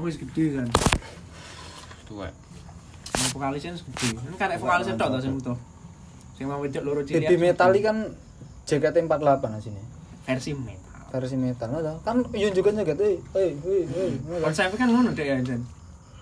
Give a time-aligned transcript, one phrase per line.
[0.00, 0.64] Oh wis gede kan.
[2.08, 2.32] Tuwek.
[3.20, 4.16] Yang vokalisnya wis gede.
[4.16, 5.58] Kan karek vokalisnya tok to sing utuh.
[6.40, 7.28] Sing mau wedok loro cilik.
[7.28, 8.16] Baby metal kan
[8.64, 9.82] JKT48 asine.
[10.24, 11.04] versi metal.
[11.12, 14.12] Versi metal nah, kan Yun juga nyeget eh eh eh eh.
[14.40, 15.60] Konsepnya kan ngono dek ya Jan.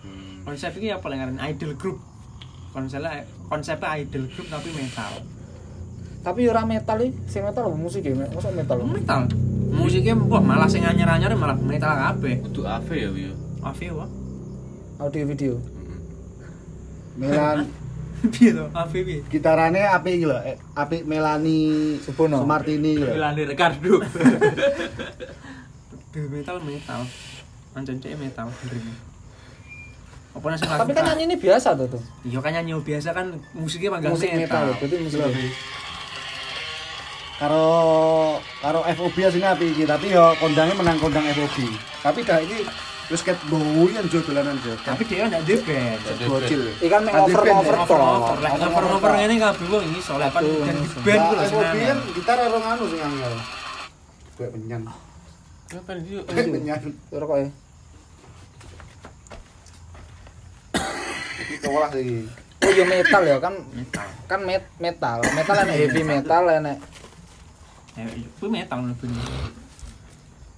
[0.02, 0.42] Hmm.
[0.42, 2.02] Konsep iki apa yang ngaran idol group.
[2.74, 5.22] Konsepnya konsepnya idol group tapi metal.
[6.18, 8.26] Tapi yo ora metal iki, sing metal musik ya?
[8.26, 8.82] Masa metal?
[8.82, 9.30] Metal.
[9.70, 12.42] Musiknya wah malah sing anyar-anyar malah metal kabeh.
[12.42, 13.47] Kudu AV ya, Wi.
[13.62, 14.06] Avi wah.
[15.02, 15.54] Audio video.
[15.58, 17.18] Hmm.
[17.18, 17.58] Melan
[18.34, 18.66] Piye to?
[18.74, 19.18] Avi piye?
[19.30, 22.42] gitarane apik iki lho, eh, apik Melani Subono.
[22.42, 23.14] Martini iki lho.
[23.14, 23.94] Milani Ricardo.
[26.18, 27.00] Metal metal.
[27.78, 28.82] Ancen cek metal bener.
[30.34, 32.02] Apa nasi Tapi kan nyanyi ini biasa tuh tuh.
[32.26, 35.46] Iya kan nyanyi biasa kan musiknya mangga Musik metal, ya, berarti musik metal.
[37.38, 37.66] Karo
[38.58, 41.70] karo FOB asine apik iki, tapi yo kondangnya menang kondang FOB.
[42.02, 42.66] Tapi dah iki
[43.08, 44.76] wis ket boyan jo dolanan jo.
[44.84, 46.00] Tapi dia ndak di band.
[46.28, 46.60] bocil.
[46.84, 48.50] Ikan main Ada over over ya?
[48.52, 51.98] Over over over ngene kabeh wong iki soalnya kan dan band ku lho seneng.
[52.12, 53.34] gitar karo anu sing angel.
[54.36, 54.82] Gue penyan.
[55.72, 55.92] Apa?
[56.04, 56.80] Gue penyan.
[57.08, 57.48] Rokok ya.
[61.48, 62.28] Iki kewalah iki.
[62.58, 64.06] Oh ya metal ya kan Metal.
[64.28, 65.18] kan met metal.
[65.32, 66.76] Metal enak heavy metal enak.
[67.96, 69.08] Ya itu metal lebih.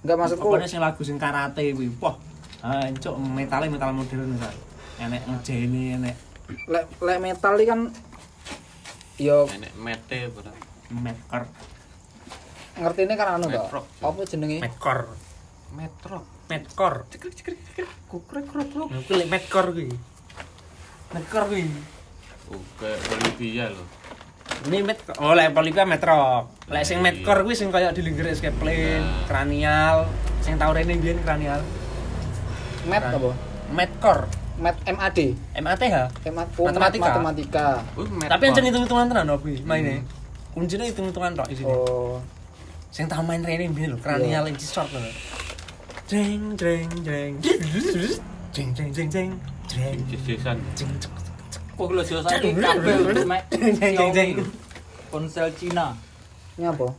[0.01, 1.93] Enggak maksudku Pokoknya sing lagu sing karate kuwi.
[2.01, 2.17] Wah,
[2.61, 4.55] hancuk metalnya metal modern kan.
[5.01, 6.15] Enek ngejeni enek
[6.67, 7.81] lek lek metal iki kan
[9.17, 10.51] yo Nenek mete ora.
[10.91, 11.43] metkor.
[12.75, 13.55] ngertine kan anu to.
[13.55, 13.85] Metrok.
[14.03, 14.57] Apa jenenge?
[14.59, 14.99] Metkor.
[15.71, 16.17] Metro.
[16.51, 16.93] Metkor.
[17.07, 17.89] Cekrek cekrek cekrek.
[18.11, 18.87] Kukrek krok krok.
[19.07, 19.87] Kuwi lek metkor kuwi.
[21.15, 21.63] Metkor kuwi.
[22.51, 23.85] Oke, Bolivia lho.
[24.67, 26.51] Ini met oh lek polika metro.
[26.67, 30.11] Lek sing metkor kuwi sing kaya dilingger escape plane, kranial,
[30.43, 31.63] sing tau rene biyen kranial.
[32.89, 33.31] Met apa?
[33.71, 34.17] Metkor.
[34.61, 35.19] Met MAD.
[35.57, 35.83] MATH.
[36.29, 37.01] MAD oh, Matematika.
[37.01, 37.67] mat- matematika.
[37.97, 40.05] Oh, Tapi ancen hitung-hitungan tenan opo kuwi maine.
[40.53, 41.71] Kuncine hitung-hitungan tok isine.
[41.71, 42.21] Oh.
[42.91, 44.99] Sing tau main rene biyen lho, kranial inci short lho.
[46.11, 47.39] Jeng jeng jeng.
[48.51, 49.29] Jeng jeng jeng jeng.
[49.71, 50.57] Jeng Jesisan.
[50.75, 51.11] jeng cek.
[51.79, 54.29] Kok lo sih saiki kabeh mek Jeng jeng jeng.
[55.07, 55.95] ponsel Cina.
[56.59, 56.91] Ini apa?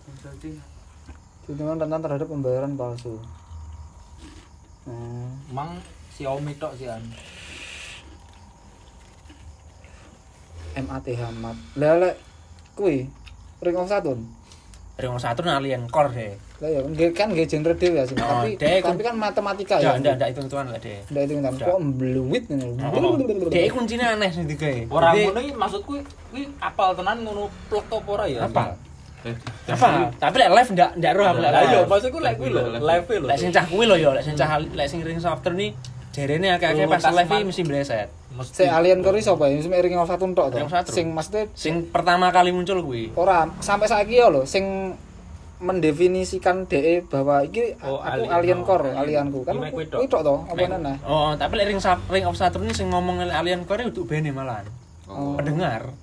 [1.45, 3.21] Hitungan rentan terhadap pembayaran palsu.
[4.87, 5.31] Hmm.
[5.53, 5.79] Mang
[6.13, 7.03] Xiaomi tok sih an.
[10.73, 11.57] MATH mat.
[11.77, 12.15] Lah lek
[12.73, 13.05] kuwi
[13.61, 14.21] Ring of Saturn.
[14.93, 16.33] Ring satu alien core deh.
[16.61, 18.17] Lah ya kan nggih genre dhewe ya sih.
[18.17, 20.01] Oh, tapi dek, tapi kan matematika Ya, ya.
[20.01, 21.01] ndak ndak hitung-hitungan lah deh.
[21.11, 21.67] Ndak itu kan Ndak.
[21.69, 22.67] kok mbluwit ngene.
[23.49, 24.81] Dia kuncinya aneh sih digawe.
[24.93, 25.93] Ora ngono iki maksudku
[26.31, 28.41] kuwi apal tenan ngono plek to apa ora ya?
[28.47, 28.65] Apa?
[29.23, 29.35] Eh,
[29.69, 30.11] Apa?
[30.13, 31.87] Tapi lek live ndak ndak roh lek Lah iya, live.
[31.87, 33.27] maksudku lek kuwi lho, live lho.
[33.27, 35.71] Lek sing cah kuwi lho ya, lek sing cah lek sing ring software ni
[36.11, 38.09] jarene akeh-akeh pas live iki mesti bleset.
[38.43, 39.57] Si alien kori sapa ya?
[39.57, 40.65] Sing Ring of Saturn tok to.
[40.87, 43.13] Sing maksudnya Sing pertama kali muncul kuwi.
[43.15, 44.97] ora sampai saiki ya lho sing
[45.63, 48.31] mendefinisikan DE bahwa iki Oh, aku alien.
[48.31, 48.99] alien Oh, core, alien.
[49.25, 49.41] alianku.
[49.47, 49.99] Kan Ini kuwi tok.
[50.01, 50.93] kuwi tok to, apa nana?
[51.03, 51.79] Oh, tapi lek ring
[52.11, 54.67] ring of Saturn ini sing ngomong alien core untuk bene malahan.
[55.07, 55.39] Oh.
[55.39, 55.95] Pendengar.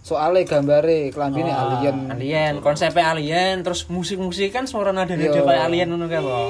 [0.00, 2.08] Soale gambare klambine Oh, alien.
[2.08, 5.44] Alien, konsepnya alien, terus musik-musik kan suara nada-nada Iya.
[5.44, 6.40] kayak alien ngono kae lho.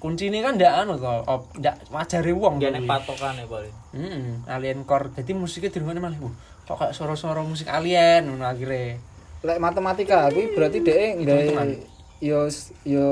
[0.00, 2.56] Kunci ini kan ndak anu to, op, ndak wajare wong.
[2.56, 2.76] Dia kuwi.
[2.76, 3.74] nek patokane paling.
[3.92, 5.12] Hmm, alien core.
[5.12, 6.32] Jadi musiknya dirungokne malah, "Wah,
[6.64, 8.96] kok kayak suara-suara musik alien ngono akhirnya.
[9.40, 11.68] Lek matematika kuwi berarti DE Hitung-hitungan.
[11.72, 11.76] nggawe
[12.20, 12.40] yo
[12.84, 13.06] yo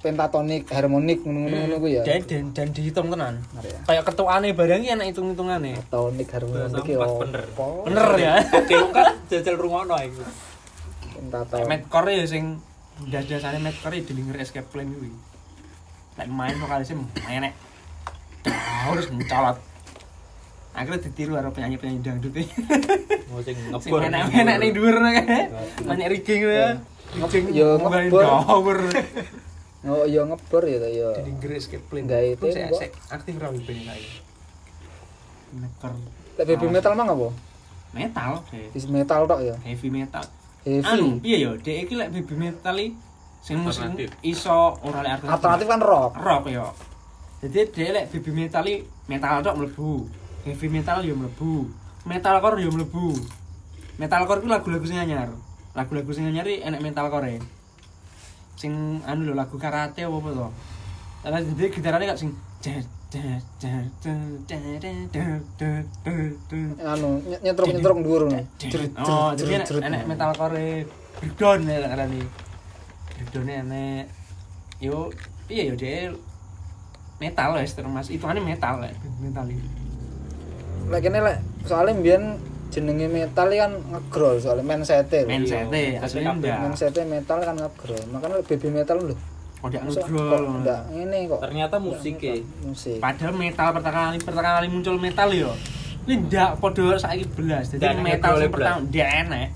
[0.00, 2.02] pentatonik, harmonik ngono-ngono ngono ya.
[2.08, 3.44] Dan, dan, dan dihitung tenan.
[3.60, 3.78] Ya.
[3.84, 5.76] Kayak ketuane barang iki enak hitung-hitungane.
[5.76, 7.20] Pentatonik harmonik iki oh.
[7.20, 7.44] bener.
[7.84, 8.34] Bener ya.
[8.48, 10.24] Oke, kan jajal rungokno iku.
[11.20, 11.68] Pentatonik.
[11.68, 12.64] Medcore ya sing
[13.12, 15.12] dasane Medcore ya dilinger escape plan kuwi.
[16.16, 16.96] Lek main vokalisnya
[17.28, 17.54] main nek.
[18.88, 19.60] Harus mencolot.
[20.72, 22.48] Akhirnya ditiru karo penyanyi-penyanyi dangdut iki.
[23.28, 24.00] Mau sing Sing ngebor.
[24.08, 25.40] enak-enak ning dhuwur kae.
[25.84, 26.80] Banyak rigging ya.
[27.52, 28.80] Yo, ngebor.
[29.80, 31.16] Oh yo ngebor ya yo.
[31.16, 32.04] Jadi Grace escape plan.
[32.04, 32.46] Nggak itu,
[33.08, 34.20] aktif ra wibene saiki.
[35.56, 35.96] Medcore
[36.36, 37.28] Lek baby metal mah apa?
[37.90, 38.32] metal.
[38.74, 39.56] Is metal tok ya.
[39.66, 40.24] Heavy metal.
[40.62, 40.86] Heavy.
[40.86, 42.94] Anu, iya ya, dek iki lek baby metal iki
[43.40, 43.88] sing musik
[44.22, 45.34] iso ora lek alternatif.
[45.34, 46.10] Alternatif kan rock.
[46.20, 46.66] rock ya.
[47.42, 50.06] Jadi dek lek baby metal iki metal tok mlebu.
[50.46, 51.66] Heavy metal yo mlebu.
[52.06, 53.12] Metalcore yo mlebu.
[54.00, 55.28] Metalcore ku lagu-lagu sing anyar.
[55.76, 57.59] Lagu-lagu sing anyar iki enek metalcore.
[58.60, 60.48] Sing anu lho lagu karate apa apa to.
[61.24, 62.36] Terus jadi gitarane gak sing
[66.84, 68.44] Anu nyetruk-nyetruk dhuwur ngono.
[69.00, 70.84] Oh, jadi enek, enek metalcore
[71.18, 72.20] breakdown ya ngarani.
[73.16, 74.04] Breakdown enek.
[74.80, 75.08] Yo,
[75.48, 76.14] piye yo dhek
[77.20, 79.68] metal wis termas hitungane metal lek metal iki
[80.88, 82.24] Lek kene lek soalnya mbiyen
[82.70, 85.18] jenenge metal kan ngegrol soalnya mindset-e.
[85.22, 85.28] lho.
[85.28, 85.66] mindset
[85.98, 88.02] asline ndak Mindset-e metal kan ngegrol.
[88.08, 89.14] Makanya baby metal lho.
[89.60, 91.38] Masa kok ngegrol ndak ngene kok.
[91.42, 92.34] Ternyata musik ya.
[92.62, 92.96] Musik.
[92.96, 95.52] padahal metal pertama kali pertama kali muncul metal yo
[96.08, 99.48] ini ndak padha saiki belas jadi metal sing pertama ndak enek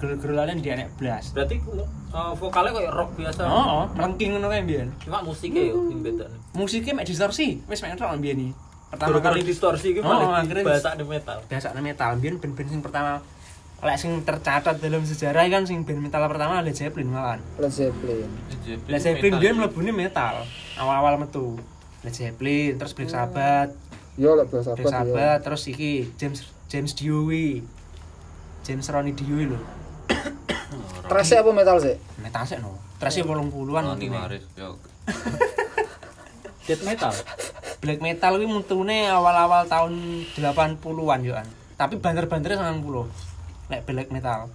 [0.00, 3.42] gerol-gerolane ndak enek belas Berarti eh, vokalnya kayak rock biasa.
[3.44, 6.26] oh melengking ngono kae mbiyen Cuma musiknya yo sing beda.
[6.56, 8.52] musiknya mek distorsi wis mek entok mbiyen iki
[8.90, 11.38] pertama Pertama kali distorsi ki Oh, malah akhirnya bahasa di metal.
[11.46, 13.22] biasa metal biyen band-band sing pertama
[13.80, 18.28] lek sing tercatat dalam sejarah kan sing band metal pertama Led Zeppelin malahan Led Zeppelin.
[18.84, 20.44] Led Zeppelin biyen mlebune metal
[20.76, 21.56] awal-awal metu
[22.02, 23.72] Led Zeppelin terus Black Sabbath
[24.18, 24.92] Yo lek bahasa Black apa yo.
[24.92, 27.64] Sabbath terus iki James James wi
[28.60, 29.58] James Ronnie wi lho
[31.08, 31.96] Trash apa metal sih?
[32.18, 34.76] metal sih no terus 80-an Tony Maris yo.
[36.68, 37.10] Death metal.
[37.80, 39.92] Black metal kuwi mutune awal-awal tahun
[40.34, 41.48] 80-an yo kan.
[41.76, 43.08] Tapi banter-bantere 90.
[43.68, 44.52] Lek black metal.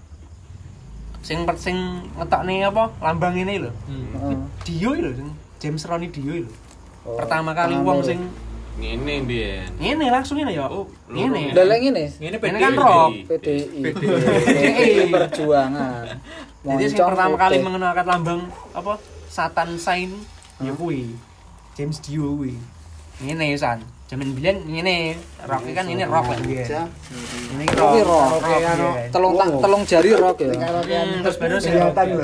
[1.19, 1.73] Sing per- sing
[2.13, 2.93] ngetokne apa?
[3.01, 3.73] Lambang ini lho.
[3.89, 4.45] Hmm.
[4.61, 6.51] Dio lho sing James Ronnie Dio lho.
[7.01, 8.29] Oh, Pertama kali wong sing
[8.75, 9.71] Ngene mbiyen.
[9.79, 10.67] ngene langsung ini ya.
[10.67, 11.55] Oh, ngene.
[11.55, 13.09] Lah lek ngene Ini Ini kan rock.
[13.25, 13.61] PDI.
[13.79, 13.81] PDI.
[13.87, 16.05] PDI Perjuangan.
[16.61, 18.99] Jadi sing pertama kali mengenalkan lambang apa?
[19.25, 20.13] Satan sign
[20.59, 21.15] ya kuwi.
[21.73, 22.53] James Dio kuwi.
[23.23, 23.79] Ngene san.
[24.05, 25.17] Jaman biyen ngene,
[25.49, 26.85] rock kan ini rock biyen.
[27.57, 28.37] Ini rock.
[28.37, 28.89] rock, anu.
[29.09, 30.53] Telung tang- telung jari rock ya.
[30.53, 31.73] Hmm, terus baru sing.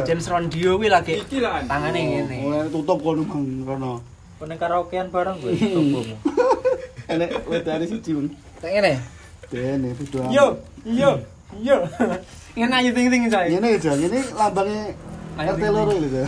[0.06, 1.24] James Rondio kuwi lagi
[1.66, 2.38] tangane ngene.
[2.46, 3.92] Oh, tutup kono mang kono.
[4.38, 5.54] Pernah karaokean bareng gue.
[5.54, 6.02] Tobomu.
[7.12, 8.30] Enek wedane siji, Bang.
[8.62, 8.94] Kayak ngene.
[9.52, 10.24] Dene berdua.
[10.32, 10.46] Yo,
[10.88, 11.12] yo,
[11.60, 11.78] yo.
[12.58, 13.48] Ngene aja ting-ting saya.
[13.52, 14.92] Ngene aja, ngene lambangnya
[15.40, 16.24] Ayo, RT loro lho.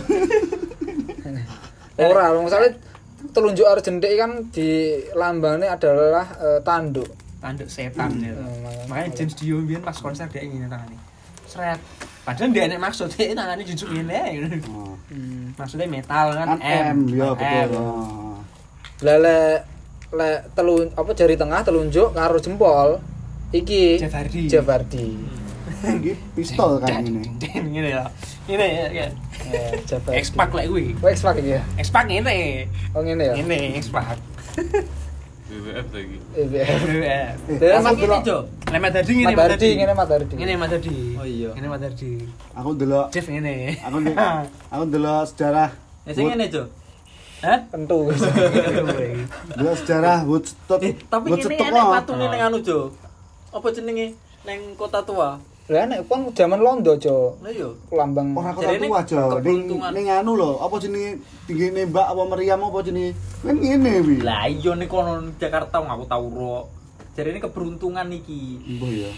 [2.00, 2.74] Ora, wong soalnya
[3.34, 4.68] telunjuk arjentik kan di
[5.12, 7.10] lambangnya adalah eh, tanduk.
[7.38, 8.30] Tanduk setan ya.
[8.30, 10.96] Hmm, makanya- Makanya James Dio biyen pas konser dia ngene tangane.
[11.44, 11.76] Sret.
[12.24, 14.20] Padahal dia enek maksud dia tangane jujur ngene.
[14.70, 14.96] Oh.
[15.10, 15.52] Hmm.
[15.52, 17.36] Maksudnya metal kan Kan M, ya M.
[17.36, 17.68] betul.
[17.76, 18.38] Oh.
[19.02, 19.58] Lah lek
[20.08, 23.02] lek telun apa jari tengah telunjuk karo jempol
[23.50, 24.46] iki Jeff Hardy.
[24.46, 24.64] Jeff
[25.84, 27.22] Iki pistol kan ini.
[27.40, 28.04] Ngene ya.
[28.48, 28.86] Ngene ya.
[28.90, 29.06] ya.
[29.84, 30.18] Jeff Hardy.
[30.24, 30.96] X-Pac lek kuwi.
[30.98, 31.62] Oh, iki ya.
[31.78, 32.68] X-Pac ngene.
[32.96, 33.34] Oh ngene ya.
[33.36, 34.18] Ngene X-Pac.
[35.44, 36.18] WWF lagi.
[36.34, 36.80] EBF.
[37.04, 37.26] Eh,
[37.60, 38.26] Dari Aku Mat.
[38.74, 39.70] Lek Mat Hardy ngene Mat Hardy,
[40.34, 40.98] ngene Mat Hardy.
[41.20, 41.50] Oh iya.
[41.54, 42.12] Ngene Mat Hardy.
[42.56, 43.78] aku delok, Jeff ngene.
[43.78, 45.70] aku delok, aku delok sejarah.
[46.08, 46.64] Ya sing ngene, Jo.
[47.44, 47.60] Hah?
[47.68, 48.08] Tentu.
[49.60, 50.80] Delok sejarah Woodstock.
[50.80, 51.92] Eh, tapi ini kok.
[51.92, 52.88] patune ning anu, Jo.
[53.52, 54.16] Apa jenenge?
[54.48, 55.36] Neng kota tua.
[55.64, 57.40] Lah nek kon jaman Londo, Jo.
[57.40, 57.72] Lah iya.
[57.88, 59.16] Lambang Ora kota tua aja.
[59.16, 59.90] Ning keberuntungan.
[59.96, 63.16] ning anu lho, apa jenenge tinggi nembak apa meriam apa jenenge?
[63.40, 64.16] Kan ngene wi.
[64.20, 66.58] Lah iya nih kono Jakarta wong aku tau ro.
[67.16, 68.60] Jadi ini keberuntungan iki.
[68.76, 69.12] Mbah ya.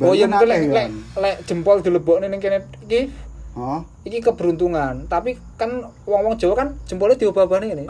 [0.00, 3.12] Oh iya mungkin lek lek jempol dilebokne ning kene iki
[3.56, 3.80] Hah?
[4.08, 5.04] iki keberuntungan.
[5.06, 7.84] Tapi kan wong-wong Jawa kan jempolnya diobah-obahne ngene.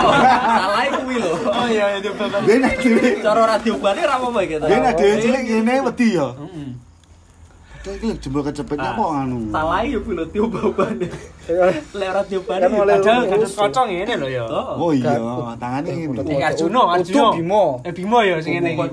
[0.62, 1.32] Salah kuwi lho.
[1.42, 2.46] Oh iya itu bapak.
[2.46, 6.28] Dia nek dhewe, Cara radio bane ra apa-apa dia nek dhewe cilik ngene wedi ya.
[6.38, 6.85] Heeh.
[7.86, 8.98] Kayak iki jebol kecepetnya Ah.
[8.98, 9.36] kok anu.
[9.54, 11.06] Salah ya kuwi lho diobah-obahne.
[11.06, 12.10] Lek.
[12.42, 14.42] Kan oleh- Padahal lu- kocong ngene lho ya.
[14.42, 14.82] Oh.
[14.82, 15.14] Oh iya,
[15.54, 16.18] tangannya Eh, ngene.
[16.26, 17.26] Iki Arjuno, Utuh Arjuno.
[17.30, 17.64] Bimo.
[17.86, 18.74] Eh Bimo ya sing ngene.
[18.74, 18.90] Iki.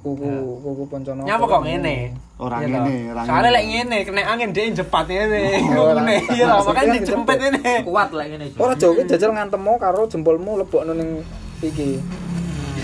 [0.00, 0.28] Kuku
[0.64, 1.20] kuku poncono.
[1.28, 1.96] Nyapa kok ngene?
[2.40, 3.48] Ora Iya ngene, ora ngene.
[3.52, 5.42] lek ngene kena angin dia jepat ngene.
[5.76, 7.72] Oh, Ngene ora- iya makanya kan dijempet ngene.
[7.84, 8.46] Kuat lah ngene.
[8.56, 11.20] Ora ki jajal ngantemo karo jempolmu lebokno ning
[11.60, 12.00] iki.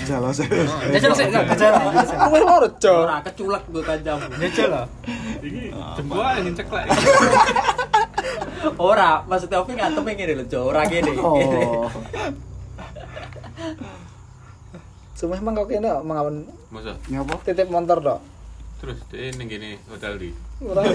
[0.08, 1.72] Jajal sik jajal.
[2.32, 3.04] Luwih loro, Jo.
[3.04, 4.24] Ora keculek gue kancamu.
[4.40, 4.86] Jajal lah.
[5.44, 6.86] Iki ceklek.
[8.80, 10.72] Ora, maksudnya Ovi ngene lho, Jo.
[10.72, 11.12] Ora ngene.
[11.20, 11.84] Oh.
[15.18, 17.34] Semua emang kok kene kok mengawon Masa Nyapa?
[17.42, 18.20] titip motor tok.
[18.78, 20.30] terus dia ning gini hotel di.
[20.62, 20.86] Ora.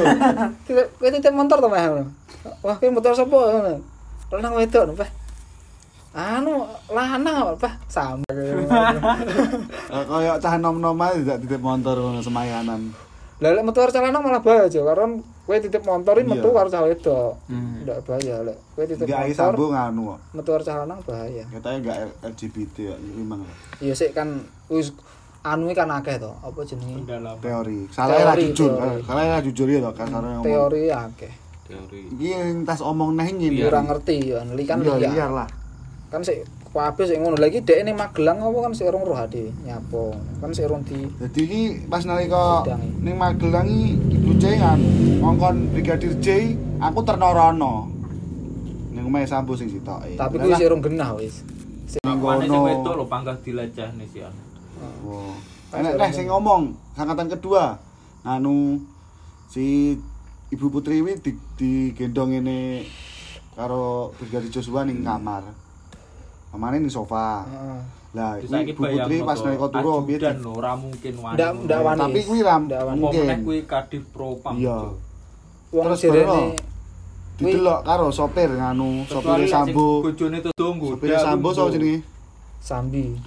[0.64, 1.68] Titip kowe titip motor to.
[1.68, 3.84] Wah, kowe motor sapa ngono?
[4.32, 5.23] Lanang wedok Pak.
[6.14, 7.70] Anu lanang apa?
[7.88, 8.22] Sama.
[9.90, 12.94] Eh, Kayak cah nom-nom ae tidak titip motor ngono semayanan.
[13.38, 14.82] Lah lek metu karo cah lanang malah bahaya, Jo.
[14.84, 15.10] Karena
[15.44, 16.32] kowe titip motor iki Iya.
[16.32, 17.34] metu karo cah wedok.
[17.46, 17.82] Hmm.
[17.84, 21.44] Ndak bahaya lek kowe titip motor sambung anu metu karo cah lanang bahaya.
[21.50, 23.42] Katanya enggak LGBT ya, memang
[23.80, 24.30] Iya sik kan
[24.68, 24.94] wis
[25.42, 27.04] anu iki kan akeh to, apa jenenge?
[27.40, 27.80] teori.
[27.90, 29.02] Salah lah Teori, jujur, teori.
[29.04, 30.46] salah lah jujur ya to kasarnya ngomong.
[30.46, 31.34] Teori akeh.
[31.64, 32.02] Teori.
[32.12, 33.62] Iki yang tas omong neh ngene.
[33.64, 35.12] Ora ngerti ya, li kan Iya, liar.
[35.12, 35.50] liar lah.
[36.14, 37.42] Kan sik kabeh sik ngono.
[37.42, 40.14] Lagi dek ini Magelang apa kan sik urung roh ade nyapo.
[40.38, 43.02] Kan sik urung di Jadi iki pas nalika iki.
[43.02, 44.78] ning Magelang iki Ibu C kan
[45.26, 47.90] ngongkon Brigadir J, aku ternorono.
[48.94, 50.14] Ning omahe Sambo sing sitoke.
[50.14, 51.42] tapi kuwi lah, sik urung genah wis.
[51.90, 52.58] Sing kono.
[52.70, 54.38] wedok lho panggah dilajahne sih an.
[55.02, 55.34] Wow.
[55.74, 57.82] Enak teh sing ngomong angkatan kedua.
[58.22, 58.78] Anu
[59.50, 59.98] si
[60.54, 62.86] Ibu Putri ini di, digendong ini
[63.58, 65.63] karo Brigadir Joshua ning kamar.
[66.54, 67.42] Kamane ning sofa.
[67.50, 67.82] Heeh.
[68.14, 71.34] Lah, saiki Ibu Putri pas nalika turu piye dan lho ora mungkin wani.
[71.34, 72.02] Ndak ndak wani.
[72.06, 74.54] Tapi kuwi meneh mungkin kuwi kadif propam.
[74.62, 74.94] Iya.
[75.74, 76.46] Terus jerene baru
[77.42, 80.06] didelok karo sopir nganu, sopir Sambo.
[80.06, 82.06] Bojone tuh Sopir Sambo sapa jenenge?
[82.62, 83.18] Sambi.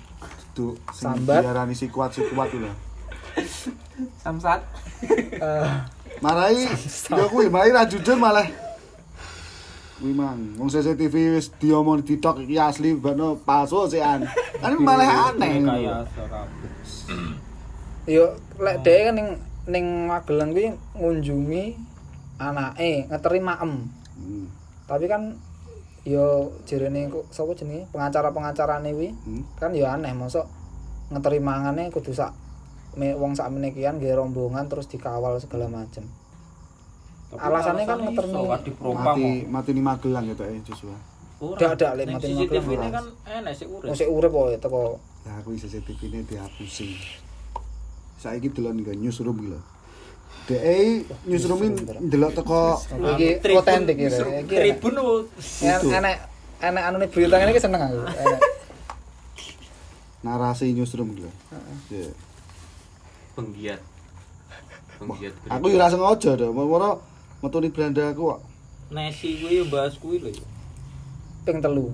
[0.55, 1.43] Duh, sing Sambat.
[1.43, 2.73] diarani si kuat si kuat itu lah.
[4.23, 4.63] Samsat.
[5.37, 5.69] Eh,
[6.25, 6.65] Marai
[7.19, 8.47] ya kuwi marai ra jujur malah.
[9.97, 14.29] Kuwi mang, wong CCTV wis diomong di TikTok iki asli bano palsu sean.
[14.61, 15.65] Kan malah aneh.
[15.65, 16.73] Kayak kabeh.
[18.05, 19.29] yo lek dhek kan ning
[19.67, 20.69] ning Magelang kuwi
[21.01, 21.65] ngunjungi
[22.37, 23.73] anake ngeteri maem.
[24.21, 24.47] Hmm.
[24.85, 25.33] Tapi kan
[26.05, 29.43] yo jerene kok sapa jenenge pengacara-pengacarane kuwi Hmm.
[29.57, 30.45] kan yo aneh mosok
[31.09, 32.37] ngeteri mangane kudu sak
[33.01, 36.05] me, wong sak menekian nggih rombongan terus dikawal segala macem.
[37.27, 39.03] Tapi Alasannya kan kadif propam.
[39.03, 40.97] Mati mati ni Magelang gitu ya Joshua.
[41.37, 41.59] Ora.
[41.59, 42.95] Dak, dak, lek Ning mati CCTV Magelang ini ora.
[42.95, 43.05] kan
[43.43, 43.89] enak sih urip.
[43.93, 44.83] Sik urip kok ya, teko
[45.23, 46.89] Ya kuwi CCTV ini dihapusi.
[48.17, 49.61] Saiki delon ke newsroom lho.
[50.47, 52.79] DE newsroom ini ndelok teko
[53.13, 54.07] iki otentik iki.
[54.07, 55.19] Tribun- Iki Tribun oh,
[55.61, 56.17] enek enek
[56.63, 58.01] enek anu berita ngene iki seneng aku.
[58.07, 58.41] Enek.
[60.25, 61.11] narasi newsroom.
[61.19, 61.31] Ya.
[63.35, 63.81] Penggiat.
[64.97, 65.35] Penggiat.
[65.51, 67.03] Aku yo ora sengaja to, moro
[67.43, 68.41] metuni beranda aku kok.
[68.93, 70.31] Nesi kuwi yo bahas kuwi lho.
[71.43, 71.91] Ping telu.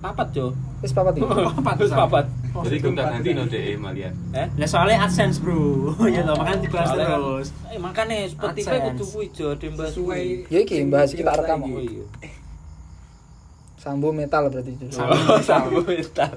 [0.00, 0.56] Papat, Jo.
[0.80, 1.28] Wis papat iki.
[1.60, 2.26] Papat, Wis papat.
[2.50, 4.10] Jadi gonta ganti no DE malian.
[4.32, 4.48] Eh?
[4.58, 5.92] Lah soalnya AdSense, Bro.
[6.08, 7.48] ya toh makanya dibahas terus.
[7.70, 10.48] Eh makane Spotify kudu kuwi Jo dembas kuwi.
[10.48, 11.62] Ya iki bahas kita rekam.
[11.68, 11.84] Oh.
[13.80, 14.88] Sambo metal berarti itu.
[14.88, 15.36] Sambo.
[15.40, 16.32] Sambo metal.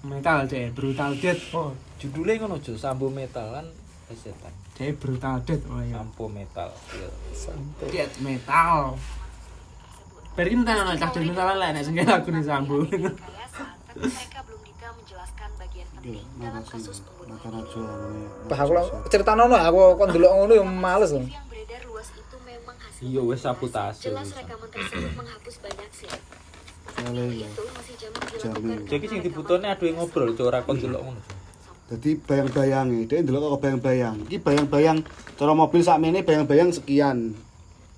[0.00, 1.52] Metal deh, brutal death.
[1.52, 3.66] Oh, judulnya ngono Jo, Sambo metal kan
[4.16, 4.52] setan.
[4.80, 5.60] Deh brutal death.
[5.68, 6.00] Oh iya.
[6.00, 6.72] Sampo metal.
[6.72, 7.08] Iya.
[7.36, 7.84] Sambo.
[7.92, 8.96] Death metal.
[10.32, 12.40] Bari kita nang cah metal lah nek lagu nih
[16.00, 16.48] Iya, ini.
[18.48, 18.72] Bah aku
[19.12, 21.20] cerita nono aku kon ndelok ngono ya males Iya,
[23.20, 23.44] wes komunikasi.
[23.44, 26.16] sabotase jelas rekaman tersebut menghapus banyak ya.
[28.40, 31.20] dilakukan Jadi sing dibutuhne aduh ngobrol Jo ora kon delok ngono.
[31.90, 34.16] Jadi bayang-bayangi, dia ndelok kok bayang-bayang.
[34.30, 35.02] Iki bayang-bayang
[35.34, 37.34] cara mobil sakmene bayang-bayang sekian.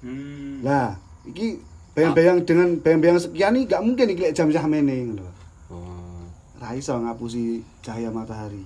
[0.00, 0.64] Hmm.
[0.64, 0.96] Lah,
[1.28, 1.60] iki
[1.92, 5.28] bayang-bayang dengan bayang-bayang sekian iki gak mungkin iki lek jam sakmene ngono.
[5.68, 6.24] Oh.
[6.56, 8.64] Ra iso ngapusi cahaya matahari.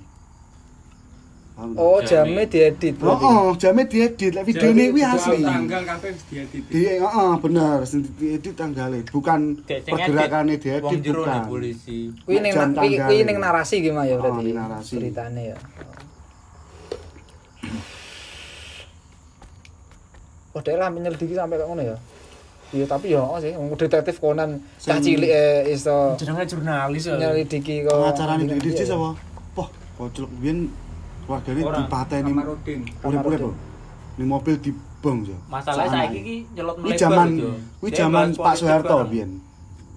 [1.56, 2.44] Oh, Jamnya.
[2.44, 5.40] jamnya diedit Oh, oh, jamnya diedit, lek videone kuwi asli.
[5.40, 6.62] Tanggal kabeh wis diedit.
[6.68, 9.88] Di, heeh, bener, sing diedit tanggalnya, bukan edit,
[10.60, 12.12] diedit Wong jero polisi.
[12.28, 14.52] Kuwi ning kuwi ning narasi gimana ya Oh, berarti.
[14.52, 14.92] narasi.
[15.00, 15.58] Ceritane ya.
[20.52, 21.96] Oh, dia lah menyelidiki sampai kayak ngono ya.
[22.76, 27.16] Iya, tapi ya oh sih, wong detektif Conan cah cilik eh iso Jenenge jurnalis ya.
[27.16, 27.96] nyelidiki kok.
[27.96, 28.60] Pengacarane Iya.
[28.60, 29.16] diedit sih sapa?
[29.56, 30.68] Wah, kocok biyen
[31.26, 32.32] keluargane Ora, dipateni
[33.02, 33.42] urip-urip.
[34.16, 35.36] Ning mobil dibong ya.
[35.50, 36.20] Masalahnya Sak saiki anake.
[36.24, 37.26] ki nyelot Kuwi melebar
[37.76, 39.30] kuwi Dia zaman bahas Pak Soeharto biyen.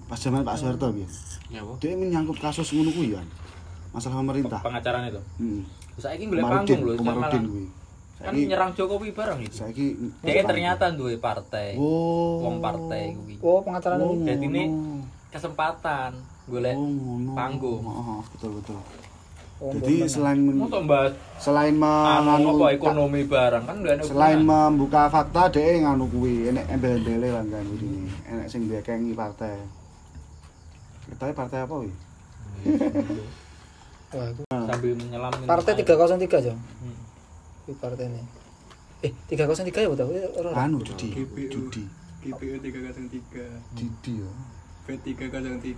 [0.04, 1.10] Pas zaman Pak Soeharto biyen.
[1.48, 1.72] Ya, Bu.
[1.80, 3.26] Dia menyangkut kasus ngono kuwi kan.
[3.90, 4.60] Masalah pemerintah.
[4.60, 5.22] pengacarane itu.
[5.40, 5.62] Hmm.
[5.96, 7.66] Saiki golek panggung lho, Komarudin kuwi.
[8.20, 9.54] kan Saiki nyerang Jokowi bareng itu.
[9.56, 9.86] saiki
[10.20, 11.74] Dia ternyata duwe partai.
[11.80, 12.44] Oh.
[12.44, 13.34] Wong partai kuwi.
[13.40, 14.28] Oh, pengacarane Oh, kuwi.
[14.28, 14.62] Jadi ini
[15.30, 16.10] kesempatan
[16.46, 17.82] golek Oh, panggung.
[17.82, 18.78] Oh, betul betul.
[19.60, 20.40] Jadi selain
[21.36, 27.28] selain anu menganu apa ekonomi barang kan selain membuka fakta dhek nganu kuwi enek embel-embele
[27.28, 28.08] lah kan ini.
[28.24, 29.60] Enek sing bekengi partai.
[31.12, 31.92] Kita partai apa wi?
[34.16, 35.84] Itu sambil menyelam partai air.
[35.84, 36.52] 303 aja.
[36.56, 36.96] Hmm.
[37.68, 38.22] Kuwi partai ini.
[39.04, 40.08] Eh, 303 ya betul.
[40.40, 40.50] Ora.
[40.56, 41.12] Anu judi.
[41.52, 41.84] Judi.
[42.20, 44.32] GPU 303 Judi ya.
[44.90, 45.76] B303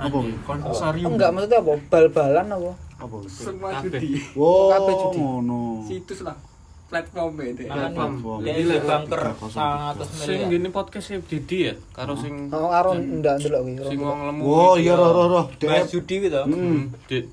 [0.00, 0.32] Apa wi?
[0.32, 1.14] Oh, Konsorium.
[1.14, 1.72] enggak maksudnya apa?
[1.92, 2.72] Bal-balan apa?
[3.02, 3.98] Apa semua Kabeh.
[3.98, 5.18] judi Wow, kabeh judi.
[5.18, 5.62] ngono.
[5.82, 6.36] situs lah
[6.84, 8.38] platform deh Makan Platform.
[8.38, 10.04] dia Gila, di banker 303.
[10.04, 13.74] 100 Sing gini podcast e Didi ya, karo sing Oh, karo ndak ndelok kuwi.
[13.82, 14.42] sing wong lemu.
[14.44, 14.94] Iki iya ya.
[14.94, 15.44] roh roh roh.
[15.54, 16.52] Dhek judi gitu Hmm.
[16.52, 16.82] Hmm.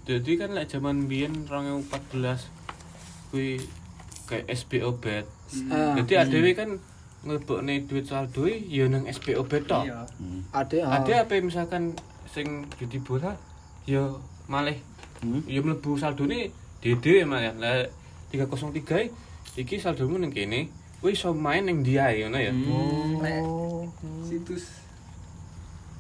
[0.02, 2.48] Jadi kan lek zaman biyen 2014
[3.30, 3.60] kuwi
[4.26, 5.28] kayak SBO bet.
[5.70, 6.70] Jadi adewe kan
[7.20, 9.84] ngelebokne duit saldo e ya nang SBO bet tok.
[9.84, 10.08] iya
[10.50, 10.78] ada.
[10.82, 10.92] ah.
[10.98, 13.36] Ada apa misalkan sing judi bola
[13.84, 14.08] ya
[14.46, 14.80] malih
[15.20, 15.44] Hmm.
[15.46, 17.52] ya mlebu saldone dhewe malah.
[17.56, 17.84] Lah
[18.32, 19.12] 303 e,
[19.58, 22.52] iki saldomu ning kene, kowe iso main ning dia ngono ya.
[22.52, 23.84] Nek Oh.
[24.24, 24.80] situs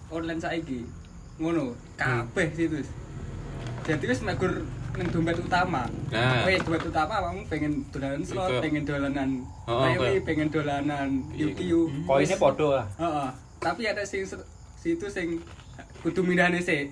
[0.10, 0.86] online saiki
[1.38, 2.88] ngono kabeh situs
[3.84, 6.44] jadi wis megur ning dompet utama Nah.
[6.44, 9.30] wis dompet utama kamu pengen dolanan slot pengen dolanan
[9.66, 10.26] Oh, rewi oke.
[10.26, 12.86] pengen dolanan yukiu Poinnya podo lah.
[12.96, 13.30] Heeh.
[13.60, 14.46] Tapi ada sing ser-
[14.76, 15.38] situ sing
[16.00, 16.90] kudu mindahne sih.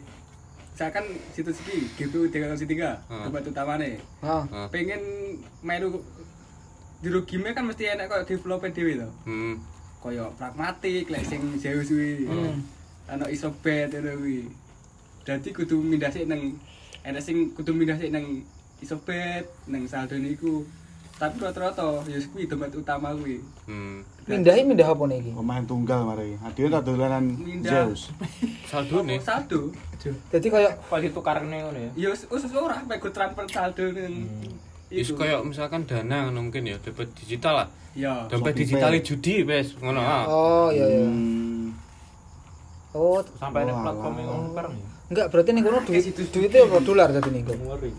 [0.77, 2.93] Misalkan situs iki GPU 303 Heeh.
[3.09, 3.97] tempat utamane.
[4.21, 4.67] Ah, Heeh.
[4.69, 5.01] Pengen
[5.65, 6.05] melu
[7.01, 9.09] jero game kan mesti enak kok developer dhewe to.
[9.25, 9.57] Hmm.
[10.05, 12.29] Kaya pragmatik lek sing Zeus kuwi.
[12.29, 12.61] Hmm.
[13.09, 14.45] Ana isobet ngono kuwi.
[15.25, 16.53] Dadi kudu mindah sik nang
[17.01, 18.45] enak sing kudu mindah sik nang
[18.77, 20.61] isobet nang saldo niku.
[21.17, 23.41] Tapi rata-rata ya kuwi tempat utama kuwi.
[23.65, 24.05] Hmm.
[24.29, 25.31] mindahi mindah apa nih iki?
[25.33, 26.37] Pemain tunggal mari.
[26.45, 27.33] Adewe tak dolanan.
[27.65, 28.13] Zeus.
[28.69, 29.17] Saldo nih.
[29.17, 29.73] Saldo.
[30.29, 31.91] Jadi kayak Pas ditukarne ngono ya.
[31.97, 34.29] Ya wis ora mek go transfer saldo ning
[34.93, 37.67] Wis koyo misalkan dana ngono mungkin ya dompet digital lah.
[37.97, 38.29] Ya.
[38.29, 40.23] Dompet Shopee digital judi wes ngono ah.
[40.29, 41.07] oh iya iya.
[41.09, 41.73] Hmm.
[42.93, 44.87] Oh, Sampai ada platform ngono bareng ya.
[45.07, 47.41] enggak berarti nih kono duit duitnya apa dolar jadi nih.
[47.41, 47.89] Ngeri.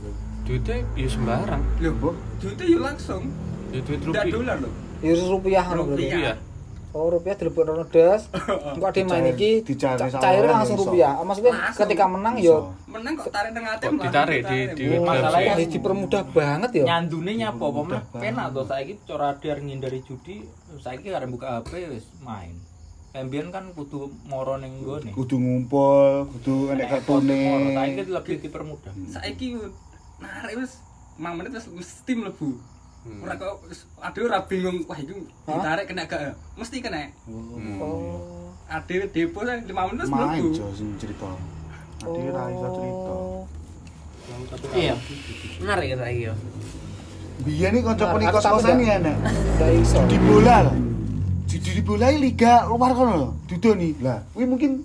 [0.49, 1.61] Duitnya ya sembarang.
[1.78, 3.23] Loh, duitnya ya langsung.
[3.69, 4.33] Ya duit Tidak rupiah.
[4.33, 4.73] dolar loh.
[4.99, 5.64] Ya rupiah.
[5.69, 6.09] Rupiah.
[6.09, 6.37] Rupiah.
[6.88, 8.33] Oh, rupiah dilebok rono das.
[8.73, 9.61] Engko ada main iki
[10.17, 11.12] cair langsung rupiah.
[11.12, 11.85] Ah, Maksudnya Langsung.
[11.85, 15.69] ketika menang yo Menang kok tarik tengah ATM Kok ditarik di- di Oh, Masalahnya- wah,
[15.69, 16.85] dipermudah banget ya.
[16.88, 21.93] Nyandune nyapa apa mah penak to saiki cara dar ngindari judi saiki arep buka HP
[21.93, 22.57] wis main.
[23.12, 25.12] Ambien kan kudu moro ning nggone.
[25.12, 27.76] Kudu ngumpul, kudu enek kartune.
[27.76, 28.93] Saiki lebih dipermudah.
[29.07, 29.47] Saiki
[30.18, 30.72] narik wis
[31.16, 32.50] 5 menit wis mesti mlebu.
[32.98, 33.22] Hmm.
[33.22, 35.14] Ora kok wis- aduh ora bingung wah iki
[35.46, 36.20] ditarik kena gak
[36.54, 37.10] mesti kena.
[37.25, 37.78] Hmm.
[37.78, 38.50] Oh.
[38.68, 40.48] Adewe depo 5 menit wis Main mlebu.
[40.52, 41.30] jo sing cerita.
[42.02, 43.12] Adewe ra iso cerita.
[43.12, 43.42] Oh.
[44.75, 44.94] Iya.
[45.58, 46.34] Menarik ya saiki yo.
[47.38, 48.98] Biyen iki kanca aku kos-kosan ya.
[49.00, 49.98] Nggak iso.
[50.04, 50.76] Judi bola lah.
[51.48, 53.28] Judi di bola liga luar kono lho.
[53.48, 53.96] Dudoni.
[54.04, 54.84] Lah, kuwi mungkin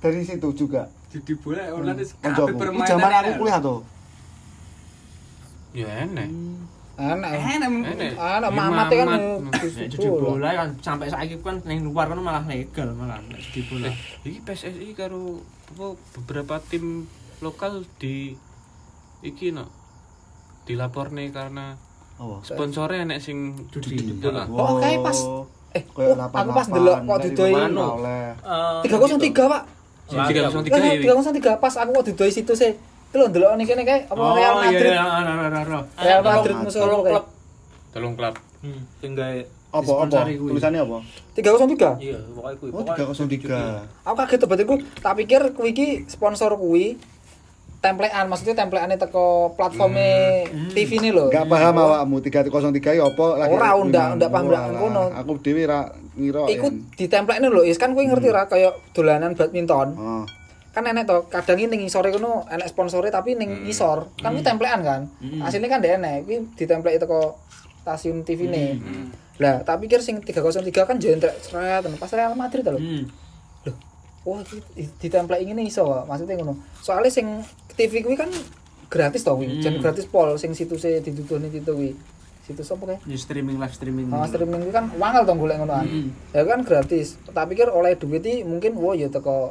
[0.00, 0.88] dari situ juga.
[1.12, 2.46] Jadi bola online wis kabeh Kancaku.
[2.48, 2.88] Kuwi permainan.
[2.88, 3.38] zaman aku enak.
[3.38, 3.74] kuliah to.
[5.74, 6.30] Ya enek.
[6.94, 7.30] Anak.
[7.34, 7.70] Enak.
[7.98, 8.12] Enek.
[8.14, 9.20] Anak Ya, mamat kan mamat.
[9.50, 13.60] Nek judi bola kan sampai saiki kan ning luar kan malah legal malah nek judi
[13.66, 13.90] bola.
[13.90, 15.42] Eh, iki PSSI karo
[15.74, 17.10] apa beberapa tim
[17.42, 18.38] lokal di
[19.20, 19.66] iki no
[20.64, 21.74] dilaporne karena
[22.14, 22.38] Oh.
[22.46, 23.98] sponsornya enek sing Judi.
[24.22, 24.46] Heeh.
[24.54, 25.18] Oh, kayak pas
[25.74, 27.98] eh oh, aku pas ndelok kok didoi Manu.
[27.98, 28.30] oleh.
[28.86, 29.62] Eh, 303, Pak.
[30.30, 31.18] Tiga kosong tiga Lah, ya.
[31.18, 32.70] 303 pas aku kok didoi situ sih.
[33.14, 34.90] Itu lho ndelok nih kene kae apa Oh Real iya Madrid.
[34.90, 35.78] iya ora ora ora.
[35.94, 37.24] Real Tolong- Madrid musuh tolong klub.
[37.94, 38.34] Tolong klub.
[38.58, 39.38] Hmm, sing gawe
[39.70, 40.18] Apa apa?
[40.26, 40.98] Tulisannya apa?
[41.32, 41.94] 303.
[42.00, 42.70] iya pokoke kuwi.
[42.70, 44.02] Oh, Pokoke 303.
[44.02, 46.98] Aku kaget tuh berarti ku tak pikir kuwi iki sponsor kuwi
[47.80, 51.30] templean maksudnya templeane teko platformnya TV ini lho.
[51.30, 52.50] Enggak paham awakmu 303
[52.92, 53.52] ya apa lagi.
[53.52, 55.02] Ora, ndak- ndak paham ndak Walah, ngono.
[55.12, 56.48] Aku dhewe ra ngira.
[56.48, 56.82] Iku yen.
[56.92, 59.94] ditemplekne lho, is kan kuwi ngerti ra kaya dolanan badminton.
[60.74, 64.10] Kan enek to, kadang ini ning isore kono enek sponsore tapi ning isor.
[64.18, 65.00] Kan kuwi templekan kan.
[65.46, 67.38] Asline kan ndek enek, kuwi ditempleki teko
[67.86, 68.64] stasiun TV ne.
[69.38, 72.78] Lah, tak pikir sing 303 kan jentrek seret pas Real Madrid lho.
[72.78, 73.02] Hmm.
[73.66, 73.76] Loh,
[74.26, 74.62] wah iki
[74.98, 76.54] ditempleki ngene iso kok, maksudnya ngono.
[76.82, 77.42] Soalnya sing
[77.74, 78.30] TV kuwi kan
[78.90, 79.62] gratis to kuwi, Hmm.
[79.62, 81.94] jan gratis pol sing situsé dituduhne itu kuwi.
[82.44, 82.98] Situs apa kae?
[83.08, 84.06] Di streaming live streaming.
[84.06, 85.86] Nah, streaming kuwi kan wangel to golek ngono kan.
[85.86, 86.10] Hmm.
[86.30, 87.18] Ya kan gratis.
[87.34, 89.50] Tak pikir oleh duit iki mungkin wah ya teko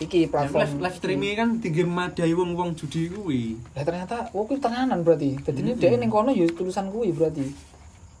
[0.00, 3.60] iki platform live, live streaming kan tinggi madai wong-wong judi kuwi.
[3.76, 5.36] Lah ternyata wah kuwi tenanan berarti.
[5.44, 7.44] Dadi ini dhek ning kono ya tulisan kuwi berarti.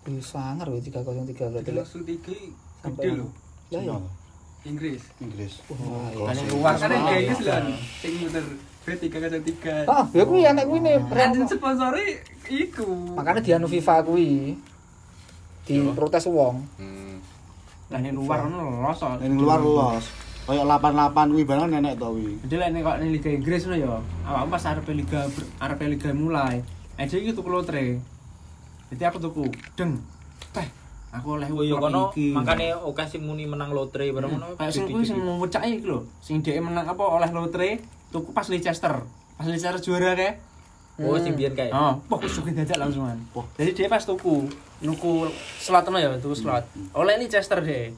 [0.04, 1.70] Wih, sangar wih 303 berarti.
[1.72, 1.84] lek.
[1.84, 2.36] Langsung tiga
[2.80, 3.26] Sampai gede lho.
[3.72, 3.96] Ya ya.
[4.64, 5.02] Inggris.
[5.24, 5.52] Inggris.
[5.64, 7.08] Kan yang luar Makanya semua.
[7.08, 7.60] kayak Inggris lah.
[8.00, 8.44] Sing muter
[8.80, 9.88] B3 kadang 3.
[9.88, 10.92] Ah, ya kuwi enek kuwi ne.
[11.00, 12.06] Brandon sponsori
[12.48, 12.88] iku.
[13.16, 14.56] Makanya dianu FIFA kuwi.
[15.64, 16.60] Di protes wong.
[16.76, 17.20] Hmm.
[17.88, 19.00] Lah yang luar kan lolos.
[19.20, 20.04] Yang luar los.
[20.50, 22.34] Kayak 88 kuwi barang nenek to kuwi.
[22.42, 23.94] Jadi lah nek kok ning Liga Inggris ngono ya.
[24.26, 25.20] Awakmu pas arep liga
[25.62, 26.66] arep liga mulai.
[26.98, 28.02] Aja iki tuku lotre.
[28.90, 29.46] Jadi aku tuku
[29.78, 30.02] deng.
[30.50, 30.66] Teh,
[31.14, 32.02] aku oleh Oh iya klub kono
[32.34, 34.58] makane oke sing muni menang lotre bareng ngono.
[34.58, 36.02] Kayak sing kuwi sing ngocak iki lho.
[36.18, 37.78] Sing dhek menang apa oleh lotre
[38.10, 39.06] tuku pas Leicester.
[39.38, 40.34] Pas Leicester juara kae.
[40.98, 41.70] Oh sing biyen kae.
[41.70, 43.16] Oh, wah sugih dadak langsungan.
[43.56, 44.50] Jadi dia pas tuku,
[44.84, 45.32] nuku
[45.62, 46.66] slot ya, tuku slot.
[46.92, 47.94] Oleh Leicester deh.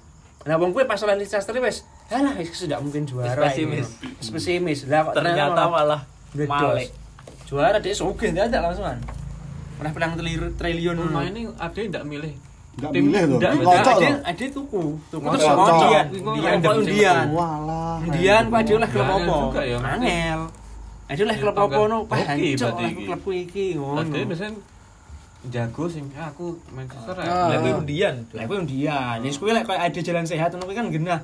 [0.46, 3.38] Nah, wong kuwi pas oleh Leicester wis, alah wis sudah mungkin juara.
[3.44, 3.88] Pesimis.
[4.00, 4.30] ini.
[4.30, 4.78] Pesimis.
[4.84, 6.00] Lah kok Ternyata malah
[6.34, 6.90] malik.
[7.44, 8.98] Juara dia sugih dadak langsungan.
[9.74, 11.28] Pernah pelang telir- triliun Rumah ngono.
[11.28, 12.32] ini ada yang enggak milih.
[12.72, 13.36] Enggak Tim- milih lho.
[13.36, 14.82] Ndak, Ngocok ada ada tuku.
[15.06, 15.68] Tuku terus Ngocok.
[15.68, 16.06] undian.
[16.62, 17.24] Undian.
[17.30, 17.96] Walah.
[18.00, 19.92] Undian kok ada oleh klub ya, Mas.
[19.92, 20.40] Angel.
[21.04, 21.98] Ada oleh klub Ya, no?
[22.08, 23.04] Hancur berarti oleh iki.
[23.04, 24.00] klubku iki ngono.
[24.00, 24.52] Ada biasanya
[25.44, 27.20] jago sing "Ah, aku Manchester Ah.
[27.20, 27.32] ya.
[27.50, 28.14] Lah Lah undian.
[28.30, 29.16] Lah kuwi undian.
[29.20, 31.20] Wis kuwi lek koyo ada jalan sehat ngono kuwi kan genah.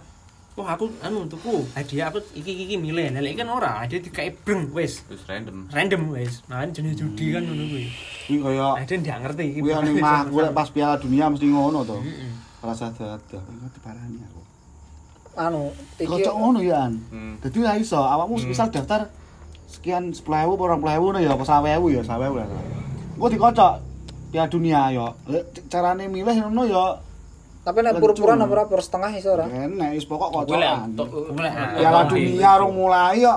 [0.59, 4.75] Wah aku anu tuku hadiah aku iki iki, milih nah kan ora hadiah dikai breng
[4.75, 5.71] wis Terus random.
[5.71, 7.87] random wis nah jenis judi kan ngono kuwi
[8.29, 11.81] Kuwi kaya ada ndak ngerti iki kuwi ning mah lek pas Piala Dunia mesti ngono
[11.87, 11.97] to.
[12.05, 12.33] Heeh.
[12.61, 13.43] Rasa dadah.
[13.47, 14.41] Iku diparani aku.
[15.39, 16.95] anu iki Kocok ngono ya, An.
[17.09, 17.35] Hmm.
[17.39, 19.09] Dadi ora iso, awakmu misal daftar
[19.71, 22.49] sekian 10.000 apa 20.000 ya apa 20.000 ya 20.000 lah.
[23.17, 23.73] Engko dikocok
[24.29, 25.07] Piala Dunia ya.
[25.31, 26.85] Lek carane milih ngono ya
[27.61, 28.15] tapi nek Lencur.
[28.15, 30.95] pura-pura nomor per setengah iso ora enek wis pokok kocokan.
[30.97, 31.75] ah.
[31.75, 33.35] Piala Dunia rong mulai ya.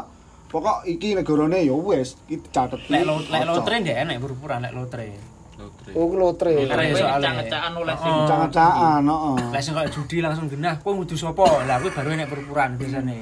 [0.48, 2.80] Pokok iki negarane ya wis dicatet.
[2.88, 5.08] lek lo lek lotre ndak enak pura-pura lek lotre
[5.56, 5.92] Lotre.
[5.94, 6.84] oh lotre Lotre.
[6.92, 7.38] Soalnya.
[7.38, 8.26] ngecak-ngecakan oleh sing Oh.
[8.26, 9.36] Cacaan, heeh.
[9.52, 13.20] lek sing kayak judi langsung genah kowe ngudu sapa lah kuwi baru enak pura-puran biasane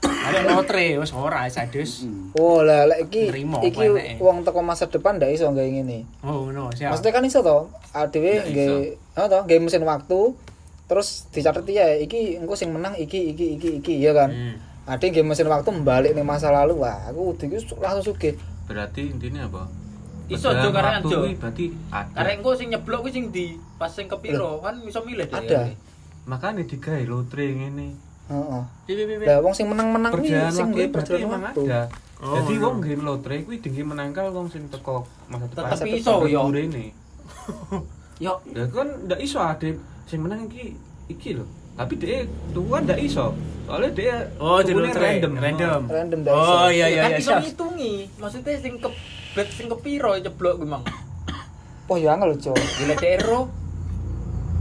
[0.00, 3.28] lek lotre wis ora sadus oh lah lek iki
[3.62, 3.84] iki
[4.16, 7.58] wong teko masa depan ndak iso gawe ngene oh ngono siap maksudnya kan iso to
[7.92, 8.70] adewe nggih
[9.16, 10.20] oh to nggih mesin waktu
[10.86, 14.56] terus dicatet ya iki engko sing menang iki iki iki iki ya kan Hmm.
[14.90, 18.34] ade nggih mesin waktu balik ning masa lalu wah aku udah iki langsung sugih
[18.70, 19.66] Berarti intinya apa?
[20.30, 21.26] Iso, Jo, waktu Jo.
[21.26, 22.22] kuwi berarti ada.
[22.22, 25.42] Karek engko sing nyeblok kuwi sing di pas sing kepiro kan iso milih deh.
[25.42, 25.74] Ada.
[26.30, 27.98] Makanya digawe lotre ngene.
[28.30, 28.62] heeh
[29.26, 31.82] lah wong sing menang-menang kuwi sing nggih berarti perjalanan waktu ada.
[32.22, 32.62] Oh, Jadi iya.
[32.62, 35.66] wong nggih lotre kuwi dingin menangkal wong sing teko masa depan.
[35.66, 36.46] Masa iso yo.
[38.20, 40.76] Yo, Ya kan ndak iso ade sing menang iki
[41.08, 41.48] iki lho.
[41.72, 43.32] Tapi dia tuh kan ndak iso.
[43.64, 47.10] Soalnya dia oh di tukunya lotre random random random ndak iso oh iya iya kan
[47.16, 47.94] iya iso ngitungi.
[48.20, 48.88] Maksudnya sing ke
[49.32, 50.84] bet sing kepiro jeblok kuwi mang.
[51.90, 53.40] wah ya angel cok Gila dero.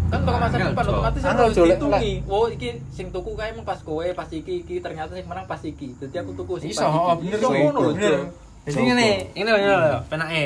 [0.10, 2.14] Kan bakal masa depan otomatis Angel, harus dihitungi.
[2.26, 5.62] Oh, iki sing tuku kae emang pas kowe, pas iki iki ternyata sing menang pas
[5.62, 5.94] iki.
[6.02, 7.38] Dadi aku tuku sing iso pas oh, iki.
[7.38, 8.26] Iso ngono lho, Jo.
[8.70, 10.44] jadi ngene ini lho ini lho penake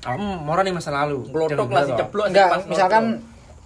[0.00, 3.04] kamu moro nih masa lalu Blotok lah si ceblok sing enggak pas misalkan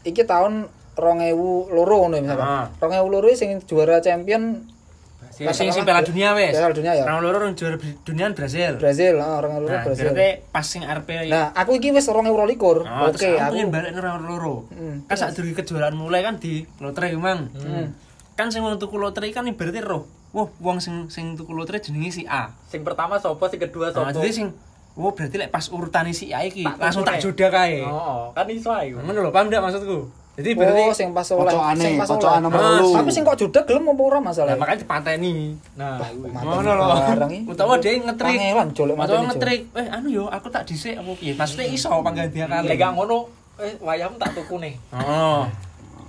[0.03, 2.67] iki tahun 2002 ngono ya misalkan Ah.
[2.79, 4.63] 2002 sing juara champion
[5.31, 6.55] sing sing Piala Dunia wes.
[6.55, 7.03] Piala Dunia ya.
[7.05, 8.79] Orang loro yang juara dunia Brasil.
[8.79, 13.11] Brazil heeh 2002 Nah, Brazil berarti pas sing RP nah aku iki wis 2022 Oh,
[13.11, 14.71] oke terus aku aku pengen balik orang loro.
[14.71, 15.03] Hmm.
[15.05, 17.51] Kan saat dulu kejuaraan mulai kan di lotre emang.
[17.51, 17.91] Hmm.
[18.35, 20.07] Kan sing wong tuku lotre kan ibaratnya roh.
[20.31, 22.55] Wah, wong sing sing tuku lotre jenenge si A.
[22.65, 24.19] Sing pertama sopo, sing kedua Nah, sopo.
[24.21, 24.47] jadi sing
[24.95, 27.25] Wah, berarti lek pas urutane si A iki Tak langsung tak tukune.
[27.29, 27.83] jodah kae.
[27.83, 28.95] Oh, kan iso ae.
[28.95, 30.07] Ngono lho, paham ndak maksudku?
[30.35, 32.91] Jadi berarti oh sing pas oleh Kocokane, sing pas kocokan oleh nomor Ah, loro.
[32.93, 35.35] tapi sing kok juda gelem apa ora Lah masalah makanya dipateni.
[35.75, 36.27] Nah, kuwi.
[36.29, 36.85] Ngono lho.
[36.91, 37.41] barang iki.
[37.47, 38.35] Utawa dia ngetrik.
[38.35, 39.29] Kangelan jolek Utawa mateni, Jo.
[39.31, 39.61] ngetrik.
[39.73, 41.33] Eh, anu yo, aku tak dhisik apa piye?
[41.33, 42.51] Maksudnya iso panggantian.
[42.51, 44.75] Lek gak ngono, eh wayahmu tak tuku nih.
[44.93, 45.47] Oh.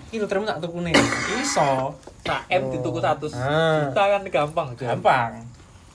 [0.08, 0.90] Iki terima tak tukune.
[1.36, 1.94] Iso.
[2.24, 3.86] Nah, M dituku 100 Ah.
[3.88, 4.68] juta kan gampang.
[4.74, 5.32] Gampang.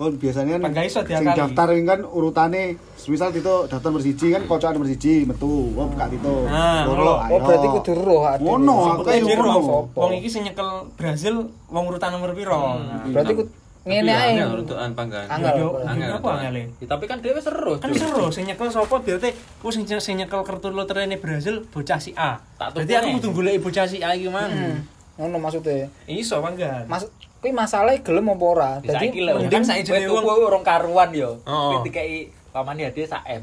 [0.00, 4.72] Oh, biasanya kan sing daftar ini kan urutane misal itu daftar nomor siji kan kocokan
[4.72, 9.44] nomor siji metu wong buka itu Ah, loro oh berarti kudu roh Ngono, aku jero
[9.44, 9.92] ngono.
[9.92, 12.80] Wong iki sing nyekel Brazil wong urutan nomor piro?
[12.80, 15.24] Nah, berarti kudu ngene ae urutan panggan.
[15.28, 15.52] Angel.
[15.56, 16.36] Yo, Angel, apa Tuan.
[16.38, 16.62] angele?
[16.80, 20.40] Ya, tapi kan dhewe seru, Kan seru sing nyekel sapa berarti ku sing sing nyekel
[20.40, 22.40] kartu loterene Brazil bocah si A.
[22.56, 24.48] Berarti aku kudu golek bocah si A iki mang.
[24.48, 24.80] Hmm,
[25.16, 26.84] ngono maksudnya Iso panggan.
[26.86, 27.04] mas
[27.40, 31.09] kuwi masalah gelem apa ora Bisa dadi iki mending kan jenenge tuku wong- urung karuan
[31.11, 31.40] yo.
[31.42, 31.72] Oh.
[31.72, 33.42] Kowe dikai pamane hadiah sak M.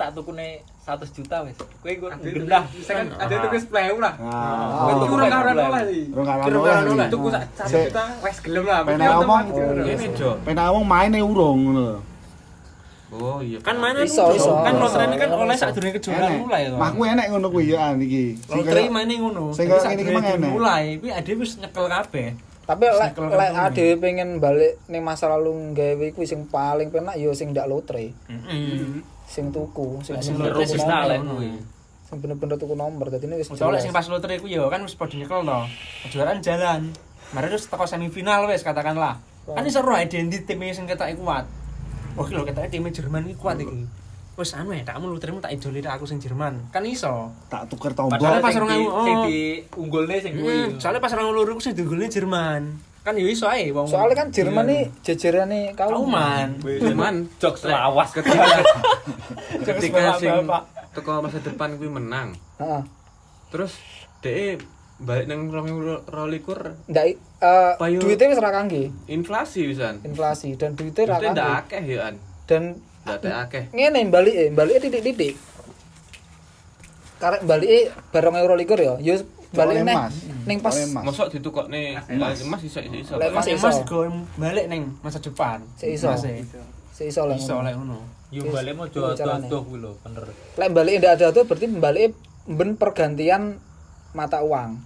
[0.00, 1.52] Tak tukune 100 juta wis.
[1.60, 2.64] Kowe Ada gendah.
[2.80, 4.14] Saya kan ada ke sepuluh lah.
[4.16, 4.32] Kowe
[4.88, 4.98] Oh.
[5.04, 5.84] tuku karuan karuan lah kalah
[6.42, 6.92] Kira-kira oleh.
[6.96, 7.08] oleh.
[7.12, 7.84] Tuku sak satu Sik.
[7.92, 8.78] juta, wes gelem lah.
[8.80, 9.54] Ngomong, otomatis,
[9.92, 10.30] Ini Jo.
[10.42, 11.98] Pengen ngomong main e urung ngono lho.
[13.08, 13.56] Oh iya.
[13.60, 14.36] Kan mainan Iso, urung.
[14.36, 14.52] iso.
[14.52, 15.40] Kan loterene kan Iso.
[15.40, 16.40] oleh sadurunge kejuaraan Enek.
[16.44, 16.76] mulai to.
[16.76, 18.24] Mah enek ngono kuwi ya iki.
[18.48, 19.44] Lotre maine ngono.
[19.50, 20.50] sing ngene iki mang enek.
[20.50, 22.28] mulai kuwi ade wis nyekel kabeh.
[22.68, 23.16] Tapi lek
[23.56, 28.12] ade pengen balik ning masa lalu gawe kuwi sing paling penak ya sing ndak lotre
[29.24, 30.68] sing tuku sing lotre
[32.08, 35.20] sing bener-bener tuku nomor dadi wis Soalnya sing pas lotre ku ya kan wis padha
[35.20, 35.60] nyekel to.
[36.08, 36.88] Kejuaraan jalan.
[37.36, 39.20] Mari terus teko semifinal wis katakanlah.
[39.44, 41.44] Kan iso roh identitas tim sing ketok kuat.
[42.16, 43.84] Wah, lho ketoke tim Jerman iki kuat iki.
[44.38, 46.70] Wis anu ya, takmu lotremu tak idoli aku sing Jerman.
[46.70, 47.34] Kan iso.
[47.50, 48.14] tak tuker tombol.
[48.14, 49.24] Padahal pas sing orang di- ngomong, sing oh.
[49.26, 49.40] di
[49.74, 50.54] unggulne sing kuwi.
[50.54, 52.62] Hmm, soalnya pas orang loro ku sing digolne Jerman.
[53.02, 53.84] Kan ya iso ae wong.
[53.84, 54.70] soalnya kan Jerman Iya.
[54.70, 56.48] nih jajarane kaum kauman.
[56.60, 58.46] Cuman jok selawas ketika
[59.64, 60.30] ketika sing
[60.92, 62.38] teko masa depan kuwi menang.
[62.56, 62.82] heeh
[63.48, 63.74] Terus
[64.20, 64.60] dhek
[64.98, 66.10] balik nang 2022
[66.86, 67.04] ndak
[67.38, 70.02] eh duitnya wis ra kangge inflasi wisan.
[70.02, 72.14] inflasi dan duitnya ra Duitnya ndak kangge akeh ya an.
[72.44, 72.62] dan
[73.16, 73.64] Ada akeh.
[73.72, 75.34] ngene balik eh balik titik-titik
[77.18, 79.18] karek balik barang euro likur ya yo
[79.50, 80.14] balik Soalnya neh emas.
[80.44, 81.02] ning pas emas.
[81.08, 83.12] Mosok ditukokne emas iso iso iso.
[83.16, 83.88] Lek Mas Mas Mas iso.
[83.88, 83.98] go
[84.36, 85.64] balik ning masa depan.
[85.74, 86.12] Sik iso.
[86.12, 86.44] Mas, e.
[86.92, 87.98] si iso lah Iso lek ngono.
[88.28, 89.48] Yo balik mau carane.
[89.48, 90.28] adoh kuwi lho, bener.
[90.60, 92.12] lek balik ndak ada tuh berarti balik
[92.44, 93.56] ben pergantian
[94.12, 94.76] mata uang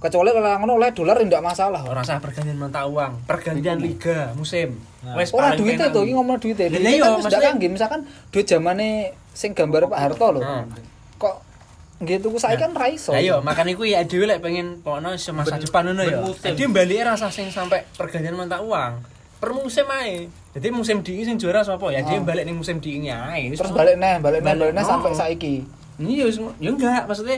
[0.00, 1.84] Kecuali kalau ngono oleh dolar ndak masalah.
[1.84, 4.80] Ora usah pergantian mata uang, pergantian liga musim.
[5.12, 5.92] Wes Ora penak.
[5.92, 6.66] tuh, iki ngomong duitnya.
[6.66, 8.00] Lah, Duitnya iya, kan kangge misalkan
[8.32, 10.40] duit zamane sing gambar Pak Harto lho.
[10.40, 10.64] Heeh.
[11.16, 11.34] Kok
[12.00, 13.12] nggih tuku saiki kan ra iso.
[13.12, 16.24] Lah iya, makane kuwi ya dhewe lek pengen pokoknya semasa depan ngono ya.
[16.48, 19.04] Jadi balik rasa sing sampai pergantian mata uang.
[19.36, 20.28] Per musim ae.
[20.50, 22.00] Jadi musim dingin sing juara sapa ya?
[22.00, 22.24] Dia Oh.
[22.24, 23.48] balik ning musim dinginnya ae.
[23.48, 25.16] Wis Terus balik neh, balik neh, Balik- neh sampai oh.
[25.16, 25.64] saiki.
[25.96, 27.36] Iya, wis ya enggak, maksudnya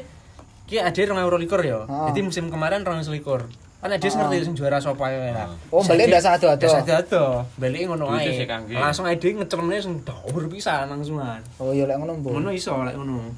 [0.72, 1.84] ki ada rong euro likur ya.
[1.84, 2.08] Oh.
[2.08, 3.44] Jadi musim kemarin rong selikur.
[3.78, 4.14] Kan ada Oh.
[4.16, 5.34] ngerti sing juara sapa ya.
[5.36, 5.50] lah.
[5.68, 6.54] Oh, balik ndak sado-ado.
[6.56, 7.44] Ndak sado-ado.
[7.56, 8.38] Balik ngono Duitnya ae.
[8.38, 8.74] sih kangge.
[8.74, 11.42] Langsung ade ngecemne sing dhuwur pisan langsungan.
[11.58, 12.30] Oh iya lek ngono mbok.
[12.32, 13.28] Ngono iso lek ngono.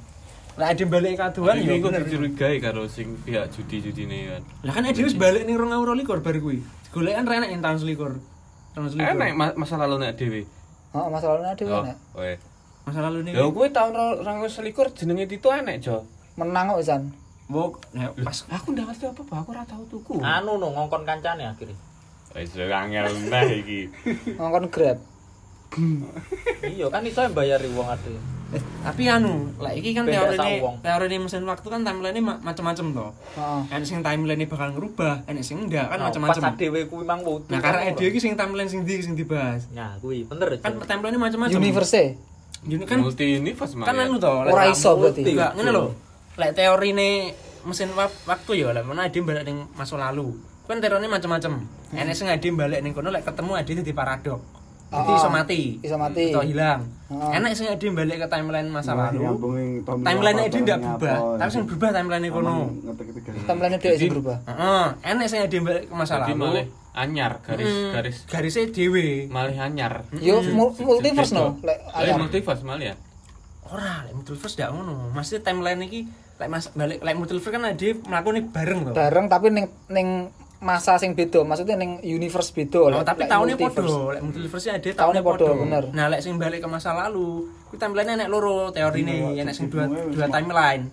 [0.55, 2.05] Lah ade balik kaduan ya bener.
[2.05, 4.43] dicurigai karo sing pihak judi-judi ini kan.
[4.63, 6.61] Lah kan ade wis balik ning rong euro likur bar kuwi.
[6.93, 8.13] Golekan renek ing tahun selikur.
[8.71, 9.11] Tahun selikur.
[9.11, 10.45] Enak ma- masa lalu nek dhewe.
[10.95, 11.97] Heeh, masalahnya dhewe Oh, nek.
[12.15, 12.35] oe.
[12.85, 13.33] Masa lalu nih.
[13.33, 16.05] Ya kuwi tahun 2021 jenenge Tito enek, Jo.
[16.37, 17.03] Menang kok pisan.
[17.45, 20.17] Wok, nah, pas Aku ndak ngerti apa-apa, aku ora tau tuku.
[20.25, 21.77] Anu no ngongkon kancane akhirnya.
[22.33, 23.93] Wis angel nah iki.
[24.41, 24.99] Ngongkon Grab.
[26.75, 28.15] iya kan iso bayar wong ade.
[28.87, 32.87] tapi anu, lah iki kan teori ini, teori ini mesin waktu kan timeline ma macam-macam
[32.95, 33.11] toh.
[33.35, 33.61] Heeh.
[33.75, 36.39] Enak sing timeline ini bakal ngerubah, enak sing enggak kan Nah, macam-macam.
[36.39, 37.51] Pas dhewe kuwi mang wudu.
[37.51, 39.67] Nah, karena ide iki sing timeline sing di sing dibahas.
[39.75, 41.59] Nah, kuwi bener Kan timeline ini macam-macam.
[41.59, 42.15] Universe.
[42.63, 44.47] Ini kan multi universe kan anu toh.
[44.47, 45.23] Ora lek- iso berarti.
[45.27, 45.85] Enggak, ngene lho.
[46.35, 47.31] Lek teori ini
[47.63, 50.35] mesin wa- waktu ya, lek mana ide balik ning masa lalu.
[50.65, 51.63] Kan teorinya macam-macam.
[51.93, 54.41] Enak sing ade balik ning kono lek ketemu ade dadi paradok.
[54.85, 55.61] Jadi Ah, iso mati.
[55.81, 56.31] iso mati.
[56.31, 56.87] Atau hilang.
[57.09, 57.35] Ah.
[57.35, 59.27] Enak sing ade balik ke timeline masa Nah, lalu.
[60.03, 62.55] timeline ndak Tommy berubah, tapi sing berubah timeline kono.
[63.45, 64.37] Timeline dhek sing berubah.
[64.45, 66.67] Heeh, enek sing ide balik ke masa lalu.
[66.95, 69.27] anyar garis Mm, garis garisnya dhewe.
[69.27, 70.07] malah anyar.
[70.15, 71.59] Yo mul- multiverse no.
[71.61, 71.79] Lek
[72.15, 72.95] multiverse malah ya.
[73.67, 75.11] Ora, lek multiverse ndak ngono.
[75.11, 78.93] Maksudnya timeline iki lek mas balik lek multiverse kan ade mlakune bareng to.
[78.93, 80.09] Bareng tapi ning ning
[80.65, 82.81] masa sing beda, maksudnya ning universe beda.
[82.81, 83.85] Oh, Lek- tapi tahunnya multiverse.
[83.85, 85.93] podo, lek multiverse ada Tahunnya podo, bener.
[85.93, 89.43] Nah, lek sing balik ke masa lalu, kuwi timeline enek loro teori Iya, nih, Wak,
[89.45, 90.85] enek sing dua judulnya wis dua timeline.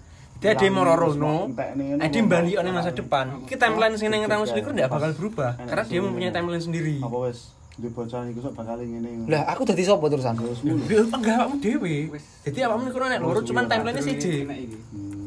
[0.41, 3.45] Dia ada mau rono, ada balik nih masa depan.
[3.47, 6.97] Ki timeline sing tahun Pas- selikur ndak bakal berubah, karena dia mempunyai timeline sendiri.
[6.99, 7.55] Apa wes?
[7.79, 9.31] Di bocah iku sok bakal ngene.
[9.31, 10.35] Lah aku dadi sapa terusan?
[10.35, 12.11] Enggak awakmu dhewe.
[12.43, 14.43] Jadi awakmu niku enek loro, cuman timeline-nya siji.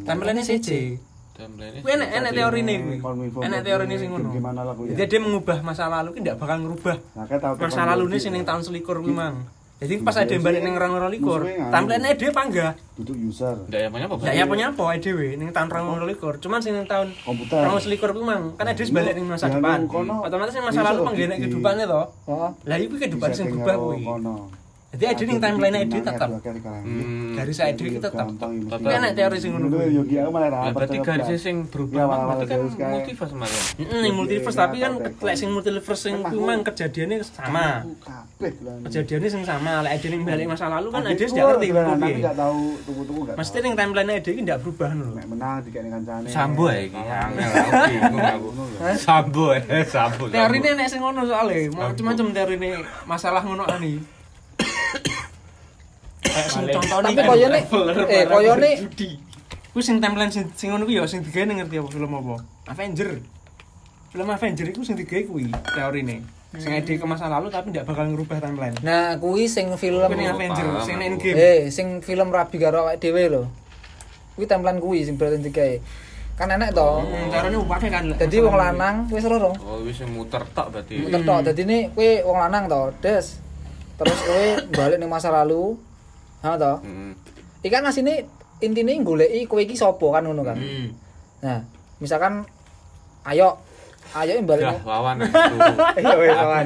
[0.04, 0.80] Timeline-nya siji.
[1.34, 1.82] Timeline.
[1.82, 2.96] Kuwi enek enek teori nih kuwi.
[3.42, 4.28] Enek teori nih sing ngono.
[4.30, 4.96] Gimana lah kuwi ya?
[4.96, 7.24] Jadi dia mengubah masa lalu ki ndak bakal ngerubah Nah,
[7.58, 9.42] masa lalu nih sing ning tahun selikur kuwi mang.
[9.74, 10.64] Jadi pas Iya ada balik sih.
[10.64, 12.72] ning orang orang likur, timeline dia panggah.
[12.94, 14.14] duduk user Ndak ya punya apa?
[14.16, 16.38] Ndak ya punya apa dhewe ning tahun orang likur.
[16.38, 17.10] Cuman sing ning tahun
[17.50, 19.90] orang selikur kuwi mang, kan ada balik ning masa Ya, depan.
[19.90, 22.02] Otomatis ning masa lalu kok panggenek di- kehidupannya to.
[22.24, 24.34] Oh, Lah iku kehidupan Disetting berubah kono.
[24.94, 26.28] Jadi ada ning timeline dia tetap.
[26.30, 27.34] Hmm.
[27.34, 28.26] Garis saya dhewe tetap.
[28.30, 29.90] Tapi enek teori sing ngono kuwi.
[29.90, 31.26] yo ki aku malah ra Lah berarti blas.
[31.36, 33.62] sing berubah Ya, berarti kan garis kayak- multiverse malah.
[33.74, 37.66] Heeh, ning multiverse tapi kan lek sing multiverse sing kuwi mang kejadiannya sama.
[38.86, 41.68] Kejadiannya sing sama, lek ada ning balik masa lalu kan ada Adikku sudah ngerti.
[41.74, 43.34] Tapi gak tahu tuku-tuku gak.
[43.34, 45.08] Mesti ning timeline ada iki ndak berubah lho.
[45.12, 46.28] nek menang dikene kancane.
[46.30, 47.00] Sambo ya iki.
[48.96, 50.24] Sambo ya, sambo.
[50.28, 52.68] Teori ini nek sing ngono soalnya, macam-macam teori ini
[53.04, 53.98] masalah ngono ani.
[56.34, 57.58] Kayak sing contohnya tapi koyone
[58.10, 58.70] eh koyone
[59.74, 62.36] Kuwi sing timeline sing sing ngono kuwi ya sing digawe ning ngerti apa film apa?
[62.70, 63.18] Avenger.
[64.14, 66.22] Film Avenger iku sing digawe kuwi teorine.
[66.54, 68.78] Sing ide ke masa lalu tapi ndak bakal ngerubah timeline.
[68.86, 71.02] Nah, kuwi sing film Kuwi ning Avenger, sing aku.
[71.02, 71.34] ning game.
[71.34, 73.42] eh sing film rabi karo awake dhewe lho.
[74.38, 75.74] Kuwi timeline kuwi sing berarti digawe.
[76.38, 76.90] Kan enek to.
[77.02, 78.04] Hmm, Carane upake kan.
[78.14, 79.58] Jadi wong lanang wis ora dong.
[79.58, 81.02] Oh, wis muter tok berarti.
[81.02, 81.50] Muter tok.
[81.50, 83.42] Dadi ini kuwi wong lanang to, Des.
[83.98, 85.74] Terus kowe balik ning masa lalu.
[86.44, 86.72] Ha to.
[86.84, 87.12] Heeh.
[87.64, 88.28] Ikan asine
[88.60, 90.60] intine goleki kowe iki sapa kan ngono kan.
[90.60, 90.92] Hmm.
[91.40, 91.60] Nah,
[91.98, 92.44] misalkan
[93.24, 93.56] ayo
[94.12, 95.16] ayo balik ning- wawan.
[95.98, 96.64] Iya, wis, Aku Wawan.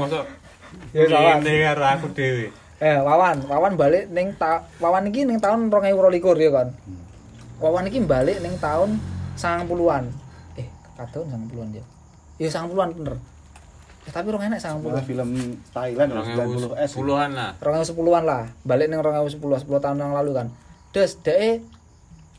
[0.92, 1.38] Ya, Wawan.
[1.40, 2.46] Ini karo aku dhewe.
[2.78, 6.68] Eh, Wawan, Wawan balik ning ta Wawan iki ning tahun 2022 ya kan.
[7.58, 8.98] Wawan iki balik ning tahun
[9.38, 10.04] 90-an.
[10.58, 10.66] Eh,
[10.98, 11.84] kadon 90-an ya.
[12.36, 13.14] Ya 90-an bener.
[14.08, 15.04] Eh, tapi rong enek Pokoknya 90-an.
[15.04, 15.30] film
[15.68, 16.26] Thailand Orang
[16.72, 16.90] 90 S.
[16.96, 17.50] puluhan lah.
[17.60, 18.42] 2010-an lah.
[18.62, 20.46] Balik ning 2010, 10 tahun yang lalu kan.
[20.88, 21.60] Des, dek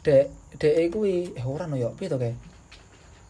[0.01, 0.25] dek
[0.57, 2.33] dek kuwi eh ora no yo, piye to kae?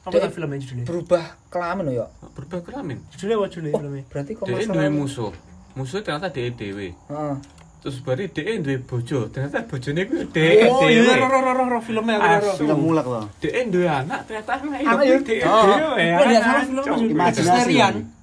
[0.02, 0.86] Apa tuh filmnya judulnya?
[0.88, 2.06] Berubah kelamin no yo.
[2.32, 3.04] Berubah kelamin.
[3.12, 4.04] Judulnya apa judulnya Oh, filmnya?
[4.08, 4.96] berarti kok Dia masa duwe lalu.
[4.96, 5.32] musuh.
[5.76, 6.96] Musuh ternyata dia dewe.
[6.96, 7.36] Heeh.
[7.80, 9.20] Terus bari dia duwe bojo.
[9.28, 11.14] Ternyata bojone ku dia Oh iya, dewe.
[11.18, 12.52] ro ro ro ro filmnya aku ro.
[12.56, 13.26] Film mulak loh.
[13.38, 15.20] Dia duwe anak ternyata anak Anak itu ya?
[15.20, 15.68] dia Oh,
[16.24, 16.96] dia film Cok.
[16.96, 17.12] judulnya?
[17.12, 17.76] Imajinasi.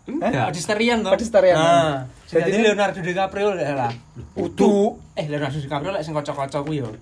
[0.07, 0.55] Enggak.
[0.55, 1.11] Adisterian toh?
[1.13, 1.59] Adisterian.
[1.59, 3.91] Nah, jadi Jadi- Leonardo DiCaprio lah.
[4.39, 4.99] Utu.
[5.19, 6.95] Eh Leonardo DiCaprio lek sing kocok-kocok kuwi yo.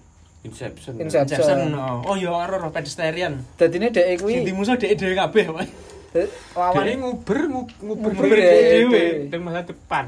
[0.44, 1.00] Inception.
[1.00, 1.40] Inception.
[1.40, 5.48] Jackson oh, oh ya karo ro pedestrian Dadine dhek sing kuwi dimusuh dhek dhewe kabeh
[5.48, 9.04] wawan Dia nguber ngu- nguber Nguber dhewe.
[9.26, 10.04] di masa depan.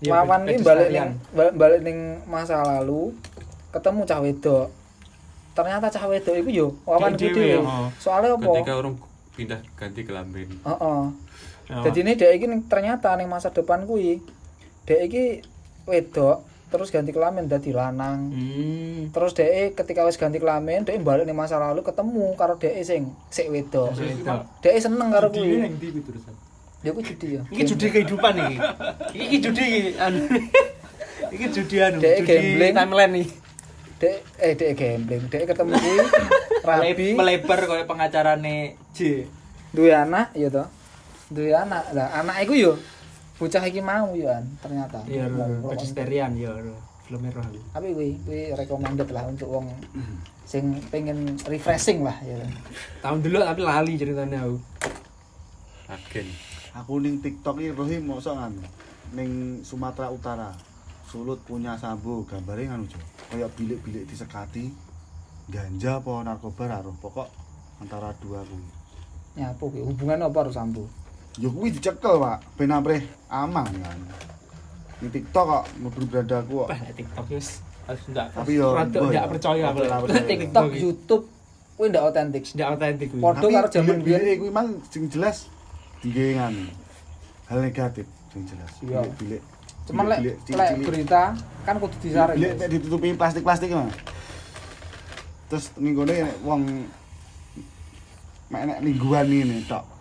[0.00, 3.12] Ya, wawan iki balik ning balik, ning masa lalu
[3.70, 4.66] ketemu cah wedok.
[5.52, 7.90] Ternyata cah wedok iku yo wawan kuwi dhewe, oh.
[8.00, 8.40] Soale apa?
[8.40, 8.94] Ketika orang
[9.36, 10.48] pindah ganti kelamin.
[10.64, 11.00] Heeh.
[11.72, 11.82] Oh.
[11.82, 14.20] Jadi ini dek iki ning- ternyata ning masa depan kuwi
[14.84, 15.24] dek iki
[15.84, 18.28] wedok terus ganti kelamin dadi lanang.
[18.28, 19.00] Hmm.
[19.08, 23.08] Terus dek ketika wis ganti kelamin dek balik ning masa lalu ketemu karo dek sing
[23.28, 23.92] sik wedok.
[23.92, 24.48] Wedok.
[24.60, 25.56] Dek seneng karo Judi kuwi.
[25.58, 26.34] nang ndi kuwi terusan.
[26.82, 27.42] Ya kuwi judi ya.
[27.46, 28.56] Iki judi kehidupan iki.
[29.14, 30.20] Iki judi iki anu.
[31.30, 32.74] Iki judi anu, Dek judi gambling.
[32.74, 33.28] timeline nih.
[33.96, 35.22] Dek eh dek gambling.
[35.28, 35.98] Dek ketemu kuwi
[36.68, 38.56] rabi melebar kayak pengacarane
[38.92, 39.24] J.
[39.70, 40.68] duwe anak ya toh.
[41.32, 41.96] Duwe anak.
[41.96, 42.72] Lah anak iku yo
[43.40, 45.02] bocah iki mau yo an ternyata.
[45.08, 45.26] Iya,
[45.66, 46.52] pedestrian ya.
[47.02, 47.42] Filmnya roh.
[47.74, 49.66] Tapi kuwi kuwi recommended lah untuk wong
[50.46, 52.38] sing pengen refreshing lah ya.
[53.02, 54.56] Tahun dulu tapi lali ceritanya aku.
[55.90, 56.28] Agen.
[56.72, 58.54] Aku ning TikTok iki Rohim mosok kan
[59.12, 60.54] ning Sumatera Utara.
[61.10, 62.96] Sulut punya sambo gambare ngono Jo.
[63.28, 64.70] Kayak bilik-bilik disekati.
[65.50, 66.94] Ganja apa narkoba roh.
[67.02, 67.28] Pokok
[67.82, 68.64] antara dua kuwi.
[69.36, 70.86] Nyapu kuwi hubungan apa harus sambu?
[71.40, 72.38] Ya kuwi dicekel, Pak.
[72.60, 73.98] Ben ampreh aman kan.
[75.00, 76.68] Ning TikTok kok mlebu beradaku kok.
[76.70, 78.26] Wah, TikTok wis Harus enggak.
[78.30, 80.06] Tapi yo Rada boy, nggak percaya aku.
[80.14, 81.24] TikTok, YouTube
[81.74, 82.42] kuwi ndak otentik.
[82.46, 83.22] tidak otentik kuwi.
[83.22, 84.38] Tapi karo jaman biyen.
[84.38, 85.50] kuwi mang sing jelas
[86.04, 86.54] digengan.
[87.50, 88.70] Hal negatif sing jelas.
[88.80, 89.02] Iya.
[89.02, 89.42] Bilik-bilik.
[89.82, 91.34] Cuman lek lek berita
[91.66, 92.38] kan kudu disaring.
[92.38, 93.90] Bilik nek ditutupi plastik-plastik mah.
[95.50, 96.62] Terus ning gone nek wong
[98.46, 99.91] mek nek lingguan ini tok.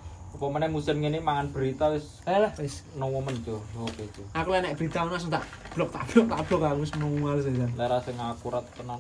[0.42, 2.82] Apa meneh musim ngene mangan berita wis Alah wis.
[2.98, 3.62] no moment tuh.
[3.78, 4.26] Oke tuh.
[4.34, 5.46] Aku lek nek berita ono langsung tak
[5.78, 7.70] blok tak blok tak blok aku wis mau males aja.
[7.78, 8.98] Lera sing akurat tenan.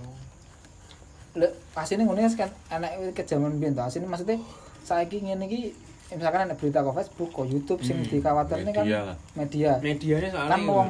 [1.33, 3.81] Lek asine ngene kan enek kejaman biyen to.
[3.81, 4.37] Asine maksudnya
[4.85, 5.73] saiki ngene iki
[6.13, 9.17] misalkan enek berita ke Facebook, ke YouTube sing dikhawatirne kan Media lah.
[9.33, 9.71] media.
[9.81, 10.89] Medianya soalnya Kan wong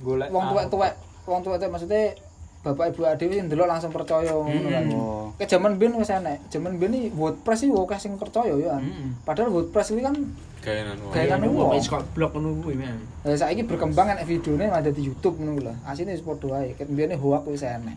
[0.00, 0.94] Golek wong tuwek-tuwek,
[1.28, 2.16] wong tuwek-tuwek maksudnya
[2.60, 4.84] bapak ibu adewe sing ndelok langsung percaya ngono kan.
[4.92, 5.32] Oh.
[5.40, 6.44] Ke jaman biyen wis enek.
[6.52, 8.76] Jaman biyen iki WordPress iki akeh sing percaya ya.
[8.76, 9.24] Mm-mm.
[9.24, 10.16] Padahal WordPress iki kan
[10.60, 11.12] Gayanan wong.
[11.16, 11.70] Gayanan Kayak wong.
[11.72, 13.00] wis kok blok ngono kuwi men.
[13.24, 15.72] Lah saiki berkembang enek videone ada di YouTube ngono lho.
[15.88, 16.76] Asine wis padha wae.
[16.76, 17.96] Ket mbiyene hoak wis enek.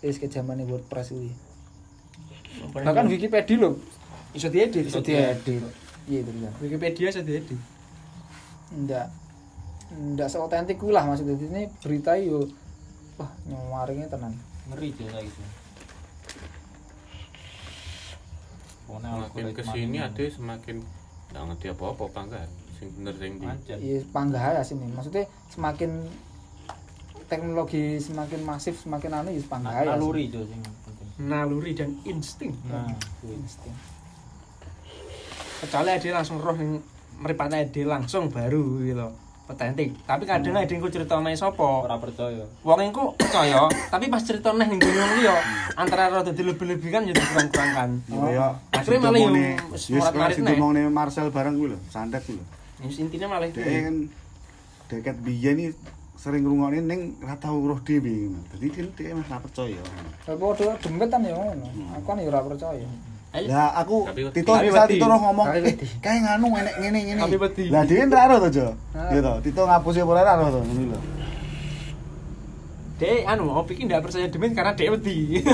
[0.00, 1.32] Wis ke zamane WordPress kuwi.
[2.72, 3.76] Bahkan Wikipedia lho
[4.32, 5.60] iso diedit, iso diedit.
[6.08, 6.52] Iya itu kan.
[6.64, 7.60] Wikipedia iso diedit.
[8.72, 9.12] Ndak
[10.16, 12.48] ndak seotentik kuwi lah maksudnya ini berita yo
[13.16, 14.32] wah nyawaringe tenan.
[14.66, 15.44] ngeri saiki.
[18.86, 19.98] Pokoknya Semakin ke sini ini.
[19.98, 20.76] ada semakin
[21.34, 22.46] nggak ngerti apa-apa apa enggak.
[22.78, 23.46] Sing bener sing di.
[23.82, 24.86] Iya panggah ya sini.
[24.94, 25.90] Maksudnya semakin
[27.26, 29.94] teknologi semakin masif semakin anu ya panggah ya.
[29.98, 31.08] Naluri itu sing penting.
[31.18, 32.52] Naluri dan insting.
[32.70, 32.90] Nah,
[33.22, 33.34] kuwi.
[33.42, 33.74] Insting.
[35.66, 36.78] Kecuali ada langsung roh yang
[37.18, 39.08] meripatnya ada langsung baru gitu.
[39.46, 39.94] Otentik.
[40.02, 41.86] Tapi kadang ada yang ku cerita sama sapa.
[41.86, 42.42] ora percaya.
[42.66, 45.38] Wong engko percaya, tapi pas cerita neh ning dunia liya,
[45.78, 47.90] antara rada dilebih-lebihkan ya dikurang-kurangkan.
[48.10, 50.50] Kaya Akhirnya malah sidomone- wis morat marit neh.
[50.50, 52.44] sidomone Marcel bareng kuwi lho, santet kuwi lho.
[52.90, 53.70] Wis intine malah Dek itu.
[53.86, 53.96] kan
[54.90, 55.70] deket biyen iki
[56.18, 58.34] sering ngrungokne ning ra tau roh dhewe.
[58.50, 58.66] Dadi
[59.14, 59.78] mah ra percaya.
[60.26, 61.66] Lah padha demetan ya ngono.
[61.94, 62.88] Aku kan ya ora percaya.
[63.34, 64.08] Lah aku.
[64.32, 64.88] Tito bisa.
[64.88, 67.20] Tito roh ngomong eh, kayak nganu enek ngene ngene.
[67.26, 67.64] Tapi wedi.
[67.68, 68.66] Lah dia ra roh to, Jo.
[68.96, 69.12] Ah.
[69.12, 69.32] Gitu.
[69.50, 71.00] Tito ngapusi apa ora roh to ngono lho.
[72.96, 75.44] Dek anu opi ki ndak percaya demen karena dek wedi.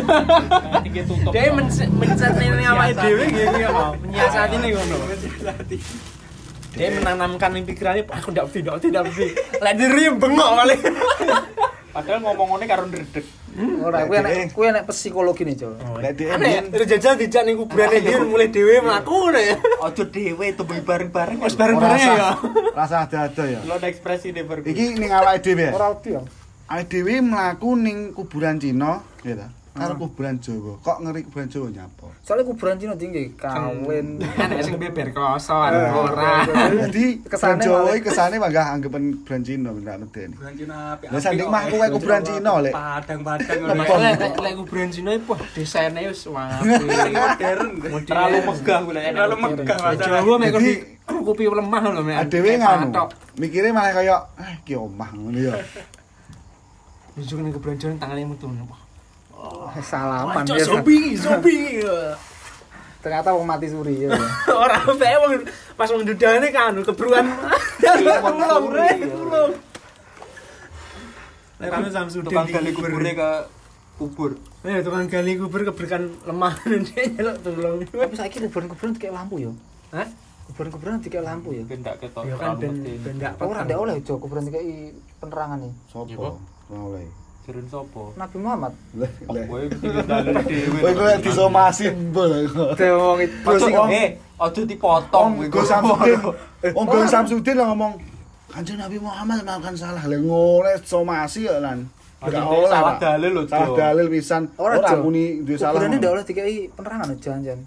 [0.86, 1.34] Iki tutup.
[1.34, 4.96] Dek mencet ini awake dhewe gitu ya, menyiasati nih ngono.
[6.72, 9.26] Dia menanamkan ning pikirannya, aku ndak wedi, ndak wedi, ndak wedi.
[9.58, 10.76] Lek diri bengok kali.
[11.92, 13.26] Padahal ngomong-ngomongnya karo ndredeg.
[13.58, 15.56] Ora kuwi enek kuwi enek psikologi nih.
[16.00, 19.56] Lek dia Aneh, biyen terus jajal dijak ning kuburane dia mulai dhewe mlaku ngono ya.
[19.84, 21.38] Ojo dhewe temui bareng-bareng.
[21.44, 22.30] Wis bareng-bareng ya.
[22.72, 23.60] rasa ada-ada ya.
[23.68, 24.64] Lo ekspresi deh baru.
[24.64, 25.68] Iki ning awake dhewe.
[25.76, 26.22] Ora wedi ya.
[26.72, 29.48] Awake dhewe mlaku ning kuburan Cina, ta.
[29.72, 30.76] Karo kuburan Jawa.
[30.84, 32.08] Kok ngeri kuburan Jawa nyapa?
[32.20, 34.20] Soalnya kuburan Cina tinggi kawin.
[34.20, 36.44] Enek sing beber koson ora.
[36.44, 40.36] Jadi kuburan Kesane Jawa iki kesane manggah anggapan kuburan Cina bener medeni.
[40.36, 41.08] Bulan Cina apik.
[41.08, 42.72] Lah, sanding mah aku kayak kuburan Cina, Lek.
[42.76, 43.88] Padang-padang Lek
[44.20, 46.68] lek lek kuburan Cina wah desainnya wis wapi.
[47.16, 47.68] modern.
[48.04, 48.80] Terlalu megah.
[48.92, 49.78] Terlalu megah.
[49.96, 50.52] Jawa mek
[51.08, 52.16] kupi lemah lho mek.
[52.20, 52.92] Adewe nganu.
[52.92, 53.08] Patok.
[53.40, 55.56] Mikire malah kaya eh ki omah ngono ya.
[57.16, 58.52] Nunjuk ning kuburan Jawa tangannya mutu.
[59.80, 60.62] Salaman ya.
[60.62, 61.82] zombie, zombie.
[63.02, 64.14] Ternyata wong mati suri ya.
[64.62, 65.32] Ora bae wong
[65.74, 67.26] pas wong dudane kan kebruan.
[67.82, 69.52] Tulung, re, tulung.
[71.58, 72.90] Lek anu Samsudin Tukang gali kubur.
[72.90, 73.30] kuburnya ke
[73.96, 74.30] kubur.
[74.62, 76.54] Eh tukang gali kubur keberkan lemah
[76.86, 77.76] dia nyelok tolong.
[77.86, 79.50] Tapi saiki kuburan-kuburan dikek lampu yo.
[79.90, 80.06] Hah?
[80.50, 81.62] Kuburan-kuburan dikek lampu yo.
[81.66, 83.02] Ben ndak ketok Ya kan ben terlalu mesti.
[83.02, 84.62] ben ndak Ora ndak oleh jo kuburan dikek
[85.18, 85.72] penerangan nih.
[85.86, 86.38] Sopo?
[86.70, 87.06] Ora oleh.
[87.42, 88.02] Jerun sapa?
[88.14, 88.72] Nabi Muhammad.
[88.94, 89.44] Lah, lah.
[89.50, 90.78] Kowe mesti dalil dhewe.
[90.78, 92.30] Kowe kowe disomasi mbol.
[92.78, 93.18] Wong
[93.50, 96.18] Ojo eh, ojo dipotong Go Samsudin.
[96.78, 97.98] Om Go Samsudin lah ngomong
[98.46, 100.06] Kanjeng Nabi Muhammad melakukan salah.
[100.06, 101.90] Lah ngono somasi ya lan.
[102.22, 104.42] Gak oleh, salah dalil lho, Salah dalil pisan.
[104.54, 105.82] Ora muni duwe salah.
[105.82, 106.46] Kuburannya ndak oleh dikek
[106.78, 107.58] penerangan lho jan-jan.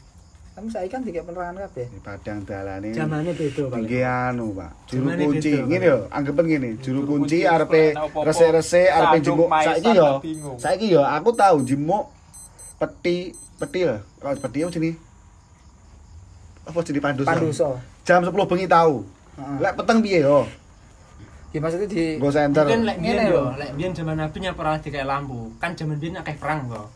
[0.56, 1.86] Tapi saiki kan dikek penerangan kabeh.
[1.86, 2.90] Di Padang dalane.
[2.90, 3.84] Zamane beda kali.
[3.84, 4.72] Iki anu, Pak.
[4.88, 5.50] Juru Zamane kunci.
[5.52, 9.48] beda, Ngene yo, anggapan ngene, juru Juru kunci kunci arepe sekolah resik-resik arepe Sandung jemuk.
[9.52, 10.00] maisan Saiki yo.
[10.02, 10.58] lah bingung.
[10.58, 12.04] Saiki yo aku tahu jemuk
[12.78, 13.18] peti
[13.58, 13.96] peti ya.
[14.00, 14.92] Kalau peti apa sini?
[16.66, 17.30] Apa jadi pandusa?
[17.30, 17.70] Panduso.
[18.02, 18.96] Jam 10 bengi tahu.
[19.36, 19.58] Heeh.
[19.60, 20.48] Lek peteng piye yo?
[21.52, 22.64] Ya maksudnya di Go center.
[22.64, 23.36] Mungkin lek Ngene biyen lho.
[23.36, 25.52] yo, lek biyen zaman Nabi nya pernah dikai lampu.
[25.58, 26.88] Kan zaman biyen akeh perang kok.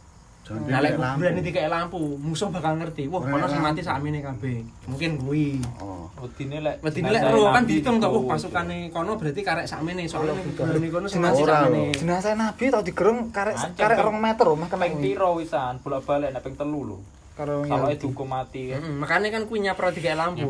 [0.50, 3.06] Nah, lek kuburan dikai lampu, musuh bakal ngerti.
[3.06, 4.66] Wah, kono sing mati sakmene kabeh.
[4.89, 5.62] Mungkin kuwi.
[5.78, 6.10] Oh.
[6.20, 10.10] Wedine lek Wedine lek ro kan Nabi dihitung kok, wah pasukane kono berarti karek sakmene
[10.10, 11.93] soalnya kuburan kono sing mati sakmene.
[11.93, 14.18] jenazah Nabi tau digerung karek Anjir, karek Bang.
[14.18, 16.97] 2 meter mah kena Ping piro wisan bolak-balik nek ping telu lho.
[17.38, 18.74] karo Kalau itu mati.
[18.76, 20.50] Heeh, makanya kan kuwi nyapro dikai lampu.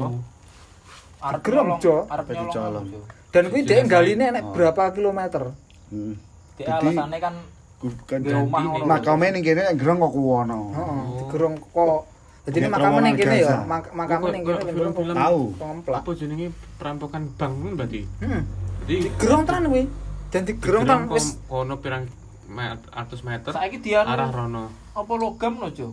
[1.19, 2.07] Arep Gerem, Jo.
[2.07, 2.87] Arep nyolong.
[3.29, 4.55] Dan kuwi dhek galine nek Oh.
[4.55, 5.53] berapa kilometer?
[5.91, 6.15] Hmm.
[6.57, 7.35] Dia Jadi- alasane kan
[7.79, 8.83] Bukan di rumah ngono.
[8.83, 10.59] makame ning kene nek gerong kok kuwono.
[10.69, 11.99] Heeh, digerung kok
[12.43, 13.57] Jadi ini Metro makamnya ning kene ya, Gaza.
[13.63, 15.41] mak- makamnya ning kene Film-film Tahu.
[15.87, 18.41] apa jenenge perampokan bank ngono berarti Hmm.
[18.81, 19.83] jadi Gerong tenan kuwi.
[20.29, 22.03] Dan digerong digerong tenan wis kono pirang
[22.47, 25.89] me- atus meter Saiki dia anu, arah rono apa logam lho, Jo?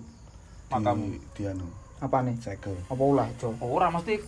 [0.66, 1.06] Makamu.
[1.06, 1.66] Di di anu,
[1.98, 2.34] apa nih?
[2.36, 2.74] segel.
[2.84, 3.62] Apa ulah, Cok?
[3.62, 4.18] Ora mesti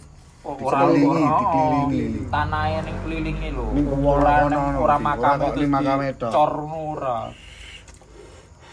[0.44, 2.28] oh, ora Dikelilingi.
[2.28, 3.66] Tanahe ning kelilinge lho.
[3.98, 4.78] Ora no.
[4.78, 6.30] ora makam itu makame tok.
[6.30, 7.47] cor ora.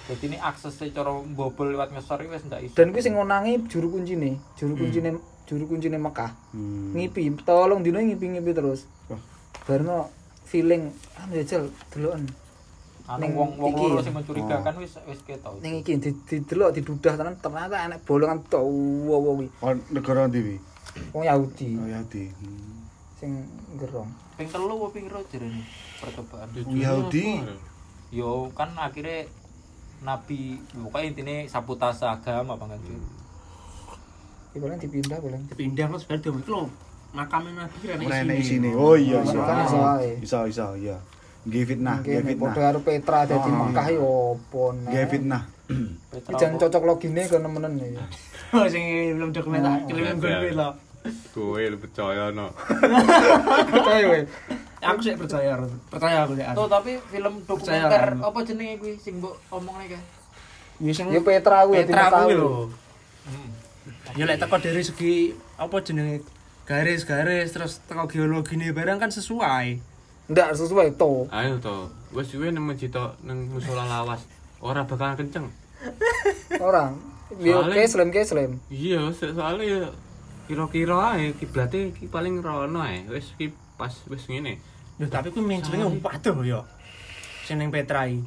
[0.05, 2.77] Jadi ini aksesnya cara bobol lewat iki wis ndak iso.
[2.77, 5.17] Dan kuwi sing ngonangi juru kuncine, juru kuncine
[5.49, 6.29] juru kuncine Mekah.
[6.53, 6.93] Hmm.
[6.93, 8.85] Ngipi, tolong dino ngipi-ngipi terus.
[9.09, 9.17] Wah.
[9.65, 10.13] Barno
[10.45, 12.29] feeling anu ya jel deloken.
[13.09, 15.57] Anu ning wong-wong iki loro sing mencurigakan wis wis ketok.
[15.65, 19.47] Ning iki di- didelok didudah tenan ternyata enek bolongan dawa kuwi.
[19.65, 20.55] Oh, negara ndi wi?
[21.17, 22.23] Wong Yahudi Oh, Yahudi.
[22.29, 22.77] Hmm.
[23.17, 23.31] sing
[23.81, 24.09] gerong.
[24.37, 25.65] Ping telu apa ping piro jerene
[25.97, 26.47] percobaan.
[26.61, 27.41] Wong Yahudi.
[28.13, 29.25] Yo kan akhirnya
[30.03, 34.59] nabi bukan intinya saputas agama apa enggak sih hmm.
[34.59, 36.67] boleh dipindah boleh dipindah lo sebenarnya itu lo
[37.15, 39.79] makamnya nabi rene di sini oh iya bisa bisa bisa,
[40.19, 40.97] bisa, bisa iya
[41.45, 42.57] Gevit nah, Gevit nah.
[42.57, 44.89] Podo Petra jadi oh, Mekah yo opo nah.
[44.89, 45.45] Gevit nah.
[46.33, 48.05] Ijan cocok logine ke nemenen ya.
[48.55, 48.85] Oh, sing
[49.17, 49.87] belum dokumen tak oh.
[49.89, 50.69] kirim gue lho.
[51.33, 52.53] Gue lu percaya no.
[53.73, 54.23] Percaya
[54.85, 55.57] Aku sih percaya,
[55.89, 56.45] percaya aku sih.
[56.45, 58.17] Tuh tapi film Percaya dokumenter kan?
[58.21, 60.01] apa jenenge kuwi sing mbok omongne kae?
[60.79, 62.51] Ya sing Ya Petra kuwi Petra Mekah kuwi lho.
[64.13, 65.13] Ya lek teko dari segi
[65.55, 66.21] apa jenenge
[66.63, 69.81] garis-garis terus teko geologine barang kan sesuai.
[70.25, 71.29] Ndak sesuai to.
[71.29, 71.89] Ayo to.
[72.09, 74.23] Wis suwe nemu cita nang musola lawas.
[74.57, 75.51] Ora bakal kenceng.
[76.57, 76.97] Orang.
[77.37, 78.51] Yo Soalnya- ke slam ke slam.
[78.67, 79.81] Iya, so- soalnya ya
[80.45, 83.05] kira-kira ae kiblate ki paling rono ae.
[83.05, 84.57] Wis ki pas wis ngene.
[84.95, 86.63] Lho tapi kuwi menclenge waduh ya.
[87.43, 88.23] Sing ning Petra iki.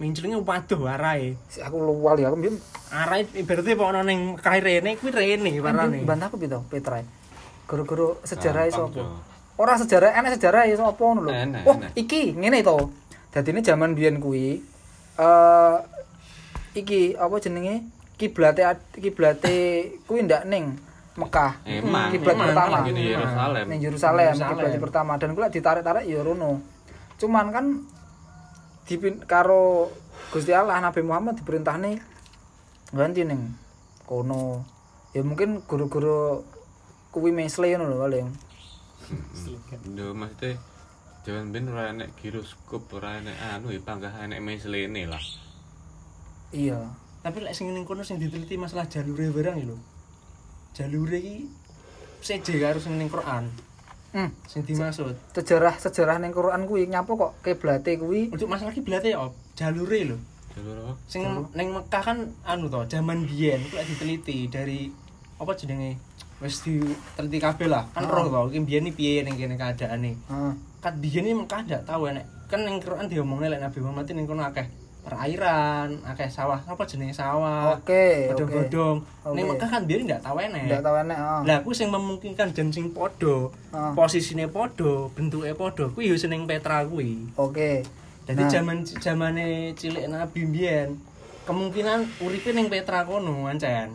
[0.00, 1.36] Menclenge waduh arahe.
[1.52, 2.56] Si aku luwal ya aku mbiyen
[2.92, 6.04] Arahe ibaratnya kok ana ning Mekah rene kuwi rene warane.
[6.04, 7.00] bantah aku pito Petra.
[7.68, 8.92] Guru-guru sejarah sapa?
[8.92, 9.04] Jo.
[9.56, 11.32] Ora sejarah enek sejarah ya sapa ngono lho.
[11.64, 12.88] Wah, iki ngene to.
[13.32, 14.60] Dadine zaman biyen kuwi
[15.16, 15.76] eh
[16.72, 17.84] iki apa jenenge?
[18.16, 18.64] Kiblate
[18.96, 19.56] kiblate
[20.08, 20.76] kuwi ndak ning
[21.12, 21.60] Mekah.
[21.68, 22.76] Emang, kiblat emang, pertama.
[22.80, 23.64] emang, Ini Yerusalem.
[23.68, 26.64] Ning Yerusalem, kiblat pertama dan kula ditarik-tarik ya rono.
[27.20, 27.66] Cuman kan
[28.88, 29.92] dipin karo
[30.32, 32.00] Gusti Allah Nabi Muhammad diperintahne
[32.96, 33.52] ganti ning
[34.08, 34.64] kono.
[35.12, 36.40] Ya mungkin guru-guru
[37.12, 38.28] kuwi mesle ngono lho paling.
[39.92, 40.56] Ndo maksudnya
[41.22, 45.22] Jangan ben ora enek giroskop, ora enek anu ya panggah enek meslene lah.
[46.50, 46.82] Iya.
[47.22, 49.78] Tapi lek sing ning kono sing diteliti masalah jalure barang iki lho.
[50.72, 51.44] Jalure iki
[52.24, 53.52] seje karo sing ning Quran.
[54.12, 54.28] Hmm.
[54.48, 55.16] Sing dimaksud.
[55.36, 60.18] Sejarah sejarah ning Quran kuwi nyapa kok kiblate kuwi Untuk masalah kiblate ya jalure lho.
[60.56, 60.92] Jalur apa?
[61.08, 64.88] Sing ning Mekah kan anu to, zaman biyen ku lek diteliti dari
[65.40, 66.00] apa jenenge
[66.40, 67.88] wis diteliti kabeh lah.
[67.92, 70.12] Kan roh to, iki biyen iki piye ning kene keadaane.
[70.16, 70.52] Heeh.
[70.80, 72.24] Kat biyen iki Mekah ndak tahu enek.
[72.48, 77.14] Kan ning Quran diomongne lek Nabi Muhammad ning kono akeh perairan, akeh sawah, apa jenenge
[77.14, 77.74] sawah.
[77.74, 78.30] Oke.
[78.30, 78.98] Godhong-godhong.
[79.34, 79.50] Ning Oke.
[79.58, 80.70] Mekah kan biyen ndak tahu enek.
[80.70, 81.40] Ndak tahu enek, heeh.
[81.46, 83.90] Lah kuwi sing memungkinkan jan sing padha, Ah.
[83.92, 87.26] posisine padha, bentuke padha, kuwi sing ning Petra kuwi.
[87.34, 87.82] Oke.
[88.22, 88.50] Jadi Nah.
[88.50, 90.94] zaman zamane cilik Nabi mbiyen
[91.42, 93.90] kemungkinan uripe ning Petra kono ancen.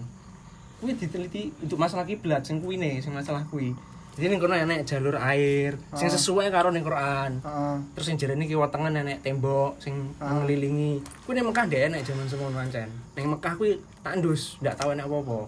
[0.78, 3.72] Kuwi diteliti untuk masalah kiblat sing kuwi ne, sing masalah kuwi.
[4.18, 6.14] Jadi ning kono enek jalur air sing Ah.
[6.18, 7.38] sesuai karo ning Quran.
[7.38, 7.76] Heeh.
[7.94, 10.34] Terus sing jarene kiwa tengen enek tembok sing Ah.
[10.34, 11.06] ngelilingi.
[11.22, 12.90] Kuwi ning Mekah ndek enek zaman semono ancen.
[13.14, 15.40] Ning Mekah kuwi tandus, ndak tau enek apa-apa.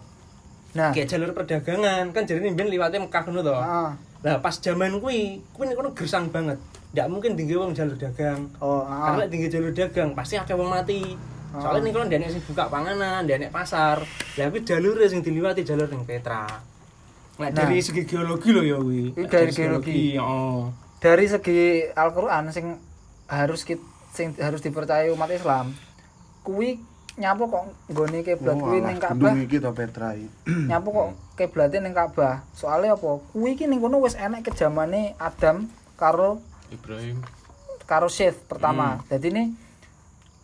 [0.70, 3.57] Nah, Kayak jalur perdagangan kan jarene mbiyen liwate Mekah ngono to.
[3.57, 3.89] heeh.
[4.22, 6.61] Lah pas zaman kuwi, kuwi ning kono gersang banget.
[6.93, 8.53] Ndak mungkin tinggi wong jalur dagang.
[8.61, 9.30] Oh, Karena heeh.
[9.34, 11.17] tinggi jalur dagang pasti akeh wong mati.
[11.49, 13.97] Soalnya ning kono ndek sing buka panganan, ndek pasar.
[14.38, 16.45] Lah kuwi jalure sing diliwati jalur ning Petra.
[17.39, 17.55] Nah.
[17.55, 19.15] dari segi geologi lho ya kuwi.
[19.15, 19.99] Kuwi Nek dari geologi.
[20.13, 20.59] heeh.
[20.99, 21.59] Dari segi
[21.89, 22.75] Al-Qur'an sing
[23.25, 23.79] harus kit,
[24.11, 25.71] sing harus dipercaya umat Islam,
[26.43, 26.83] kuwi
[27.15, 29.31] nyapu kok nggone kiblat Oh, kuwi ning Ka'bah.
[29.35, 30.27] iki to Petra iki.
[30.69, 32.43] Nyapu kok kiblate ning Ka'bah.
[32.51, 33.23] Soale apa?
[33.31, 37.23] Kuwi iki ning kono wis enek ke zamane Adam karo Ibrahim
[37.83, 38.99] karo Seth pertama.
[39.07, 39.43] Jadi ini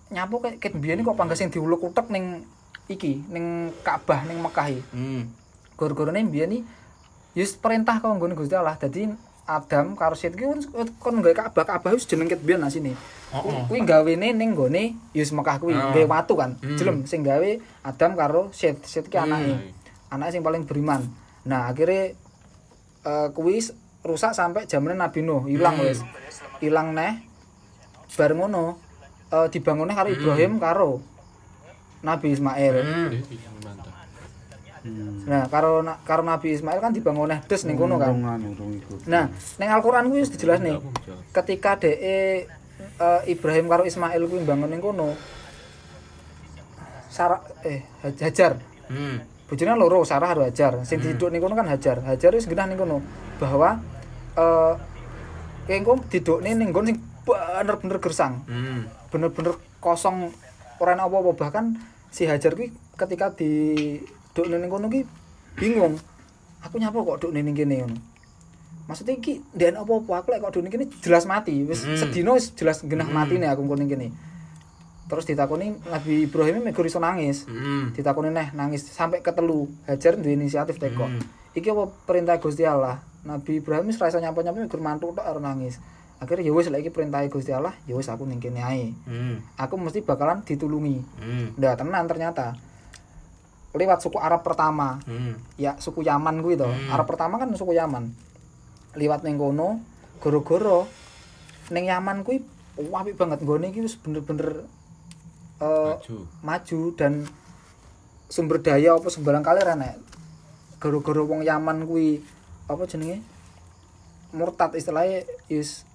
[0.10, 2.44] nyapu kayak ket biyen kok panggas sing diulek-utek ning
[2.88, 4.84] iki ning Ka'bah ning Mekah iki.
[4.92, 5.32] Hmm.
[5.76, 6.62] Gor-gorone biyen iki
[7.36, 8.80] yus perintah kok nggone Gusti Allah.
[8.80, 9.12] Dadi
[9.46, 10.42] Adam karo Seth ki
[10.98, 12.98] kon gawe Ka'bah, Ka'bah wis jeneng ket biyen asine.
[13.30, 13.62] Heeh.
[13.70, 15.94] Kuwi gawene ning nggone yus Mekah kuwi, Ah.
[15.94, 16.58] gawe watu kan.
[16.58, 16.74] Hmm.
[16.74, 17.50] Jelem sing gawe
[17.84, 18.88] Adam karo Seth.
[18.88, 19.30] Seth ki Hmm.
[19.30, 19.54] anake.
[20.10, 21.06] Anake sing paling beriman.
[21.46, 22.18] Nah, akhirnya
[23.06, 23.62] eh kuwi
[24.02, 25.86] rusak sampai zaman Nabi Nuh, ilang Hmm.
[25.86, 26.02] wis.
[26.60, 27.22] Ilang neh.
[28.18, 28.82] Bareng ngono
[29.30, 30.92] eh dibangunnya karo Ibrahim karo
[32.02, 32.76] Nabi Ismail.
[34.86, 35.26] Hmm.
[35.26, 35.26] Hmm.
[35.26, 38.14] Nah, karo karo Nabi Ismail kan dibangunnya des ning kono kan.
[38.14, 39.10] Ikut.
[39.10, 40.78] Nah, ning Al-Qur'an kuwi wis nih.
[41.34, 45.18] Ketika DE eh, Ibrahim karo Ismail kuwi bangun ning kono.
[47.10, 48.62] Sarah eh Haj- Hajar.
[48.86, 49.26] Hmm.
[49.50, 50.86] Bojone loro, Sarah karo Hajar.
[50.86, 52.06] Sing diduk ning kono kan Hajar.
[52.06, 53.02] Hajar wis genah ning kono
[53.42, 53.82] bahwa
[54.38, 54.74] eh
[55.74, 58.46] engko didukne ning nggon sing bener-bener gersang.
[58.46, 58.86] Hmm.
[59.10, 60.30] Bener-bener kosong
[60.78, 61.74] ora ana apa-apa bahkan
[62.14, 62.70] si Hajar kuwi
[63.00, 63.98] ketika di
[64.36, 65.02] dukne ning kono ki
[65.56, 65.96] bingung.
[66.62, 67.98] Aku nyapa kok dukne ning kene ngono.
[68.86, 71.64] Maksudnya iki ndek apa-apa aku lek kok dukne kene jelas mati.
[71.64, 71.98] Wis Hmm.
[71.98, 74.08] sedina wis jelas genah matine aku ning kene.
[75.06, 77.46] Terus ditakoni Nabi Ibrahim megur iso nangis.
[77.46, 77.94] Hmm.
[77.94, 81.22] ditakoni neh nangis sampai ketelu Hajar duwe inisiatif teko Hmm.
[81.54, 85.78] iki apa perintah Gusti Allah Nabi Ibrahim wis ra iso nyapa-nyapa mikur mantuk tok nangis
[86.18, 89.46] akhirnya ya wis lek iki perintah Gusti Allah ya wis aku ning kene ae Hmm.
[89.56, 91.54] aku mesti bakalan ditulungi Hmm.
[91.54, 92.58] ndak tenan ternyata
[93.76, 94.98] lewat suku Arab pertama.
[95.04, 95.36] Hmm.
[95.56, 96.90] ya suku Yaman kuwi to Hmm.
[96.90, 98.12] Arab pertama kan suku Yaman.
[98.96, 99.84] Liwat ning kono
[100.18, 100.88] goro-goro
[101.70, 102.40] ning Yaman kuwi
[102.76, 103.40] apik banget.
[103.40, 104.64] Iki wis bener-bener
[105.60, 106.16] eh, maju.
[106.42, 107.28] maju dan
[108.28, 109.96] sumber daya apa sembarang kali enek.
[110.80, 112.20] Gara-gara wong Yaman kuwi
[112.66, 113.20] apa jenenge?
[114.32, 115.88] Murtad istilahnya is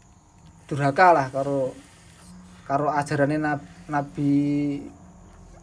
[0.65, 1.75] durhaka lah karo
[2.65, 4.33] karo ajarane Nab- Nabi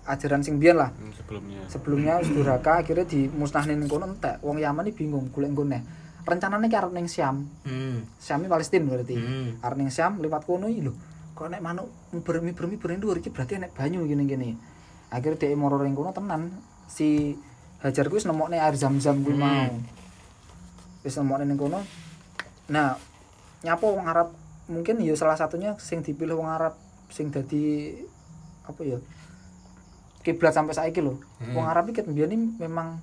[0.07, 0.89] ajaran sing biyen lah.
[0.95, 1.59] Hmm, sebelumnya.
[1.67, 4.39] Sebelumnya wis durhaka akhirnya dimusnahne ning kono entek.
[4.39, 5.79] Wong Yaman iki bingung golek nggone
[6.27, 8.03] rencanane ki arep ning Syam Hmm.
[8.19, 9.15] Syam iki Palestina berarti.
[9.15, 9.59] Hmm.
[9.59, 10.95] arep ning Syam liwat kono iki lho
[11.37, 11.85] kok nek manuk
[12.25, 14.49] bermi bermi dhuwur iki berarti nek banyu gini gini
[15.13, 16.51] akhirnya dia moro ring kono tenan.
[16.87, 17.35] Si
[17.77, 19.43] Hajar kuwi wis nemokne air zam-zam kuwi Hmm.
[19.43, 19.75] mau.
[21.05, 21.83] Wis nemokne ning kono.
[22.71, 22.95] Nah
[23.63, 24.31] nyapa wong Arab?
[24.67, 26.75] Mungkin ya salah satunya sing dipilih wong Arab
[27.07, 27.95] sing dadi
[28.67, 28.99] apa ya
[30.27, 31.15] kiblat sampai saiki lho.
[31.39, 31.55] Hmm.
[31.55, 32.99] wong Arab iki mbiyen iki memang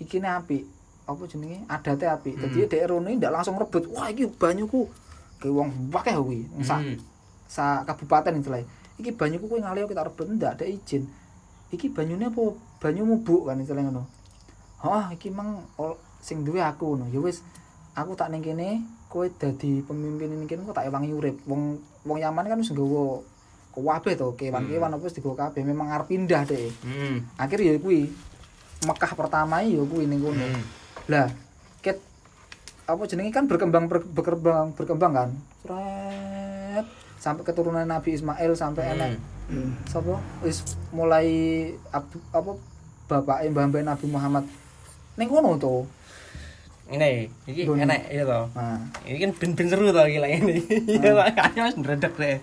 [0.00, 0.64] ikine apik.
[1.04, 1.68] Apa jenenge?
[1.68, 2.40] Adate apik.
[2.40, 2.48] Hmm.
[2.48, 4.88] dadi dhek rono iki ndak langsung rebut wah iki banyuku.
[5.36, 6.96] Ke wong akeh kuwi sak Hmm.
[7.44, 8.64] sa kabupaten istilahnya
[8.96, 11.04] iki banyuku kuwi ngalih kita rebut ndak ada izin.
[11.68, 12.42] Iki banyune apa?
[12.80, 14.04] Banyu mubuk kan istilahnya ngono.
[14.82, 17.12] Oh iki mang ol- sing duwe aku ngono.
[17.12, 17.44] Ya wis
[17.92, 18.80] aku tak ning kene
[19.12, 21.36] kowe dadi pemimpin ning kene kok tak ewangi urip.
[21.44, 23.20] Wong wong Yaman kan wis nggawa
[23.74, 27.24] kabeh to kewan-kewan apa wis digawa kabeh memang arep pindah deh Hmm.
[27.34, 28.12] akhirnya ya kuwi
[28.82, 30.62] Mekah pertama ya kuwi ning kono Hmm.
[31.06, 31.32] lah
[31.78, 31.96] ket
[32.84, 35.30] apa jenenge kan berkembang ber- berkembang berkembang kan
[35.62, 38.94] Sret, sampai keturunan Nabi Ismail sampai Hmm.
[38.94, 39.12] enek
[39.86, 40.60] sapa wis
[40.90, 41.26] mulai
[41.88, 42.56] ab- apa
[43.06, 44.44] bapak mbah mbah Nabi Muhammad
[45.14, 45.88] ning kono to
[46.84, 47.88] Ini, iki Gini.
[47.88, 48.52] enak ya toh.
[48.52, 50.60] nah Ini kan ben-ben seru toh gila ini.
[50.92, 52.36] Iya, kayaknya mas ngeredek deh.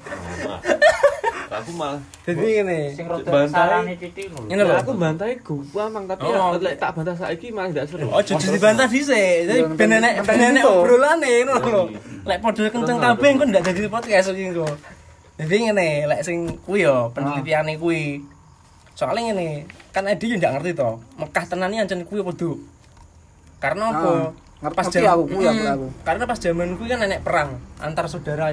[1.51, 2.79] Aku malah Jadi ini.
[3.23, 3.97] Bantai.
[3.97, 4.41] lho.
[4.45, 4.75] Ini loh.
[4.75, 6.53] aku bantai gua mang tapi Oh.
[6.55, 9.45] lek tak bantah saiki malah ndak seru Oh, jadi dibantah dhisik.
[9.45, 10.79] Jadi ben enek nonton- ben enek nonton itu.
[10.79, 11.83] obrolane ngono lho.
[11.87, 11.99] Iya.
[12.25, 14.67] Lek padha kenceng kabeh engko ndak jadi podcast iki engko.
[15.35, 18.21] Jadi ngene, lek sing kuwi yo penelitiane kuwi.
[18.91, 20.89] Soalnya ngene, kan Edi yo ndak ngerti to.
[21.15, 22.33] Mekah tenan iki ancen kuwi apa?
[23.57, 24.11] Karena apa?
[24.59, 25.87] Ah, ngerti- aku kuwi, aku- aku.
[26.03, 28.51] Karena pas zaman kuwi kan enek perang antar saudara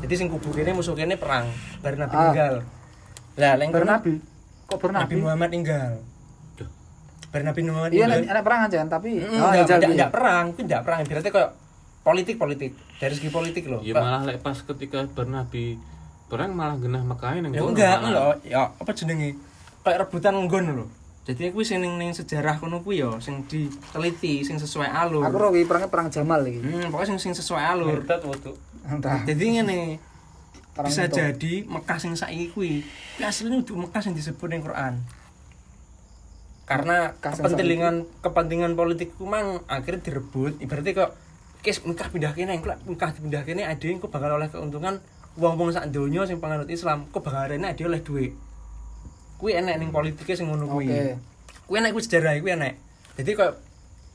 [0.00, 1.48] Jadi sing kubu kene musuh kene perang,
[1.80, 2.22] bar Nabi Ah.
[2.28, 2.54] ninggal.
[3.36, 4.12] Lah leng kono bernabi
[4.64, 5.92] kok Nabi bernabi Muhammad ninggal.
[7.30, 10.60] Bar Nabi Muhammad iya nek perang aja tapi Mm, oh, enggak, enggak, enggak perang, itu
[10.66, 10.98] enggak perang.
[11.06, 11.50] Berarti kayak
[12.00, 13.80] politik politik dari segi politik loh.
[13.84, 15.78] Ya malah lek pas ketika bernabi
[16.26, 19.34] perang malah genah Mekah nang ya enggak lho ya apa jenenge
[19.82, 20.86] kayak rebutan nggon lho
[21.20, 25.28] jadi kuwi sing ning ning sejarah kono kuwi ya sing diteliti sing sesuai alur.
[25.28, 26.64] Aku roh iki perangnya perang Jamal iki.
[26.64, 28.00] Hmm, pokoknya sing sing sesuai alur.
[28.08, 28.50] Waktu
[28.88, 29.20] entah.
[29.28, 30.00] Jadi ngene
[30.72, 31.16] perang bisa itu.
[31.20, 32.80] jadi Mekah sing saiki kuwi
[33.20, 35.04] kuwi asline udah Mekah sing disebut ning Quran.
[36.64, 37.94] Karena Mekah kepentingan
[38.24, 40.56] kepentingan politik ku mang akhirnya direbut.
[40.56, 41.10] Ibaratnya kok
[41.60, 45.04] kes Mekah pindah kene engko Mekah dipindah kene ade engko bakal oleh keuntungan
[45.36, 48.32] wong-wong sak donya sing penganut Islam kok bakal rene ade oleh duit
[49.40, 50.86] kuwi enek ning politiknya sing ngono kuwi.
[50.92, 51.16] Oke.
[51.64, 52.74] kuwi enek kuwi sejarah kuwi enek.
[53.16, 53.52] Jadi kok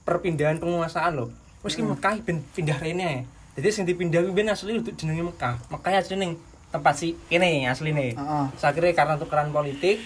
[0.06, 1.34] perpindahan penguasaan loh
[1.66, 3.26] wis ki Mekah ben pindah rene
[3.58, 5.56] jadi sing dipindah kuwi ben asli untuk jenenge Mekah.
[5.72, 6.38] Mekah asli ning
[6.70, 8.14] tempat si kene asline.
[8.14, 8.46] Heeh.
[8.60, 10.04] sakire karena tukeran politik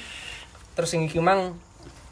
[0.77, 1.57] terus sing iki mang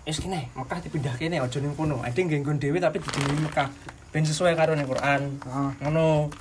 [0.03, 2.01] wis kene Mekah dipindah kene aja ning kono.
[2.01, 3.69] Nggih nggon dhewe tapi dijenengi Mekah.
[4.09, 5.37] Ben sesuai karo ning Quran.
[5.85, 6.33] Ngono.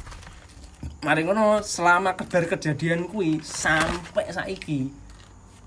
[1.04, 4.90] Mari ngono selama kebar kejadian kuwi sampai saiki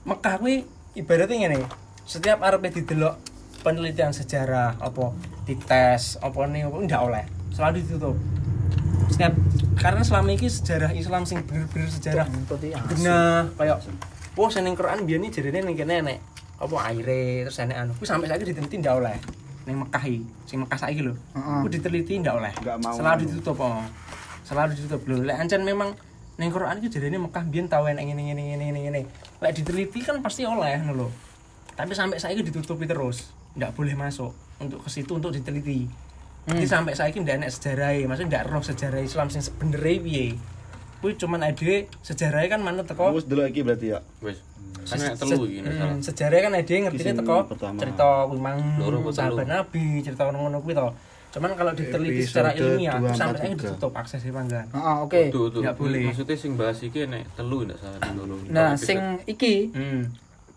[0.04, 0.66] Mekah kuwi
[1.00, 1.60] ibaratnya ngene
[2.04, 3.16] setiap arepe didelok
[3.64, 5.16] penelitian sejarah apa
[5.48, 7.26] dites apa nih apa ndak oleh
[7.56, 8.16] selalu ditutup.
[9.10, 9.34] Setiap
[9.80, 12.28] karena selama ini sejarah Islam sing bener-bener sejarah
[12.92, 13.78] bener kayak
[14.36, 16.20] wah sing ning Quran biyen iki jarene ning kene enek
[16.60, 19.16] apa aire terus enek anu kuwi sampai saiki diteliti ndak oleh
[19.68, 21.14] ning Mekah iki sing Mekah saiki lho.
[21.16, 21.60] Heeh.
[21.64, 22.52] kuwi diteliti ndak oleh
[22.96, 23.84] selalu ditutup oh.
[24.44, 25.02] Selalu ditutup.
[25.06, 25.96] Lho lek ancen memang
[26.40, 29.02] ning Quran iki jarene Mekah biyen tau enek ngene ngene ngene ngene ngene
[29.40, 31.08] lek diteliti kan pasti oleh ngono lho.
[31.74, 35.88] Tapi sampai saiki ditutupi terus ndak boleh masuk untuk ke situ untuk diteliti.
[36.44, 40.36] Jadi sampai saiki ndak enek sejarahnya maksudnya ndak roh sejarah Islam sing sebenere piye.
[41.00, 44.00] Kuwi cuman ade sejarahnya kan manut teko Wis delok iki berarti ya.
[44.20, 44.44] wis.
[44.84, 47.78] Kan nek telu iki Hmm, sejarahnya kan ada yang ngerti Kisah teko pertama.
[47.80, 48.60] cerita kuwi mang
[49.10, 50.88] sahabat nabi cerita ngono-ngono kuwi to
[51.30, 53.62] cuman kalau diteliti secara ilmiah sampai empat, saiki tiga.
[53.70, 55.22] ditutup aksesnya panggan Heeh, oke.
[55.30, 55.62] Tuh, tuh.
[55.62, 56.02] Boleh.
[56.04, 58.36] Maksudnya sing bahas iki nek telu ndak salah dulu.
[58.48, 60.10] Nah, sing iki hmm.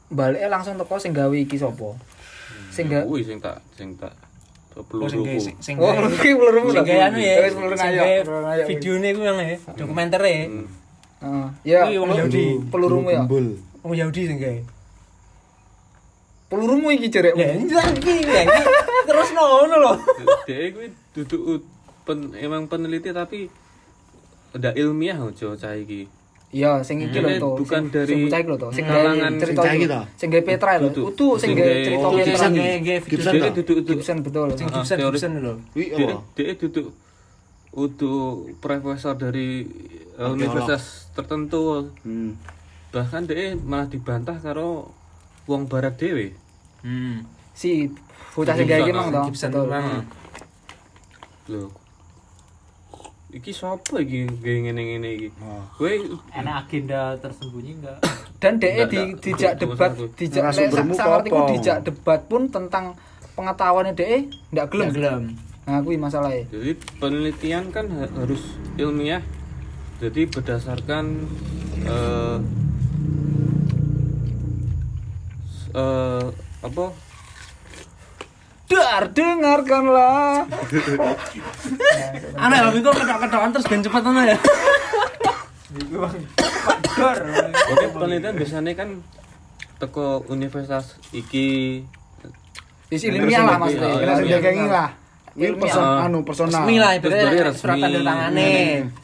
[0.09, 1.93] balike langsung teko sing gawe iki sapa?
[2.69, 4.17] Sing ga kuwi sing tak sing tak
[4.73, 7.53] Oh, peluru sing gawe sing sing Oh, gawe- iki pelurumu sing gawe anu ya Wis
[7.53, 8.01] peluru sing ayo.
[8.01, 8.65] gawe peluru ayo.
[8.65, 10.67] videone kuwi yang ya dokumenter ya Hmm.
[11.23, 11.47] Heeh.
[11.63, 12.45] Ya, Kuwi wong peluru- Yahudi.
[12.67, 13.21] pelurumu ya.
[13.79, 14.59] Oh Yahudi sing gawe
[16.53, 17.33] Pelurumu iki jerek.
[17.33, 18.45] ya ini kan iki ya
[19.03, 19.93] terus ngono lho
[20.45, 21.65] Dia kuwi duduk
[22.03, 23.49] pen, emang peneliti tapi
[24.53, 26.05] ndak ilmiah aja cah iki.
[26.53, 27.51] Iya, sing iki lho to.
[27.57, 29.87] bukan Sing- dari sing kalangan cerita iki.
[29.87, 30.01] to?
[30.15, 30.93] Sing gawe Petra lho.
[30.93, 31.05] Duduk.
[31.09, 32.49] Utu sing gawe cerita oh Petra.
[33.01, 34.49] Gibson duduk Gibson betul.
[34.53, 34.97] sing Ah, Gibson.
[35.01, 36.93] Gibson lho dia, duduk
[37.73, 39.65] untuk profesor dari
[40.15, 42.37] uh, universitas tertentu Hmm.
[42.89, 44.93] bahkan dia malah dibantah karo
[45.43, 46.37] wong barat dewe
[46.83, 47.17] hmm
[47.53, 47.85] Si
[48.33, 49.21] bocah sing gawe iki mang to.
[49.27, 50.03] Gibson mang.
[51.45, 51.69] lho
[53.31, 55.65] iki sapa iki gawe ngene-ngene iki Oh.
[55.75, 55.93] kowe
[56.31, 57.99] enak agenda tersembunyi enggak
[58.37, 61.31] Dan DE di dijak debat, dijak apa?
[61.49, 62.99] dijak debat pun tentang
[63.33, 64.19] pengetahuannya DE
[64.51, 64.91] ndak gelem.
[64.91, 65.23] Gelem
[65.63, 66.43] Nah, kuwi masalahnya.
[66.49, 68.43] jadi penelitian kan ha- harus
[68.75, 69.23] ilmiah
[69.99, 71.23] jadi berdasarkan
[71.87, 72.37] eh,
[76.63, 76.85] apa
[78.65, 80.49] Dar dengarkanlah.
[82.43, 84.39] aneh tapi kok kedok-kedokan terus ben cepet ngono ya
[87.65, 88.89] Oke, penelitian biasanya kan
[89.77, 91.81] teko universitas iki
[92.89, 93.89] Isi ilmiah lah maksudnya.
[93.89, 94.05] ilmiah.
[94.07, 94.89] Langsung Iya, dagangi lah.
[95.33, 95.61] Ilmiah.
[95.65, 96.61] person anu personal.
[96.61, 97.57] resmi lah resmi.
[97.57, 98.53] surat tanda tangane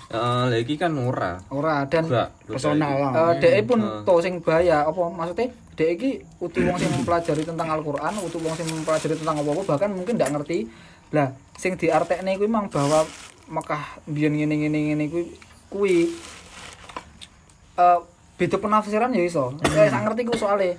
[0.09, 1.33] Eh, lagi kan ora.
[1.49, 2.05] Ora dan.
[2.45, 3.33] Personal lah.
[3.35, 4.05] eh pun Hmm.
[4.05, 5.49] to sing bahaya apa maksudnya
[5.79, 6.11] DE iki
[6.43, 10.35] utuh wong sing mempelajari tentang Al-Qur'an, utuh wong sing mempelajari tentang apa-apa bahkan mungkin ndak
[10.35, 10.67] ngerti.
[11.15, 13.07] Lah, sing diartekne kuwi mang bahwa
[13.49, 15.25] Mekah biyen ngene-ngene ngene kuwi
[15.71, 15.97] kuwi
[17.79, 17.99] eh
[18.39, 19.55] beda penafsiran ya iso.
[19.71, 20.75] Saya sak ngerti ku soalnya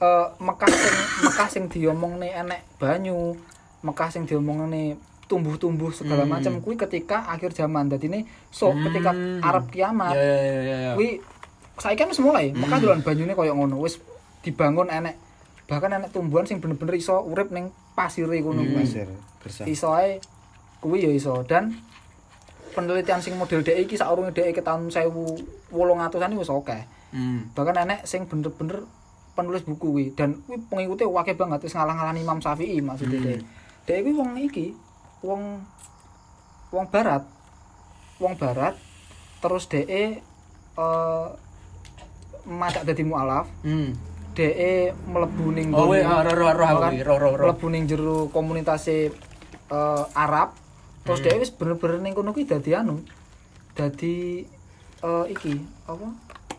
[0.00, 0.94] eh Mekah sing
[1.28, 3.36] Mekah sing diomongne enek banyu,
[3.84, 4.96] Mekah sing diomongne
[5.28, 6.40] tumbuh-tumbuh segala Hmm.
[6.40, 7.92] macam kuwi ketika akhir zaman.
[7.92, 9.44] Dadine so ketika Hmm.
[9.44, 11.20] Arab kiamat ya ya ya ya kuwi
[11.76, 14.00] saiki kan wis mulai Mekah dolan banyune koyo ngono wis
[14.48, 15.20] dibangun enek
[15.68, 19.08] bahkan enek tumbuhan sing bener-bener iso urip ning pasire kono kuwi Pasir
[19.44, 19.68] gersang.
[19.68, 20.16] iso ae
[20.80, 21.44] kuwi ya iso.
[21.44, 21.76] Dan
[22.72, 26.82] penelitian sing model DE iki saurunge DE ke tahun 1800-an iki wis akeh
[27.12, 27.52] hmm.
[27.52, 28.88] Bahkan enek sing bener-bener
[29.36, 33.36] penulis buku kuwi dan kuwi pengikutnya akeh banget wis ngalah-ngalahani Imam Syafi'i maksudnya DE
[33.84, 34.72] DE kuwi wong iki
[35.20, 35.60] wong
[36.72, 37.28] wong barat
[38.22, 38.72] wong barat
[39.44, 40.10] terus DE eh
[42.48, 43.92] madak dadi mualaf, Hmm.
[44.38, 47.46] DE mlebu ning Oh, weh, ah, roh, roh, roh, kan, roh, roh, roh.
[47.50, 49.10] mlebu ning jero komunitas eh
[50.14, 50.54] Arab.
[51.02, 53.02] Terus DE wis bener-bener ning kono kuwi dadi anu.
[53.74, 54.46] Dadi
[54.98, 56.06] eh iki apa?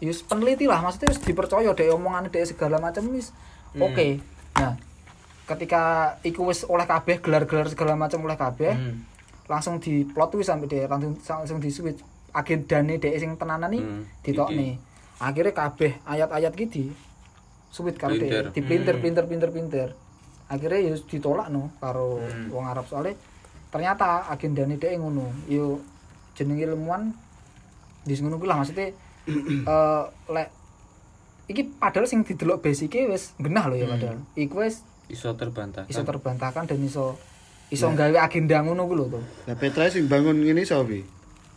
[0.04, 3.32] Ya wis peneliti lah, maksudnya wis dipercaya DE omongane DE segala macam wis
[3.74, 4.20] oke.
[4.60, 4.76] Nah,
[5.48, 5.82] ketika
[6.22, 9.08] iku wis oleh kabeh gelar-gelar segala macam oleh kabeh, Hmm.
[9.48, 13.82] langsung di plot twist sampai dia langsung langsung di switch agendane dhek sing tenanan nih
[13.82, 14.78] Hmm, ditokne
[15.18, 16.94] akhirnya kabeh ayat-ayat ki
[17.70, 18.50] di switch karo Pinter.
[18.50, 19.04] dhek dipinter Hmm.
[19.04, 19.88] pinter pinter pinter
[20.46, 22.50] akhirnya ya ditolak no karo Hmm.
[22.50, 23.14] wong Arab soalnya
[23.70, 25.78] ternyata agendane dhek ngono yo
[26.34, 27.14] jenenge ilmuwan
[28.02, 28.90] di ngono kuwi lah maksudnya
[29.70, 30.50] eh lek
[31.46, 33.94] iki padahal sing didelok basike wis genah lho ya Hmm.
[33.96, 37.18] padahal iku wis iso terbantahkan iso terbantahkan dan iso
[37.70, 37.94] iso Nah.
[37.94, 40.90] nggawe agenda ngono kuwi lho to Lah Petra sing bangun ngene sapa?
[40.90, 41.06] Pi?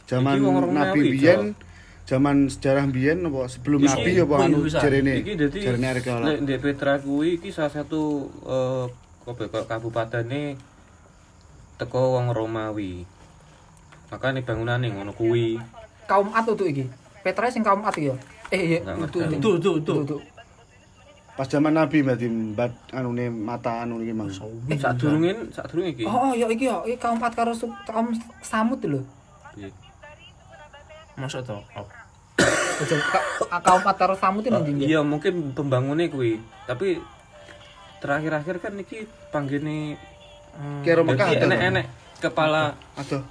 [0.04, 0.36] Zaman
[0.68, 1.56] Nabi biyen
[2.12, 5.14] zaman sejarah biyen apa sebelum Iki Nabi apa kuwi anu jarene?
[5.24, 6.26] dadi jarene arkeolog.
[6.28, 8.28] nek di Petra kuwi iki salah satu
[9.24, 10.60] kok kabupatene
[11.80, 13.08] teko wong Romawi
[14.12, 15.56] makanya bangunane ngono kuwi
[16.04, 16.84] kaum At tuh iki.
[17.24, 18.12] Petra sing kaum At ya.
[18.52, 19.18] Eh iya, itu.
[19.32, 19.92] Itu, itu, itu.
[20.04, 20.16] itu.
[21.32, 24.28] Pas zaman Nabi berarti mbat anune mata anu iki mang.
[24.68, 27.56] eh sadurunge sadurunge iki Oh, oh ya iki ya, iki kaum At karo
[27.88, 28.12] kaum
[28.44, 29.00] Samud lho.
[31.16, 31.56] Masa to?
[32.72, 32.82] Oh.
[32.82, 33.26] Ojo, ka-
[33.60, 34.86] kaum At karo Samud itu ndi?
[34.86, 36.98] iya mungkin pembangunnya kuwi tapi
[37.98, 39.94] terakhir-akhir kan iki panggene
[40.52, 41.86] hmm, Kira Mekah jadi ada, enek-enek
[42.18, 43.22] kepala Aduh.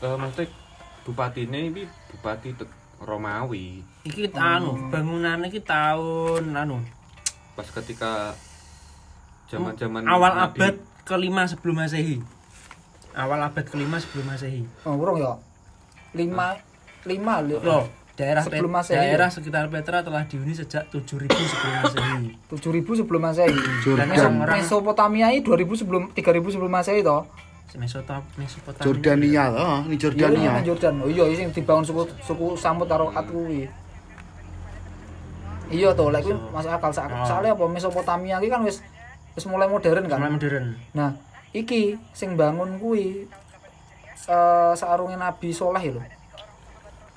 [0.00, 0.46] eh maksudnya
[1.02, 6.84] bupatine iki bupati tek- Romawi Iki anu, bangunan iki tahun anu
[7.52, 8.36] pas ketika
[9.46, 10.56] zaman-zaman awal Nabi.
[10.56, 12.22] abad kelima sebelum masehi.
[13.10, 14.62] Awal abad kelima sebelum masehi.
[14.84, 15.34] Oh, urung ya.
[16.12, 16.30] 5
[17.02, 17.10] 5
[17.50, 17.82] lho.
[18.20, 19.00] Daerah Sebelum Pet- Masehi.
[19.00, 22.28] daerah sekitar Petra telah dihuni sejak 7000 sebelum masehi.
[22.52, 23.56] 7000 sebelum Masehi.
[23.80, 24.06] Jordan.
[24.06, 26.20] Meso- Mesopotamia ini 2000 sebelum 3000
[26.52, 27.18] sebelum Masehi to.
[27.72, 28.82] Mesotop, Mesopotamia.
[28.84, 30.50] Jordania oh, ini Iya, Jordania.
[30.52, 30.94] iya, Jordan.
[30.98, 33.70] Oh iya, sing dibangun suku suku Samud karo At kuwi.
[35.70, 37.22] Iya to, lek kuwi masuk akal Sa- Oh.
[37.24, 38.82] soalnya apa Mesopotamia iki kan wis
[39.32, 40.18] wis mulai modern kan.
[40.18, 40.64] Mulai modern.
[40.90, 41.14] Nah,
[41.52, 43.30] iki sing bangun kuwi
[44.26, 46.02] eh saarunge Nabi Soleh lho.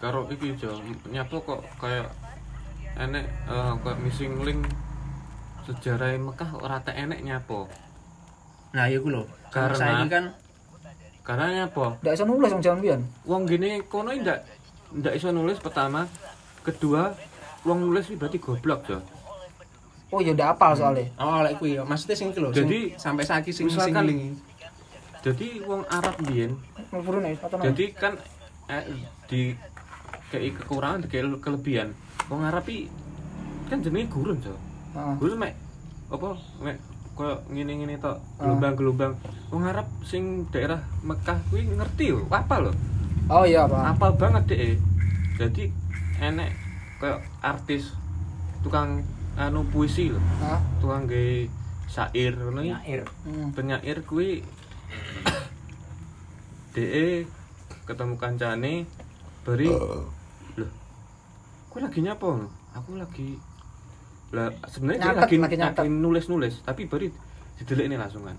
[0.04, 0.76] Karo iki jo
[1.08, 2.12] nyapo kok kayak
[3.00, 4.68] enek eh, kayak missing link
[5.64, 7.72] sejarah Mekah ora tak enek nyapo
[8.74, 9.30] Nah, iya lho.
[9.54, 10.26] Karena- Saiki kan
[11.24, 14.44] karena nyapo Ndak iso nulis wong jaman wong gini kono ndak
[14.92, 16.04] ndak iso nulis pertama
[16.68, 17.16] kedua
[17.64, 19.00] wong nulis berarti goblok jo
[20.14, 21.10] Oh iya ndak apal soalnya.
[21.18, 21.82] oh lek kuwi ya.
[21.82, 24.38] Maksudnya sing lho, sing Jadi, sampai saiki sing link.
[25.26, 26.54] jadi wong Arab biyen
[26.92, 28.14] atau jadi kan
[28.68, 28.84] eh,
[29.32, 29.56] di
[30.34, 31.94] kayak kekurangan kayak kelebihan
[32.26, 32.90] wong Arab i
[33.70, 34.58] kan jenenge gurun jo
[34.92, 35.14] Heeh.
[35.22, 35.54] gurun mek
[36.10, 36.78] apa mek
[37.14, 39.14] koyo ngene-ngene tok gelombang-gelombang
[39.48, 42.74] wong Arab sing daerah Mekah kuwi ngerti lho apa lho
[43.24, 43.96] Oh iya, Pak.
[43.96, 44.76] apal banget deh
[45.38, 45.64] jadi
[46.20, 46.52] enek
[46.98, 47.94] kayak artis
[48.60, 49.06] tukang
[49.36, 50.60] anu puisi lho Hah?
[50.78, 51.38] tukang gawe
[51.86, 53.02] syair ngono iki Nyair.
[53.24, 53.50] Hmm.
[53.54, 54.42] penyair kuwi
[56.74, 57.30] DE
[57.86, 58.74] ketemu kancane
[59.44, 60.10] beri loh
[61.74, 62.30] aku lagi nyapa
[62.78, 63.30] aku lagi
[64.30, 67.10] lah sebenarnya lagi, lagi nulis nulis tapi beri
[67.58, 68.38] didelik ini langsung kan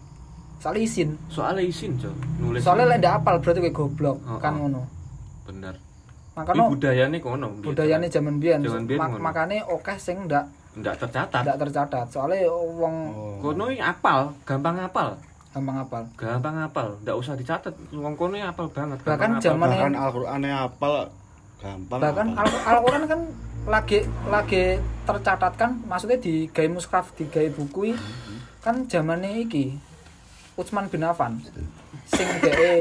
[0.54, 1.10] Soalnya izin.
[1.26, 4.64] soalnya izin jo nulis Soalnya lek ndak apal berarti kowe goblok, Oh, kan oh.
[4.64, 4.82] ngono.
[5.44, 5.74] bener
[6.32, 7.66] Makanya Kuwi budayane kono biyen.
[7.68, 8.60] budayane jaman biyen.
[8.62, 9.20] Jaman biyen Ma- ngono.
[9.20, 12.06] makane akeh sing ndak ndak tercatat ndak tercatat.
[12.08, 13.36] Soalnya wong Oh.
[13.42, 15.18] kono apal gampang apal
[15.50, 16.02] gampang apal.
[16.16, 21.10] gampang apal ndak usah dicatat wong kono apal banget Bahkan zaman- Bahkan Al-Qur'ane apal
[21.64, 22.00] gampang.
[22.04, 22.28] Bahkan.
[22.36, 23.20] Al- Al-Qur'an kan
[23.64, 24.76] lagi lagi
[25.08, 27.92] tercatatkan maksudnya di gawe muskaf di gawe buku i,
[28.60, 29.72] kan zamane iki
[30.54, 31.40] Utsman bin Affan
[32.04, 32.72] sing gawe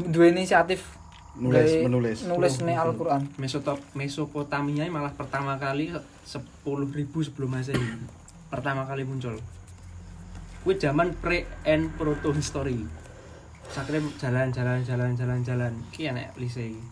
[0.00, 0.96] duwe inisiatif
[1.30, 2.18] Nulis, menulis.
[2.26, 3.22] nulis nih Al-Qur'an.
[3.38, 5.94] Mesotop Mesopotamia malah pertama kali
[6.26, 6.34] 10.000
[7.06, 7.86] sebelum Masehi.
[8.50, 9.38] Pertama kali muncul.
[10.66, 12.82] Kuwi zaman pre and proto history.
[13.70, 15.72] Sakre jalan-jalan jalan-jalan jalan.
[15.94, 16.82] Ki enek lise iki.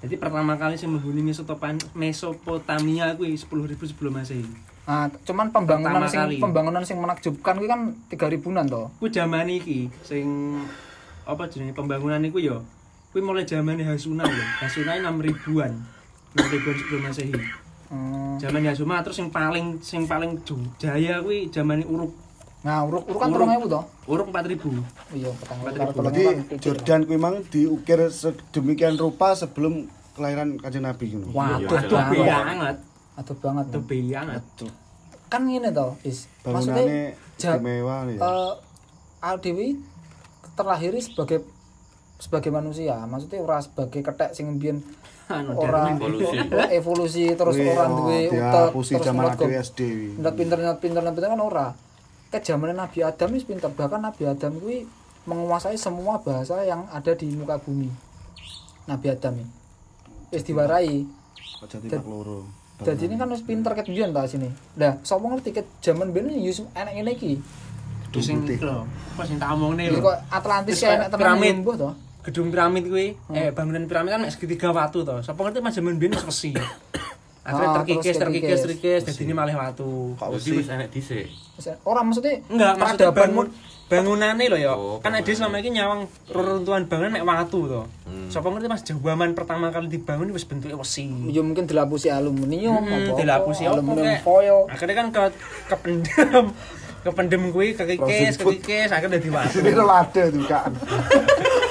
[0.00, 4.48] Jadi pertama kali sing menghuni Mesotopan Mesopotamia kuwi 10.000 sebelum Masehi.
[4.88, 6.36] Nah, cuman pembangunan Pertama sing kali.
[6.40, 8.82] pembangunan sing menakjubkan kuwi kan 3000-an to.
[8.96, 10.56] Kuwi zaman iki sing
[11.28, 12.56] apa jenenge pembangunan iku ya.
[13.12, 14.44] Kuwi mulai zaman Hasuna lho.
[14.64, 15.72] Hasuna 6000-an.
[16.32, 17.34] 6000-an sebelum Masehi.
[17.92, 18.38] Hmm.
[18.40, 20.40] Zaman Yasuma terus yang paling sing paling
[20.80, 22.16] jaya kuwi zaman Uruk.
[22.60, 23.48] Nah, uruk uruk kan Uruk.
[23.48, 23.80] 3000 to.
[24.04, 25.16] Uruk 4000.
[25.16, 26.24] Iya, Jadi.
[26.60, 31.32] Jordan kuwi mang diukir sedemikian rupa sebelum kelahiran Kanjeng Nabi ngono.
[31.32, 32.28] Waduh Iya, Aduh banget.
[32.28, 32.76] banget.
[33.16, 33.64] Aduh banget.
[33.66, 34.42] Aduh banget.
[35.30, 36.28] Kan ngene to, Is.
[36.42, 38.18] Maksudnya istimewa nih.
[38.18, 38.28] ya.
[38.28, 38.52] eh
[39.20, 39.76] Aldewi
[40.52, 41.44] terlahiri sebagai
[42.16, 44.84] sebagai manusia, maksudnya ora sebagai ketek sing mbiyen
[45.30, 46.36] Anu, ora Evolusi.
[46.82, 49.24] evolusi terus Kuwi, ora oh, duwe dia utek terus zaman
[49.62, 49.80] SD.
[50.18, 51.66] Ndak pinter ndak pinter ndak pinter kan ora.
[52.30, 54.86] Ke zaman Nabi Adam wis pinter, bahkan Nabi Adam kuwi
[55.26, 57.90] menguasai semua bahasa yang ada di muka bumi.
[58.86, 59.50] Nabi Adam ini.
[60.30, 61.02] Wis diwarai.
[61.60, 61.86] Kok jadi
[62.80, 64.48] tak ini kan wis pinter ket biyen ta sini.
[64.80, 67.32] Lah, sapa ngerti ket zaman biyen yo enek ngene iki.
[68.08, 70.00] Terus sing lho, apa sing tak omongne lho.
[70.00, 71.56] kok Atlantis kayak enek tenan piramid.
[71.60, 71.90] mbuh to.
[72.20, 73.06] Gedung piramid kuwi,
[73.36, 75.20] eh bangunan piramid kan segitiga watu to.
[75.20, 76.50] Sapa ngerti mas jaman biyen wis besi.
[77.40, 78.60] Akhirnya Ah, terkikis, terkikis, terkikis.
[78.62, 80.12] terkikis, dadine malih watu.
[80.14, 81.26] Kok Jadi wis enek dhisik.
[81.56, 83.46] Wis enek- Ora maksudnya Enggak, maksudnya bangun
[83.88, 84.72] bangunane lho ya.
[84.72, 87.82] Oh, kan ada selama ini nyawang reruntuhan bangunan mek watu to.
[88.04, 88.28] Hmm.
[88.28, 91.10] Sapa ngerti mas jawaban pertama kali dibangun wis bentuknya wesi.
[91.26, 94.68] ya mungkin dilapusi aluminium Hmm, apa dilapusi aluminium foil.
[94.68, 95.22] Akhirnya kan ke
[95.66, 96.44] kependem
[97.06, 99.58] kependem kuwi kekikis, kekikis akhirnya dadi watu.
[99.58, 99.72] Ini
[100.04, 100.44] ada tuh.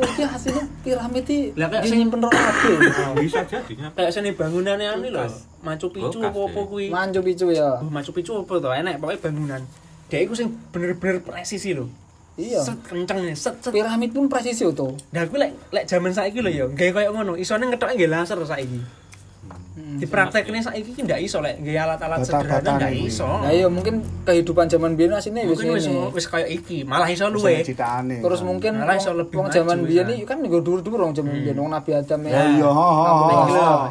[0.00, 2.76] Oh iya hasilnya piramid iki Lah, kayak dia sing- nyimpen roh kabeh.
[3.20, 3.72] Bisa jadi?
[3.92, 5.28] Kayak seni bangunannya anu lho,
[5.60, 6.32] Machu Picchu ya.
[6.32, 6.88] kuwi.
[6.88, 7.76] Mancu picu ya.
[7.76, 8.68] Oh, Machu Picchu apa to?
[8.70, 9.62] Enak pokoknya bangunan.
[10.08, 11.84] Dia iku sing bener-bener presisi lho.
[12.34, 12.64] Iya.
[12.64, 13.68] Set kenceng nih, set set.
[13.68, 14.96] Piramid pun presisi to.
[15.12, 17.36] Nah, aku lek lek jaman saiki lho ya, gawe koyo ngono.
[17.36, 18.80] Isone ngetoke nggih laser saiki.
[19.80, 19.96] Hmm.
[19.96, 23.08] Dipraktekne saiki ki ndak iso lek gawe alat-alat sederhana ndak kuwi.
[23.08, 23.24] iso.
[23.26, 27.26] Nah iya mungkin kehidupan zaman biyen asine wis Mungkin wis wis koyo iki, malah iso
[27.26, 27.64] luwe.
[27.64, 30.14] Terus mungkin Malah iso lebih wong zaman biyen bisa.
[30.14, 32.38] iki kan nggo dhuwur-dhuwur wong zaman biyen wong Nabi Adam ya.
[32.44, 32.70] Iya,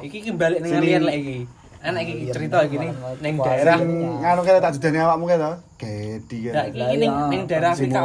[0.06, 1.38] iki iki ki balik ning alien lek iki.
[1.80, 3.78] Enak iki Iya, cerita iki ning ning Wah, daerah.
[3.82, 5.52] nganu kene tak jedani awakmu kene to.
[5.80, 6.54] Gedi kene.
[6.70, 7.28] iki Lah, ning iya.
[7.28, 8.00] ning daerah Afrika.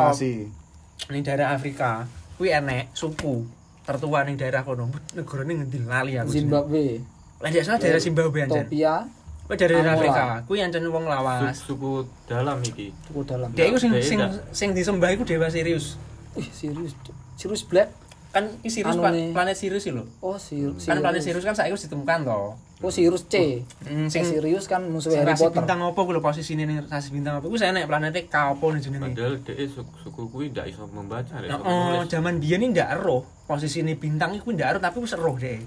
[1.11, 1.91] Ning daerah Afrika
[2.35, 3.45] kuwi enek suku
[3.85, 6.99] tertua ning daerah kono negarane ngendi lali aku Zimbabwe,
[7.39, 9.05] lah dia salah daerah Zimbabwe anjen Ethiopia,
[9.45, 9.93] kuwi daerah Angola.
[9.95, 11.91] Afrika kuwi ancen wong lawas Su- Suku
[12.25, 12.95] dalam iki.
[13.05, 13.49] cukup dalam.
[13.51, 14.19] dia iku sing sing
[14.51, 16.01] sing disembah iku dewa Sirius
[16.35, 16.93] Ih, Sirius.
[17.35, 17.91] Sirius Black.
[18.31, 20.83] kan iki Sirius pla- planet Sirius lho Oh, Sirius.
[20.83, 22.41] kan planet Sirius kan saiki wis ditemukan to
[22.83, 23.63] Oh, Sirius C.
[23.81, 25.63] Hmm, Sing sing Sirius kan musuh Harry rasi Potter.
[25.63, 28.65] bintang apa kuwi lho posisine ning rasi bintang apa kuwi saya enek planete K apa
[28.67, 32.75] nih jenenge Padahal dhek suku, suku kuwi ndak iso membaca, iso Oh, zaman biyen ini
[32.75, 33.23] ndak eroh.
[33.45, 35.63] Posisine bintang iku ndak eroh tapi wis eroh deh.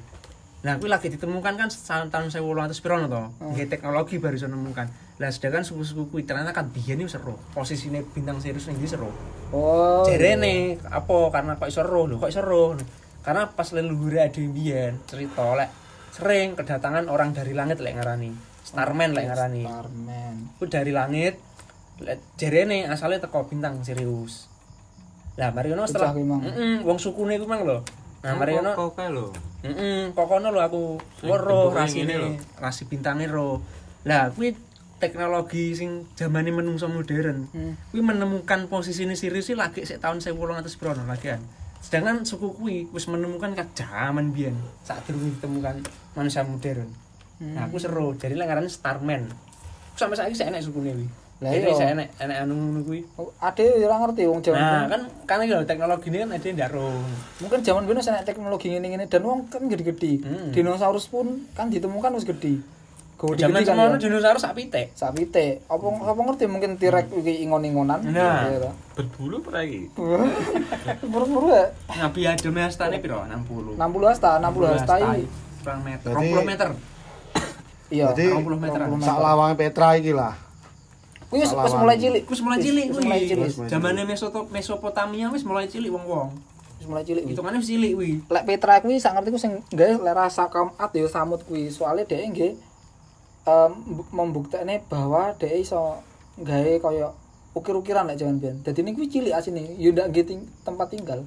[0.66, 3.24] Nah, kuwi lagi ditemukan kan tahun 1800 piro to.
[3.54, 4.90] Nggih teknologi baru iso nemukan.
[5.22, 7.38] Lah sedangkan suku-suku kuwi ternyata kan biyen wis eroh.
[7.54, 9.14] Posisine bintang Sirius ning eroh.
[9.54, 10.02] Oh.
[10.10, 12.42] Jarene apa karena kok iso eroh lho, kok iso.
[13.22, 15.70] Karena pas leluhure ade biyen cerita lek
[16.16, 18.32] sering kedatangan orang dari langit lek ngarani.
[18.66, 19.64] Starman lek ngarani.
[19.68, 20.36] Starman.
[20.58, 21.38] Ku dari langit
[22.02, 24.50] lek jarene asale teko bintang Sirius.
[25.38, 26.18] Lah mari ngono setelah.
[26.18, 27.86] Heeh, wong sukune ku mang lho.
[28.26, 29.30] Nah mari Kok- kae lho.
[29.62, 30.82] heeh, kokono lho aku
[31.22, 33.62] bentuke rasine rasi bintange ro.
[34.06, 34.58] Lah kuwi
[34.98, 37.46] teknologi sing zamane menungso modern.
[37.54, 37.78] Hmm.
[37.94, 41.42] Kuwi menemukan posisine Sirius iki lagi sik tahun 1800 piro lagian.
[41.78, 45.86] Sedangkan suku kuwi wis menemukan ke zaman biyen saat durung ditemukan
[46.18, 46.90] manusia modern.
[47.38, 48.18] Nah, aku seru.
[48.18, 49.30] Jadi lek Starman.
[49.94, 51.08] Sampai saiki sik enek sukune kuwi.
[51.38, 51.78] Lah Jadi iya.
[51.78, 53.06] sik enek enek anu ngono kuwi.
[53.14, 56.48] Oh, Ade ora ngerti wong zaman Nah, kan kan iki lho teknologi ini kan ada
[56.50, 56.90] ndak ro.
[57.38, 60.18] Mungkin zaman biyen wis enek teknologi ngene-ngene dan wong kan gede-gede.
[60.20, 60.50] Hmm.
[60.50, 62.58] Dinosaurus pun kan ditemukan wis gede.
[63.18, 64.02] Gede Zaman kan semono ya.
[64.02, 64.94] dinosaurus sak pitik.
[64.94, 65.62] Sapite.
[65.66, 68.02] Apa apa ngerti mungkin T-Rex iki ingon-ingonan.
[68.08, 68.46] Nah.
[68.48, 68.74] Iya toh.
[68.96, 69.94] Berbulu ora iki?
[71.14, 71.70] Buru-buru ya.
[71.96, 73.22] Nabi Adam hastane piro?
[73.22, 73.78] 60.
[73.78, 75.24] 60 hasta, 60 hasta iki.
[75.62, 76.10] Kurang meter.
[76.10, 76.68] Berarti- 20 meter.
[77.88, 78.06] Iya.
[78.10, 78.80] Berarti 20 meter.
[79.00, 80.34] sak lawange Petra iki lah.
[81.28, 82.24] Kuwi wis wis mulai cilik.
[82.24, 83.04] Wis mulai cilik Wis kuwi.
[83.04, 83.46] mulai cilik.
[83.46, 86.30] Wis mulai Zamane Mesoto- Mesopotamia wis mulai cilik wong-wong.
[86.78, 87.24] Wis mulai cilik.
[87.24, 87.32] kuwi.
[87.34, 88.12] Hitungane wis cilik kuwi.
[88.26, 91.68] Lek Petra kuwi sak ngerti ku sing gawe lek rasa kaum at ya samut kuwi.
[91.68, 92.54] Soale dhek nggih
[93.44, 93.72] em
[94.10, 96.00] membuktekne bahwa dhek iso
[96.38, 97.12] gawe kaya
[97.52, 98.56] ukir-ukiran lek jaman biyen.
[98.62, 101.26] Dadi ini kuwi cilik asine, ya ndak nggih ting- tempat tinggal.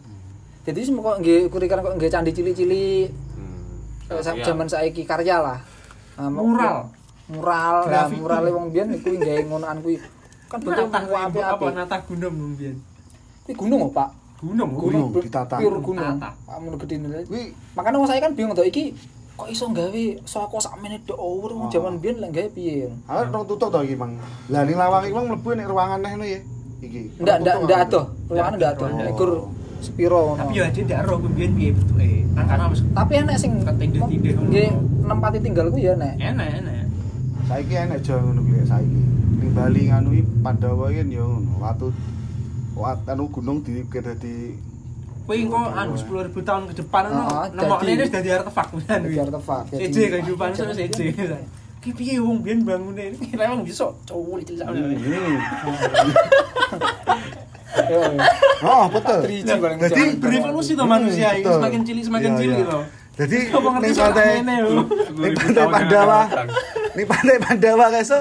[0.60, 4.16] Jadi semua kok nggih ukir-ukiran kok nggih candi cilik-cilik Hmm.
[4.32, 4.44] Iya.
[4.44, 5.58] jaman saiki karya lah.
[6.20, 6.88] Mural.
[7.30, 9.96] Mural, lah murale wong biyen kuwi gawe ngonoan kuwi.
[10.50, 12.76] Kan bentuk kuwi apik apa nata gunung wong biyen.
[13.46, 14.08] Kuwi gunung kok, Pak.
[14.40, 14.70] Gunung.
[14.72, 15.56] Gunung ditata.
[15.62, 16.16] Pure gunung.
[16.18, 16.30] Ditata.
[16.34, 17.22] Pak mun gede ini.
[17.28, 17.42] Kuwi
[17.78, 18.96] Makanya wong saya kan bingung to iki
[19.38, 21.72] kok iso gawe saka sakmene tok ora wong Oh.
[21.72, 22.90] jaman biyen lek gawe piye.
[23.06, 24.18] Aku rong tutup to iki, Mang.
[24.50, 26.40] Lah ning lawang iki Mang mlebu nek ruangan neh ngono ya.
[26.82, 27.00] Iki.
[27.22, 28.04] Ndak ndak ndak adoh.
[28.26, 28.86] Ruangan ndak adoh.
[28.90, 29.10] Oh.
[29.12, 29.30] Ikur
[29.80, 30.40] sepiro ngono.
[30.42, 32.08] Tapi ya ade ndak ero kuwi biyen piye bentuke.
[32.96, 34.48] Tapi enek sing Ketindih-tindih ngono.
[34.50, 34.68] nggih
[35.04, 36.14] nempati tinggal ku ya enek.
[36.20, 36.79] enak enak.
[37.50, 39.00] Saiki enek aja ngono kuwi saiki.
[39.42, 41.50] Ning Bali nganu iki Pandawa iki ya ngono.
[41.58, 41.86] Watu
[42.78, 44.54] wat anu gunung diukir dadi
[45.26, 49.00] Kowe engko anu 10.000 tahun ke depan ono Ah, nemokne jadi- ini dadi artefak kan.
[49.02, 51.10] Jadi artefak, Seje kehidupan sono seje.
[51.80, 54.94] Ki piye wong biyen bangune iki emang bisa culik cilik sakjane.
[54.94, 55.18] Yo,
[57.90, 58.02] yo.
[58.60, 59.20] Oh, betul.
[59.22, 60.02] 3G paling Jadi.
[60.18, 62.66] Berevolusi to manusia ini semakin cilik semakin Iya, cilik iya.
[62.70, 62.84] loh.
[63.14, 66.20] Jadi ning soal pantai ning pantai Pandawa.
[66.90, 68.18] Ning pantai Pandawa keso.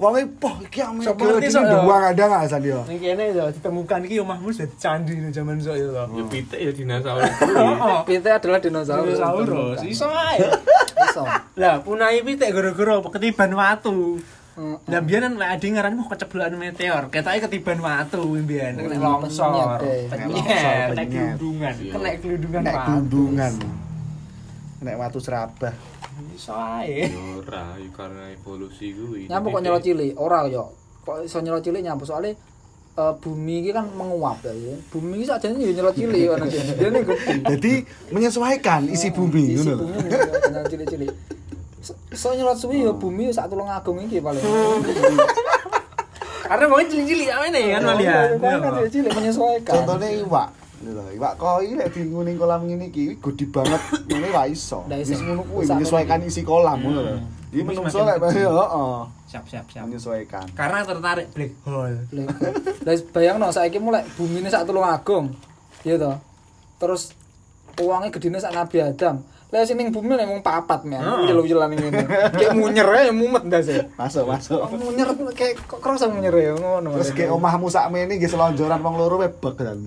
[0.00, 2.80] Wonge poh iki ame iki duang ada enggak San yo.
[2.88, 6.06] Ning kene yo ditemukan iki omahmu dadi candi nih zaman sok itu loh.
[6.08, 7.32] Ya pitik ya dinosaurus.
[7.44, 7.98] Heeh.
[8.08, 9.16] Pite adalah dinosaurus.
[9.18, 10.40] Dinosaurus iso ae.
[11.04, 11.22] Iso.
[11.60, 14.16] Lah punai pitik gara-gara ketiban watu.
[14.90, 19.78] Lah biyen lek ade ngaran mau keceblokan meteor, ketoke ketiban watu biyen kena longsor.
[19.86, 20.10] eh.
[20.10, 23.54] Kena gelundungan, kena gelundungan
[24.78, 25.18] Nek watu.
[25.18, 25.74] serabah.
[26.34, 27.10] Iso ae.
[27.10, 29.26] Ya ora, ya karena evolusi kuwi.
[29.26, 30.70] Nyampe kok nyelot cilik, ora yo.
[31.02, 32.34] Kok iso nyelot cilik nyampe soalnya
[32.98, 34.50] eh, bumi ini kan menguap ya.
[34.50, 34.74] ya.
[34.90, 36.34] Bumi ini saja ini nyelot cilik dia.
[36.90, 37.32] Ini gede.
[37.54, 37.72] Jadi
[38.10, 39.82] menyesuaikan isi bumi Isi ngono.
[39.86, 39.98] bumi
[40.50, 41.10] nyelot cilik-cilik.
[41.78, 44.42] So- So nyelot suwi ya bumi sak tulung agung iki paling.
[46.48, 48.28] Karena mau cilik-cilik amene kan malian.
[48.38, 49.74] Kan kan cilik menyesuaikan.
[49.86, 50.48] Contohnya iwak.
[50.78, 54.86] Lho, iwak koi lek di nguning kolam ngene iki gede banget ngene ra iso.
[54.86, 57.14] Wis ngono kuwi Sak menyesuaikan isi kolam ngono lho.
[57.50, 58.98] Iki Bumi menungso lek heeh.
[59.26, 59.84] Siap siap siap.
[59.90, 60.46] Menyesuaikan.
[60.54, 61.98] Karena tertarik black hole.
[62.86, 65.34] Lah bayangno saiki mulai bumi ini sak tulung agung.
[65.82, 66.16] Iya toh.
[66.78, 67.10] Terus
[67.82, 69.18] uangnya gedene sak Nabi Adam.
[69.50, 71.02] Lah sing ning bumi nek mung papat men.
[71.26, 72.06] Jelo-jelan ngene.
[72.38, 73.82] Kayak munyer ae mumet ndas e.
[73.98, 74.62] Masuk, masuk.
[74.78, 76.94] Munyer kayak kok kerasa munyer ya ngono.
[77.02, 79.82] Terus kayak omahmu sakmene nggih selonjoran wong loro webek kan.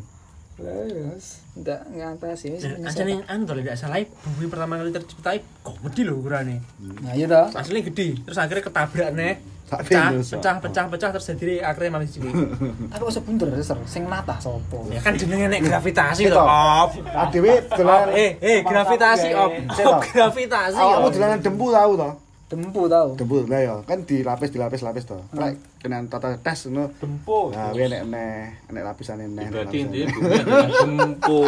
[0.62, 1.42] Lah yes.
[1.52, 6.02] Ndak ngatasi wis Aja nih anu kalau tidak salah bumi pertama kali tercipta kok gede
[6.06, 6.62] loh ukurannya.
[7.02, 7.50] Nah iya toh.
[7.52, 9.36] Aslinya gede, terus akhirnya ketabrak nih.
[9.72, 12.36] Pecah, pecah, pecah, pecah, terus jadi akhirnya malah cilik.
[12.92, 14.78] Aku usah bunder ser sing natah sapa.
[14.92, 16.36] ya kan jenenge nek gravitasi Gitu.
[16.36, 16.92] loh, Op.
[17.08, 19.52] Adewe dolan Eh, eh, gravitasi, Op.
[19.72, 20.04] Toh.
[20.12, 20.76] gravitasi.
[20.76, 21.08] Op.
[21.08, 22.10] dolanan dempu tau to?
[22.52, 23.16] Dempu tau.
[23.16, 25.16] Dempu lah ya, kan dilapis dilapis lapis to.
[25.32, 26.92] Lek kena tata tes ngono.
[27.00, 27.48] Dempo.
[27.56, 29.48] Nah, kuwi nek neh, nek lapisane neh.
[29.48, 31.48] Berarti adalah gempur.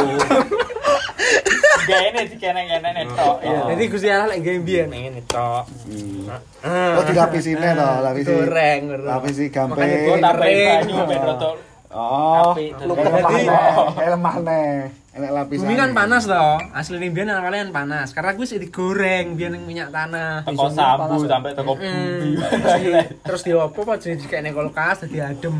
[1.83, 3.43] Gak ini dikene-kene tok.
[3.43, 5.67] Ya, jadi Gusti Allah lek gawe mbiyen ngene tok.
[5.83, 6.31] Hmm.
[6.63, 6.95] Ah.
[6.95, 8.31] Oh, dilapisi neh to, lapisi.
[8.31, 8.81] Goreng.
[9.03, 9.83] Lapisi gampang.
[9.83, 10.87] gua Oh, tambahin Kering.
[10.87, 11.49] banyu ben rada
[11.93, 12.55] Oh.
[12.57, 15.02] Lu lemah neh, lemah neh.
[15.13, 15.69] Enek lapisan.
[15.69, 16.57] Bumi kan panas toh.
[16.73, 18.17] Asli nih biyen kalian panas.
[18.17, 20.41] Karena gue sih digoreng ning minyak tanah.
[20.41, 21.17] teko sabu panas.
[21.29, 22.41] sampai teko bumi.
[22.41, 22.91] terus di
[23.21, 25.53] terus di opo apa jadi kayak kulkas jadi adem.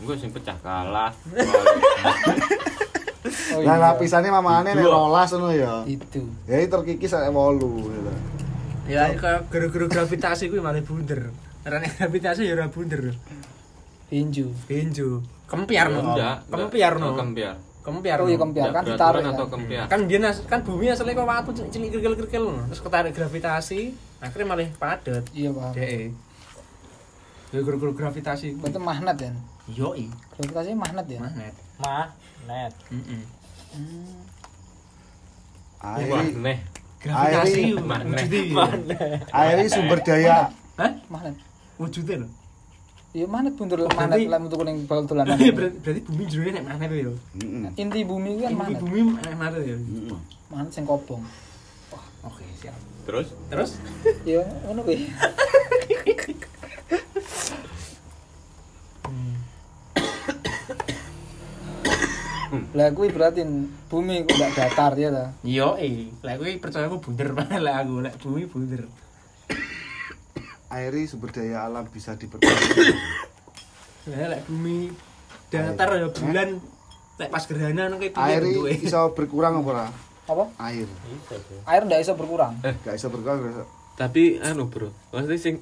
[0.00, 1.12] Gue sing pecah kalah.
[3.52, 3.76] Oh iya.
[3.76, 5.84] lapisannya mamane nek rolas ngono ya.
[5.84, 6.24] Itu.
[6.48, 7.68] Ya terkikis nek 8 gitu.
[8.88, 11.28] Ya kayak gara-gara gravitasi gue malah bunder.
[11.60, 13.12] Karena gravitasi ya ora bunder.
[14.08, 14.56] Hinju.
[14.64, 15.20] Benjo.
[15.44, 16.16] Kempiar no.
[16.48, 17.12] Kempiar no.
[17.12, 17.20] Oh,
[17.90, 18.16] Kempiar.
[18.16, 18.18] Kempiar.
[18.18, 18.84] Oh iya kan
[19.26, 19.32] kan.
[19.34, 19.84] atau kempiar.
[19.86, 22.62] Kan biyen as- kan bumi asalnya kok watu cilik kerikil-kerikil no.
[22.68, 23.80] Terus ketarik gravitasi,
[24.18, 25.24] akhirnya malah padet.
[25.30, 25.74] Iya paham.
[25.74, 26.10] Dek.
[27.50, 28.46] Ya gara-gara gravitasi.
[28.56, 29.30] Berarti magnet ya.
[29.70, 31.18] Yoi, Gravitasi magnet ya.
[31.18, 31.54] magnet.
[35.80, 36.58] Airi, Magnet.
[37.00, 38.52] Gravitasi Airi- wujudnya.
[39.32, 40.52] airi sumber daya.
[40.76, 40.92] Hah?
[41.08, 41.36] Magnet.
[41.76, 42.28] Wujudnya lho.
[43.10, 45.34] Iya magnet bundur Oh, berarti- lek metu kuning bal dolanan.
[45.34, 47.12] Iya berarti, berarti bumi jurune nek magnet ya.
[47.74, 48.80] Inti bumi kan Ini magnet.
[48.80, 49.76] bumi nek magnet ya.
[50.46, 51.22] Magnet sing kobong.
[52.22, 52.76] Oke, siap.
[53.02, 53.70] Terus Terus
[54.22, 55.10] Iya, ngono kuwi.
[62.74, 63.46] Lah kuwi berarti
[63.86, 65.24] bumi ku ndak datar ya ta.
[65.46, 68.82] yo eh, lek kowe percaya aku bunder banget lek aku lek bumi bunder.
[70.70, 72.94] Airi sumber daya alam bisa diperbaiki.
[74.10, 74.94] Lah lek bumi
[75.50, 76.62] datar ya bulan
[77.18, 78.86] lek pas gerhana nang Airi bentuke?
[78.86, 79.86] iso berkurang apa ora?
[80.30, 80.44] Apa?
[80.70, 80.86] Air.
[81.66, 82.54] Air ndak iso berkurang.
[82.86, 83.42] Gak iso berkurang.
[83.50, 83.66] iso.
[84.00, 85.60] tapi anu bro, maksudnya sing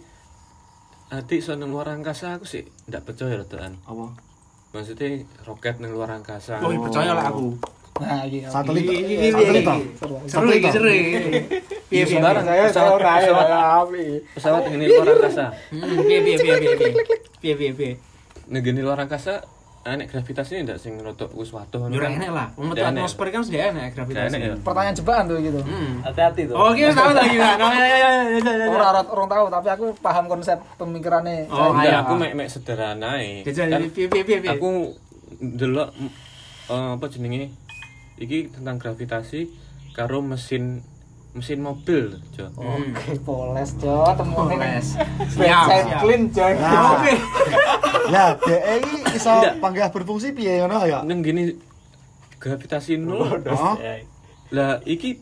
[1.09, 3.81] Ati so nang luar angkasa aku sih ndak percaya rotaan.
[3.89, 4.13] Apa?
[4.77, 6.61] Maksudnya roket nang luar angkasa.
[6.61, 7.57] Oh, percaya lah aku.
[7.99, 8.39] Nah, iki.
[8.45, 8.83] Satelit.
[8.83, 9.67] Iki, iki, Satelit iki.
[9.67, 9.79] toh?
[9.99, 10.15] Seru
[11.89, 12.55] sembarang piye?
[12.55, 13.13] saya saya ora
[13.81, 14.05] api.
[14.35, 15.47] pesawat ngene luar angkasa.
[15.73, 16.75] Hmm, Piye piye piye piye.
[16.77, 16.93] piye.
[17.39, 17.93] Piye piye piye.
[18.47, 19.41] Nek gini luar angkasa
[19.89, 22.47] enek gravitasi ndak sing rotok wis watuh Yo ora enak lah.
[22.55, 22.93] Wong metu enak.
[22.93, 24.29] atmosfer kan sudah enak gravitasi.
[24.29, 24.55] enak ya.
[24.61, 25.61] Pertanyaan jebakan tuh gitu.
[25.65, 25.93] Hmm.
[26.05, 26.55] Hati-hati tuh.
[26.55, 27.57] Oh, kita tahu lagi kan.
[27.57, 28.67] Ya, ya, ya, ya, ya.
[29.09, 31.49] Orang tahu tapi aku paham konsep pemikirannya.
[31.49, 31.99] Oh, Enggak, ayo.
[32.05, 33.41] aku mek mek sederhana ae.
[33.43, 34.51] Jajal Kan piye piye piye piye.
[34.53, 34.93] aku
[35.41, 35.89] ndelok
[36.69, 37.49] eh, apa jenenge
[38.19, 39.49] iki tentang gravitasi
[39.91, 40.83] karo mesin
[41.33, 42.51] mesin mobil Jo.
[42.55, 44.97] Oke, poles jo, temune Poles.
[45.31, 46.01] Siap, Siap.
[46.03, 46.47] clean jo.
[46.57, 47.13] Nah, Oke.
[48.09, 51.05] ya DE iki iso panggah berfungsi piye ngono ya?
[51.05, 51.53] Neng gini
[52.39, 53.39] gravitasi nol.
[53.45, 53.77] Oh,
[54.51, 55.21] Lah iki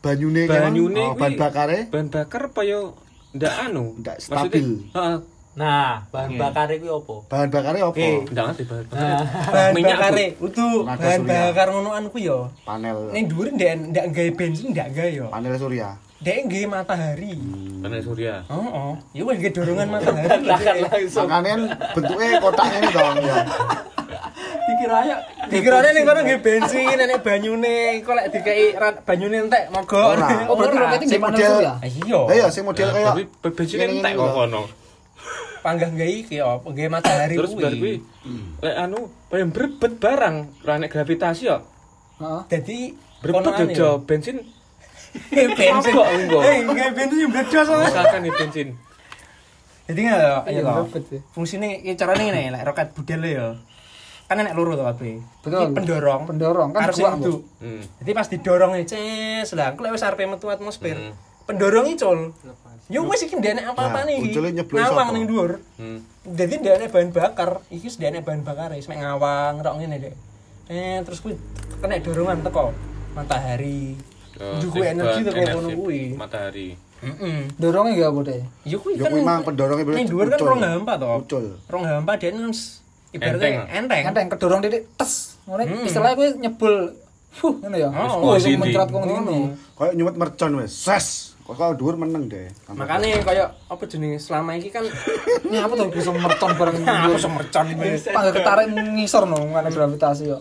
[0.00, 0.70] banyune kan?
[0.70, 2.94] Banyune oh, ban bakare bahan bakar apa yo
[3.32, 3.96] ndak anu?
[3.98, 4.66] Ndak Maksudnya- stabil.
[4.92, 5.18] Heeh.
[5.50, 7.14] Nah, bahan bakar itu apa?
[7.26, 7.90] bahan bakare apa?
[7.90, 8.22] Oke.
[8.30, 9.02] Ndak ngerti bahan bakar.
[9.02, 9.72] Nah, bahan
[10.38, 13.10] utuh Tenaga bahan bakar ngonoan ku yo panel.
[13.10, 15.98] Ning dhuwur ndak ndak gawe bensin ndak gawe yo panel surya.
[16.22, 17.34] Dek gawe matahari.
[17.82, 18.46] Panel surya.
[18.46, 20.38] oh oh ya wis gawe dorongan matahari.
[20.38, 20.86] Lho, Bahkan Dek.
[20.86, 21.60] langsung makanya kan
[21.92, 23.36] bentuknya kotak ini dong ya.
[24.60, 25.16] Dikira aja
[25.50, 30.14] dikirane ning kono gawe bensin nek banyune kok lek dikei rat- banyune entek mogok.
[30.46, 31.72] Oh berarti Si di panel model- surya.
[31.82, 34.62] Iya lah ya sing model Tapi bensin entek kok kono.
[35.60, 38.00] Panggah gawe iki yo gawe matahari Terus bar kuwi
[38.58, 41.58] lek anu pengen berebet barang ra nek gravitasi yo.
[42.16, 42.40] Heeh.
[42.48, 42.78] dadi
[43.22, 44.40] konoan yo bensin.
[45.30, 46.38] bensin Mabok engko.
[46.40, 48.68] eh bensin bledos sama Misalkan nih bensin.
[49.84, 51.20] jadi nggak Iya, iya sih.
[51.28, 53.58] fungsinya ini caranya ini lek roket budel ya
[54.24, 55.74] kan enek loro tuh kabeh Betul.
[55.74, 57.82] Pendorong Pendorong, kan harus kuat, itu Hmm.
[57.98, 61.18] jadi pas didorong nih ces lah aku lewat arep metu atmosfer Hmm.
[61.42, 62.30] pendorong col
[62.90, 65.98] yo wis iki ndek apa-apa Nah, nih ujule nyeblok ngawang ning dhuwur Hmm.
[66.26, 70.14] jadi ndek bahan bakar iki ndek bahan bakar wis mek ngawang rok ngene dek
[70.68, 71.38] eh terus kuwi
[71.78, 72.74] kena dorongan teko
[73.14, 73.94] matahari
[74.40, 76.68] Oh, sing kuwi energi teko kono energi kuwi Matahari.
[77.00, 78.42] heeh Dorongnya gak apa deh.
[78.64, 81.84] yo kuwi ya kan kuwi mang pendorongnya ning dhuwur kan rong hampa to ucul rong
[81.84, 82.50] hampa dia kan
[83.10, 85.12] ibaratnya enteng Kan yang kedorong titik tes.
[85.44, 85.82] Ngono Hmm.
[85.82, 86.74] istilahnya gue nyebul.
[87.30, 87.88] Fuh, ngono ya.
[87.90, 89.18] Oh, mencrat kong Ngono.
[89.24, 89.38] ngene.
[89.74, 91.06] kayak nyumet mercon wes ses
[91.50, 94.30] kok kalau dhuwur meneng deh makanya kayak apa jenis?
[94.30, 94.86] Selama ini kan
[95.50, 95.90] Ini apa tuh?
[95.90, 97.98] Bisa mercon bareng aku semercon ini?
[98.06, 100.38] Panggil ketarik ngisor no, karena gravitasi yo.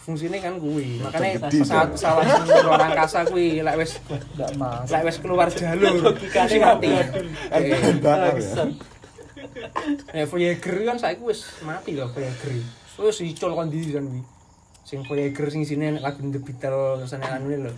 [0.00, 0.96] fungsinya kan kuwi.
[0.96, 2.24] Makanya gede, saat salah
[2.64, 4.88] luar angkasa kuwi lek wis Enggak mas.
[4.88, 6.88] lek wis keluar jalur mesti mati.
[8.00, 8.68] kan
[10.16, 12.48] eh Voyager kan saiki wis mati lho Voyager.
[12.96, 14.24] Wis icul kon ndi kan kuwi.
[14.88, 17.72] Sing Voyager sing isine nek lagu The Beatles nek anu lho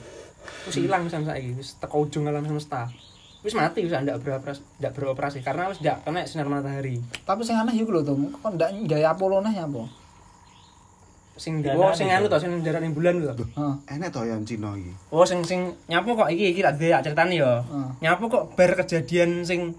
[0.69, 2.91] wis ilang san saiki wis teko ujung alam semesta
[3.43, 7.59] wis mati wis ndak beroperasi ndak beroperasi karena wis ndak kena sinar matahari Tapi sing
[7.59, 10.03] aneh iku lho tuh, kok ndak gaya Apollo nah ya apa?
[11.43, 13.75] sing oh sing anu to sing darat ning bulan lho Heeh.
[13.97, 17.35] enak toh yang Cina iki Oh sing sing nyapu kok iki iki tak dhewe ceritane
[17.41, 17.65] ya.
[17.65, 17.97] Hmm.
[18.05, 19.73] Nyapu kok bar kejadian sing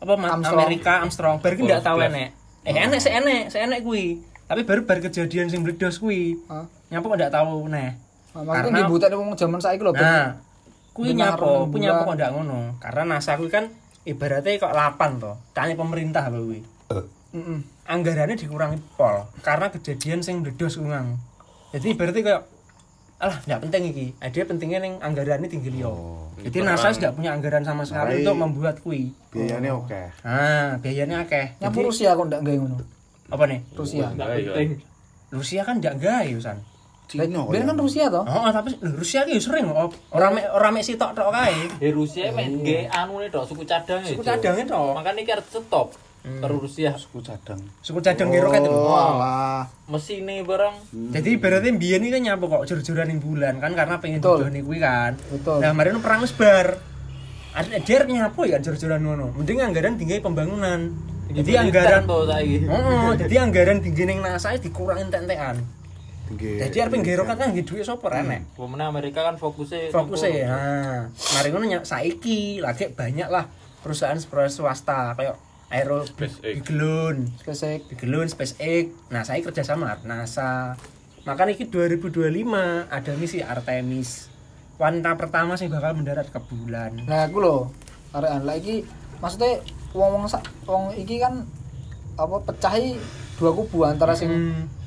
[0.00, 0.58] apa Armstrong.
[0.64, 2.32] Amerika Armstrong bar ki ndak tau enek.
[2.64, 4.18] Eh enek sik enek, sik enek kuwi.
[4.48, 6.40] Tapi baru bar kejadian sing bledos kuwi.
[6.88, 7.94] Nyapu kok ndak tau neh.
[8.28, 9.92] Nah, Makanya Karena- dibutek wong jaman saiki lho.
[9.92, 10.36] Nah,
[10.92, 12.06] kuwi nyapu, kuwi nyapu bulan.
[12.06, 12.58] kok ndak ngono.
[12.78, 13.64] Karena NASA kuwi kan
[14.02, 15.32] ibaratnya kok lapan to.
[15.52, 16.60] Tanya pemerintah lho kuwi.
[16.88, 17.58] Heeh.
[17.84, 21.16] Anggarannya dikurangi pol karena kejadian sing bledos kuwi mang.
[21.70, 22.42] Jadi berarti kayak
[23.18, 24.06] alah nggak penting iki.
[24.16, 25.92] Eh, dia pentingnya ning anggarannya tinggi liyo.
[26.38, 26.94] Jadi ini NASA perang.
[26.94, 29.10] tidak punya anggaran sama sekali Marai- untuk membuat kui.
[29.28, 31.58] biayanya oke Ah, biayanya akeh.
[31.58, 32.76] Nyapu Jadi, Rusia kok ndak gawe ngono.
[33.28, 33.60] apa nih?
[33.74, 34.06] Rusia.
[35.28, 36.58] Rusia kan ndak gawe San.
[37.08, 38.20] Cina Dia kan Rusia toh.
[38.20, 39.96] Oh, tapi lho, Rusia ki sering kok.
[40.12, 41.56] Ora mek ora mek sitok tok kae.
[41.80, 44.92] di Rusia main ge anu nih dok suku cadang Suku cadangnya tok.
[44.92, 45.88] makanya iki harus stop
[46.18, 48.76] terus Rusia suku cadang Suku cadang ki roket lho.
[48.76, 50.74] oh alah mesinnya barang
[51.16, 54.76] Jadi ibaratnya biyen iki kan nyapu kok jor-joran ning bulan kan karena pengen didoni kuwi
[54.76, 55.16] kan.
[55.32, 55.64] Betul.
[55.64, 56.76] Nah, kemarin perang wis bar.
[57.56, 59.32] Ada der nyapu ya kan jor-joran ngono.
[59.32, 60.92] Mending anggaran tinggi pembangunan.
[61.28, 65.64] Jadi anggaran Oh, jadi anggaran tinggi ning NASA dikurangin tentekan.
[66.36, 68.44] Jadi arep nggawe roket kan nggih duit sapa renek.
[68.52, 73.48] Pemenang Amerika kan fokusnya Fokusnya nah, mari ngono saiki lagi banyak lah
[73.80, 75.36] perusahaan perusahaan swasta kayak
[75.68, 76.00] Aero.
[76.40, 77.92] Bigelun, SpaceX.
[77.92, 78.88] Bigelun, SpaceX.
[79.12, 80.80] Nah, saya kerja sama NASA.
[81.28, 84.32] Makanya ini 2025 ada misi Artemis.
[84.80, 86.96] Wanita pertama sih bakal mendarat ke bulan.
[87.04, 87.68] Nah, aku lho.
[88.16, 88.88] Arekan lagi
[89.20, 89.60] maksudnya
[89.92, 91.44] wong-wong sak wong iki kan
[92.18, 92.98] apa pecahi
[93.38, 94.77] dua kubu antara sing Hmm.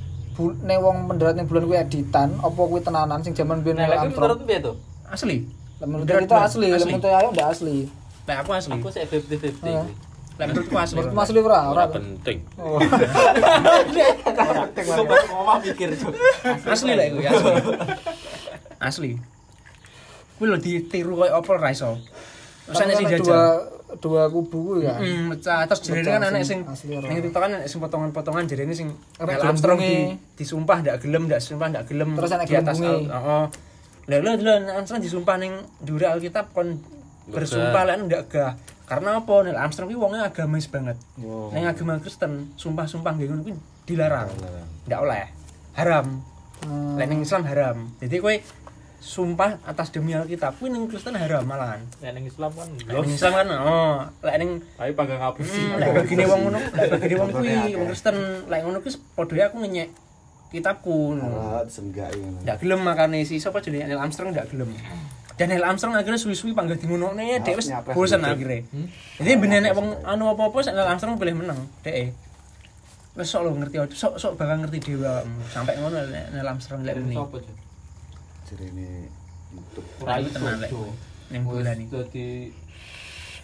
[0.41, 3.93] Bu, ne wong mendarat ning bulan kuwi editan apa kuwi tenanan sing jaman biyen Neil
[3.93, 4.49] lagi menurut Armstrong.
[4.49, 4.76] piye tuh
[5.11, 5.43] Asli.
[5.81, 7.89] Menurut kita asli, menurut ayo ndak asli.
[8.30, 8.80] Lah aku asli.
[8.80, 9.35] aku fifty
[9.65, 9.85] Heeh.
[10.39, 10.97] Lah menurutku asli.
[10.97, 11.59] Menurut Mas asli ora?
[11.68, 11.73] Ora.
[11.73, 12.38] Ora penting.
[12.55, 12.80] Oh.
[15.65, 15.89] mikir
[16.63, 17.51] asli lah itu ya asli.
[18.80, 19.11] asli.
[20.39, 21.99] Kuwi lho ditiru koyo apa ra iso.
[22.72, 23.27] Terus ana sing jajal.
[23.27, 23.43] dua
[23.99, 24.95] dua kubu ya.
[24.95, 25.68] Hmm, pecah.
[25.68, 30.15] Terus jerene kan anak sing ning TikTok kan sing potongan-potongan jerene sing Neil Armstrong di,
[30.39, 33.43] disumpah ndak gelem, ndak sumpah ndak gelem Terus anak di atas Heeh.
[34.07, 36.80] Lho lho Neil Armstrong disumpah ning dhuwur Alkitab kon
[37.27, 38.56] bersumpah lan ndak gah.
[38.88, 39.35] Karena apa?
[39.43, 40.95] Neil Armstrong kuwi wonge agamis banget.
[41.19, 41.52] Wow.
[41.52, 43.56] Ning agama Kristen, sumpah-sumpah nggih ngono kuwi
[43.88, 44.31] dilarang.
[44.88, 45.27] Ndak oleh.
[45.76, 46.23] Haram.
[46.64, 46.95] Hmm.
[46.95, 47.77] Ning Islam haram.
[47.99, 48.35] Jadi kowe
[49.01, 50.61] sumpah atas demi Alkitab.
[50.61, 51.81] Kuwi ning Kristen haram malahan.
[52.05, 55.89] yang Islam kan Lek ning Islam kan oh, lek ning tapi pakai ngapusi Hmm, lek
[56.05, 59.89] begini wong ngono, lek begini wong kuwi wong Kristen, lek ngono kuwi padha aku ngenyek
[60.53, 61.17] kitabku.
[61.17, 62.45] Ah, senggak ngono.
[62.45, 63.89] ndak gelem makane si sapa jenenge?
[63.89, 64.69] Neil Armstrong ndak gelem.
[65.33, 68.29] Dan Neil Armstrong akhirnya suwi-suwi panggil dingunokne ya dhek wis Nyapres bosen gitu.
[68.37, 68.61] akhirnya.
[69.17, 72.13] Jadi bener nek wong anu apa-apa sak Neil Armstrong pilih menang dhek
[73.17, 75.41] wis sok lo ngerti sok sok bakal ngerti awakmu.
[75.49, 77.17] sampai ngono nek Neil Armstrong lek muni
[78.51, 79.07] Jarene
[79.55, 79.87] YouTube.
[80.03, 80.71] Ora iso, tenan, Lek.
[81.31, 82.27] Ning bulan iki dadi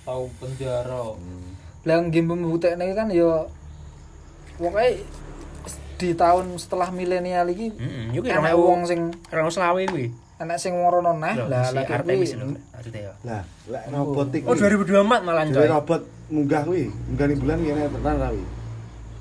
[0.03, 1.15] tau penjara.
[1.87, 3.47] Lah game pembutekne kan ya
[4.59, 4.99] pokoknya
[5.97, 10.13] di tahun setelah milenial iki heeh yo enak wong sing Rong selawe kuwi.
[10.37, 12.47] enak sing ngorono neh Lho, lah si lagi Artemis kuwi lho.
[12.53, 13.13] Maksudnya ya.
[13.25, 14.45] Lah, lek robot iki.
[14.45, 15.65] Oh 2024 malah coy.
[15.65, 18.45] robot munggah kuwi, munggah ning bulan ngene tenan ra kuwi.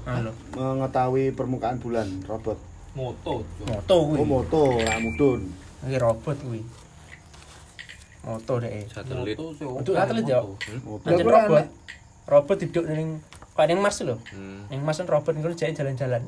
[0.06, 0.30] Halo.
[0.52, 2.58] Mengetahui permukaan bulan robot.
[2.92, 3.34] Moto.
[3.64, 4.18] Moto kuwi.
[4.20, 5.40] Oh, moto, ora mudun.
[5.86, 6.66] Iki robot kuwi.
[8.26, 8.90] Moto deh.
[8.90, 9.38] Satelit.
[9.38, 9.86] Moto, Cuk.
[9.86, 10.42] Untuk satelit, ya?
[10.82, 11.06] Moto.
[11.06, 11.70] Anjir robot.
[12.26, 13.22] Robot hidup ning
[13.54, 14.18] kayak ning Mars lho.
[14.34, 14.66] Hmm.
[14.66, 16.26] Ning Mars kan robot niku jalan-jalan.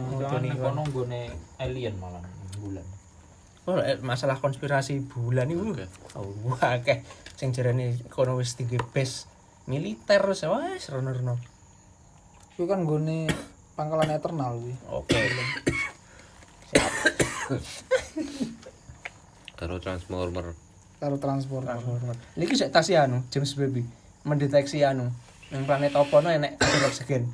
[0.00, 1.28] Moto Jangan kono nggone
[1.60, 2.24] alien malah
[2.56, 2.88] bulan.
[3.68, 5.60] Oh, masalah konspirasi bulan itu.
[5.60, 5.84] Oke.
[6.16, 7.04] Oh, wah akeh
[7.36, 9.28] sing jarane kono wis tinggi base
[9.68, 11.36] militer wis wis rono-rono.
[12.56, 13.28] kuwi kan nggone
[13.76, 14.72] pangkalan eternal kuwi.
[14.88, 15.20] Oke.
[19.60, 20.56] Karo transformer.
[21.00, 21.64] karo transport.
[22.36, 23.84] Niki sik tas anu James Baby
[24.28, 25.08] mendeteksi anu
[25.48, 27.24] ning planet apa no enek oksigen.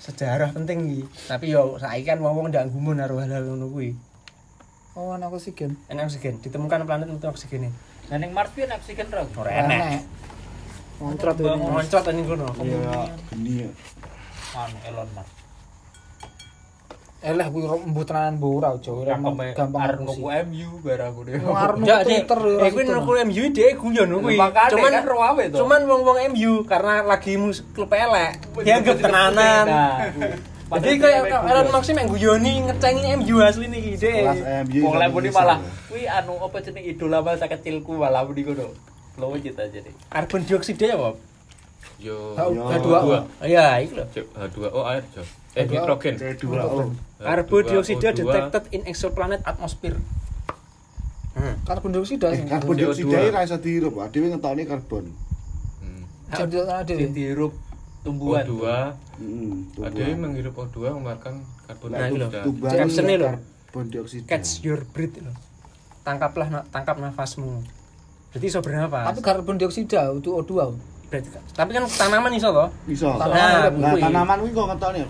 [0.00, 1.04] Sejarah penting iki.
[1.28, 3.92] Tapi yo saiki kan wong-wong ndak gumun karo hal-hal ngono kuwi.
[4.96, 5.76] Oh, ana oksigen.
[5.92, 7.70] Enek oksigen, ditemukan planet itu oksigennya.
[8.08, 9.28] Nah ning Mars piye oksigen ra?
[9.36, 10.04] Ora enek.
[11.00, 11.52] Moncrot ini.
[11.56, 12.48] Moncot ning kono.
[12.64, 13.70] Ya, geni ya.
[14.56, 15.41] Anu Elon Musk.
[17.22, 18.74] Eh lah kuwi mbuh tenanan mbuh ora
[19.54, 21.38] Gampang arep nuku MU barang deh.
[21.38, 22.02] Wong arep nuku Dek.
[22.02, 22.58] Twitter lho.
[22.58, 24.36] Eh, kuwi nuku MU dhek guyon kuwi.
[24.42, 25.56] Cuman kan rawe to.
[25.62, 28.42] cuman wong-wong MU karena lagi mus klub elek.
[28.66, 29.64] Dianggap tenanan.
[29.70, 34.22] Nah, Jadi kayak Elon Musk sih mek guyoni ngecengi MU asli Dek.
[34.66, 34.80] MU.
[34.90, 35.38] Wong lek muni Indonesia.
[35.46, 38.74] malah kuwi anu apa jeneng idola masa kecilku malah muni ngono.
[39.14, 39.94] Lowet aja deh.
[40.10, 41.22] Karbon dioksida ya, Bob?
[42.02, 42.34] Yo.
[42.34, 42.66] H2O.
[42.66, 42.98] H2O.
[43.14, 44.04] Oh iya, iku lho.
[44.10, 45.26] Cuk, H2O air, Cuk.
[45.54, 45.70] Eh, H2O.
[45.70, 46.14] nitrogen.
[46.18, 46.80] C2O.
[47.22, 48.18] Karbon dioksida H2O.
[48.18, 49.98] detected in exoplanet atmosphere.
[51.32, 51.54] Hmm.
[51.64, 53.94] Karbon dioksida Eh, sing karbon dioksida ra iso dihirup.
[54.10, 55.04] Dhewe ngetokne karbon.
[55.80, 56.02] Hmm.
[56.28, 57.06] jadi dhewe.
[57.14, 57.52] dihirup
[58.02, 58.44] tumbuhan.
[58.44, 58.54] O2.
[59.22, 59.54] Heeh.
[59.86, 61.34] Ada yang menghirup O2 mengeluarkan
[61.70, 62.40] karbon Nah, dioksida.
[62.66, 63.30] Caption-nya lho.
[63.70, 64.26] Karbon dioksida.
[64.26, 65.32] Catch your breath lho.
[66.02, 67.62] Tangkaplah tangkap nafasmu.
[68.34, 69.06] Berarti iso bernapas.
[69.14, 70.74] Tapi karbon dioksida itu O2.
[71.12, 72.68] Berarti, tapi kan tanaman iso toh?
[72.88, 73.12] Iso.
[73.12, 74.00] Tanaman Nah, kuwi.
[74.00, 75.02] tanaman kuwi kok ngetokne.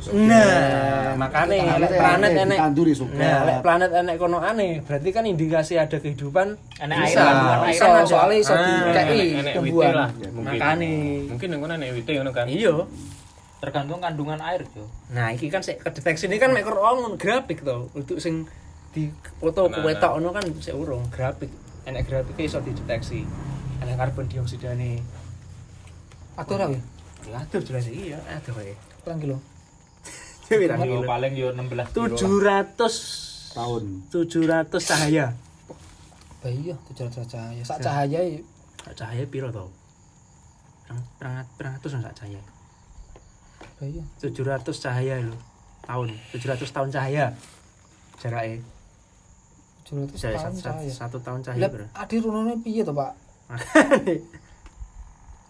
[0.00, 2.56] Nah, makane lek enek, planet enek.
[2.56, 3.12] ditanduri suka.
[3.12, 6.56] Nah, lek planet enek kono aneh, berarti kan indikasi ada kehidupan.
[6.78, 7.90] Enek bisa, air, kandungan air ada.
[7.92, 8.08] ada.
[8.08, 9.92] Soalnya iso Ah, di- kayak Enek- i, enek tumbuhan.
[10.40, 10.92] Makane.
[11.28, 12.46] Mungkin yang mana enek wite ngono kan.
[12.46, 12.74] Iya.
[13.60, 14.88] Tergantung kandungan air, Jo.
[15.10, 17.92] Nah, iki kan sik kedeteksi ini kan mek on grafik to.
[17.92, 18.48] Untuk sing
[18.90, 20.00] di foto Nah, kowe nah.
[20.00, 21.52] tok ngono kan sik urung grafik.
[21.84, 23.20] Enek grafiknya iso dideteksi.
[23.80, 24.96] Enek karbon dioksida nih.
[26.36, 26.80] Aduh ora ya.
[27.22, 28.72] Ya aduh jelas iya, aduh kowe.
[29.02, 29.36] Pirang kilo?
[30.48, 31.06] Pirang Yo kilo?
[31.06, 32.16] paling yo 16 kilo.
[32.16, 33.84] 700 tahun.
[34.08, 35.26] 700 cahaya.
[36.40, 37.62] Bah iya 700 cahaya.
[37.62, 38.40] Sak cahaya ya
[38.80, 39.68] Sak cahaya piro to?
[41.20, 42.40] Perang perang atus sak cahaya.
[43.76, 44.02] bah iya.
[44.18, 45.36] 700 cahaya lho.
[45.80, 47.24] Tahun, 700 tahun cahaya.
[48.16, 48.60] Jaraknya.
[49.84, 50.90] 700 Jadi tahun satu, cahaya.
[50.92, 51.86] satu tahun cahaya Lah bro.
[51.92, 53.12] adi runune piye to, Pak?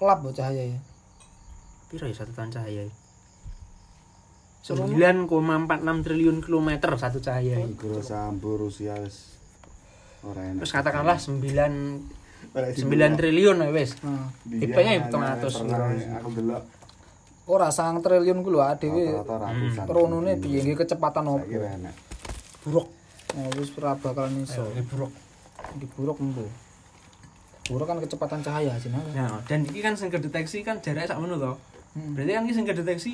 [0.01, 0.81] Lap kok cahaya ya.
[1.93, 2.89] Piro ya satu tahun cahaya?
[4.64, 4.93] Serono.
[4.97, 7.60] 9,46 triliun kilometer satu cahaya.
[7.60, 9.36] Negara sambo Rusia wis
[10.24, 10.64] ora enak.
[10.64, 11.36] Terus katakanlah 9
[12.56, 14.01] Ora 9 triliun ya wis.
[14.01, 16.09] Nah, Biyen Tipenya hanya hitung atus pernah gitu.
[16.16, 16.64] Aku delok
[17.51, 19.86] ora sang triliun ku lho dhewe ratusan.
[19.90, 21.43] runune piye nggih kecepatan opo.
[21.51, 21.94] kira enak.
[22.62, 22.86] Buruk.
[23.35, 24.62] Nah, wis ora bakalan iso.
[24.70, 25.10] Ini buruk.
[25.74, 26.47] Iki buruk embo.
[27.71, 29.15] Buruk kan kecepatan cahaya jenenge.
[29.15, 31.53] Nah, dan ini kan sing kedeteksi kan jaraknya sak ngono to.
[31.93, 32.13] Hmm.
[32.13, 33.13] Berarti kan iki sing kedeteksi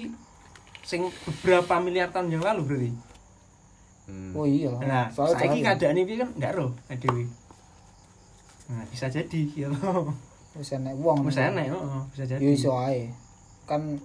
[0.81, 2.91] sing beberapa miliar tahun yang lalu berarti.
[4.07, 4.33] Hmm.
[4.33, 4.73] Oh iya.
[4.78, 5.66] Nah, Soalnya saiki cahaya.
[5.77, 7.28] keadaan ini kan ndak roh dewi.
[8.66, 10.11] Nah, bisa jadi ya toh.
[10.55, 11.20] wis enek wong.
[11.23, 12.41] Wis enek, heeh, bisa jadi.
[12.41, 13.12] Yo iso ae.
[13.65, 14.01] Kan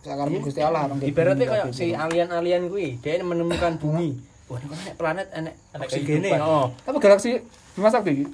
[0.00, 0.40] sakarep Iya.
[0.40, 4.14] Gusti Allah orang Ibaratnya kayak si alien-alien kuwi, dia menemukan bumi.
[4.46, 6.28] Wah, ini kan planet enek Enek oksigene.
[6.28, 6.40] kehidupan.
[6.40, 7.30] Oh, Tapi galaksi
[7.72, 8.24] Bima Sakti iki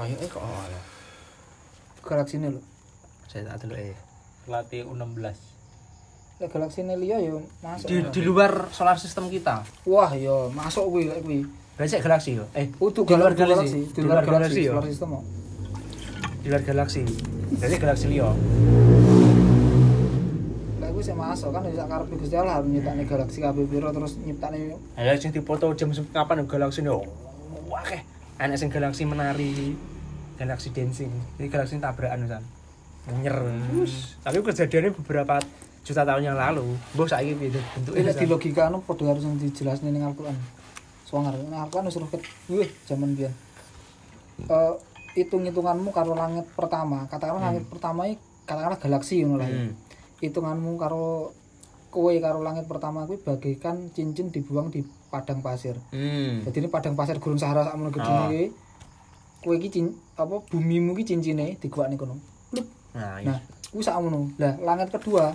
[0.00, 0.80] kayaknya kok oh, ya.
[2.00, 2.60] galaksine lho.
[3.28, 3.96] Saya tak delok ya.
[4.48, 5.36] Pelatih U16.
[6.40, 7.86] Lek galaksine liya yo masuk.
[7.86, 9.60] Di, di luar solar system kita.
[9.84, 11.44] Wah, yo masuk kuwi lek kuwi.
[11.76, 12.44] Berarti galaksi yo.
[12.56, 13.80] Eh, Utuh di luar galaksi, galaksi.
[13.92, 14.72] di luar galaksi, yo.
[14.72, 15.08] solar system.
[15.12, 15.24] kok.
[16.40, 17.02] Di luar galaksi.
[17.60, 18.28] Berarti galaksi liya.
[20.90, 25.16] Kuwi sik masuk kan bisa karepe Gusti Allah nyiptakne galaksi kabeh piro terus nyiptakne Ayo
[25.16, 27.04] sing dipoto jam kapan galaksi yo.
[27.72, 28.04] Wah keh.
[28.36, 29.76] Enak sing galaksi menari.
[30.40, 31.12] Galaksi dancing.
[31.36, 32.44] Jadi galaksi tabrakan misan.
[33.20, 33.36] Nyer.
[33.76, 34.16] Wus.
[34.24, 35.36] Tapi kejadiannya beberapa
[35.84, 36.64] juta tahun yang lalu.
[36.96, 38.00] Mbah saiki piye bentuke.
[38.00, 40.36] Ini di logika anu padha harus yang dijelasne ning Al-Qur'an.
[41.04, 42.24] Swanger, ning Al-Qur'an wis ruket.
[42.48, 43.32] Wih, zaman biyen.
[44.48, 44.72] Eh
[45.20, 49.48] hitung-hitunganmu karo langit pertama, katakanlah langit pertama iki katakanlah galaksi ngono lah.
[49.50, 49.58] ya.
[49.58, 49.72] Hmm.
[50.22, 51.34] Hitunganmu karo
[51.90, 55.74] kowe karo langit pertama kuwi bagaikan cincin dibuang di padang pasir.
[55.90, 56.46] Hmm.
[56.46, 58.48] Jadi ini padang pasir Gurun Sahara sakmono gedene Oh.
[59.40, 62.20] Kowe iki cin, apa bumimu iki cincine diguakne kono.
[62.90, 63.34] Nah, iya.
[63.34, 63.38] Nah,
[63.70, 64.34] kuwi sakmono.
[64.36, 65.32] Lah, langit kedua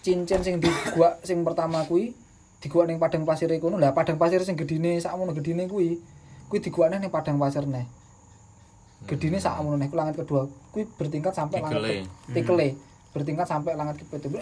[0.00, 2.16] cincin sing diguak sing pertama kuwi
[2.60, 3.76] diguak ning padang pasir kono.
[3.80, 6.00] Lah, padang pasir sing gedine sakmono gedine kuwi
[6.50, 7.86] kuwi diguakne ning padang pasir neh.
[9.06, 10.48] Gedine sakmono neh langit kedua.
[10.72, 11.94] Kuwi bertingkat sampai langit Tikele.
[12.04, 12.68] ke- tikele.
[13.10, 14.30] Bertingkat sampai langit kepitu.
[14.30, 14.38] Gede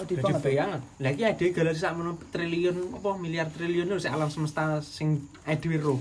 [0.00, 0.82] Gede banget.
[1.02, 1.92] iki ade galaksi sak
[2.30, 5.98] triliun apa miliar triliun sing alam semesta sing edwi ro.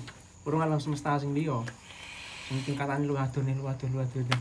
[0.47, 1.59] Urung alam semesta sing liya.
[2.47, 4.35] Sing tingkatane lu adone lu adone lu adone.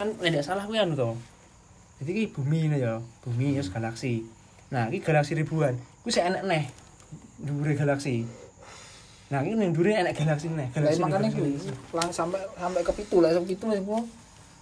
[0.00, 1.16] Kan nek salah kuwi anu to.
[2.00, 4.24] Jadi iki bumi ini ya, bumi ya galaksi.
[4.72, 5.76] Nah, iki galaksi ribuan.
[6.00, 6.64] Kuwi sik enek neh.
[7.44, 8.24] Dhuwure galaksi.
[9.28, 10.72] Nah, iki ning dhuwure enek galaksi neh.
[10.72, 11.70] Lah Galaksi makane ning kuwi galaksi.
[11.92, 14.00] lang sampai sampai ke pitu lah, sampai pitu wis kuwi.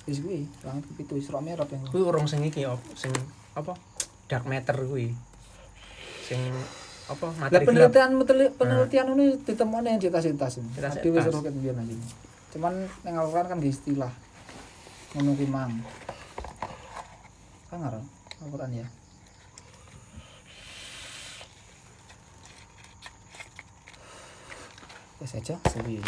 [0.08, 1.86] Wis kuwi, langit ke pitu wis rok merah yang.
[1.86, 3.14] Kuwi urung sing iki op, sing
[3.54, 3.78] apa?
[4.26, 5.14] Dark matter kuwi.
[6.26, 6.40] Sing
[7.08, 8.20] apa materi penelitian ah.
[8.20, 9.14] penelitian, penelitian hmm.
[9.16, 11.96] ini ditemukan yang cita-cita sih tadi wis roket biyen nanti
[12.52, 14.12] cuman yang kan, kan di istilah
[15.16, 15.72] menunggu mang.
[17.72, 18.04] Kan ngaruh
[18.44, 18.86] Al-Qur'an ya?
[25.18, 26.04] Wes aja, saya ya.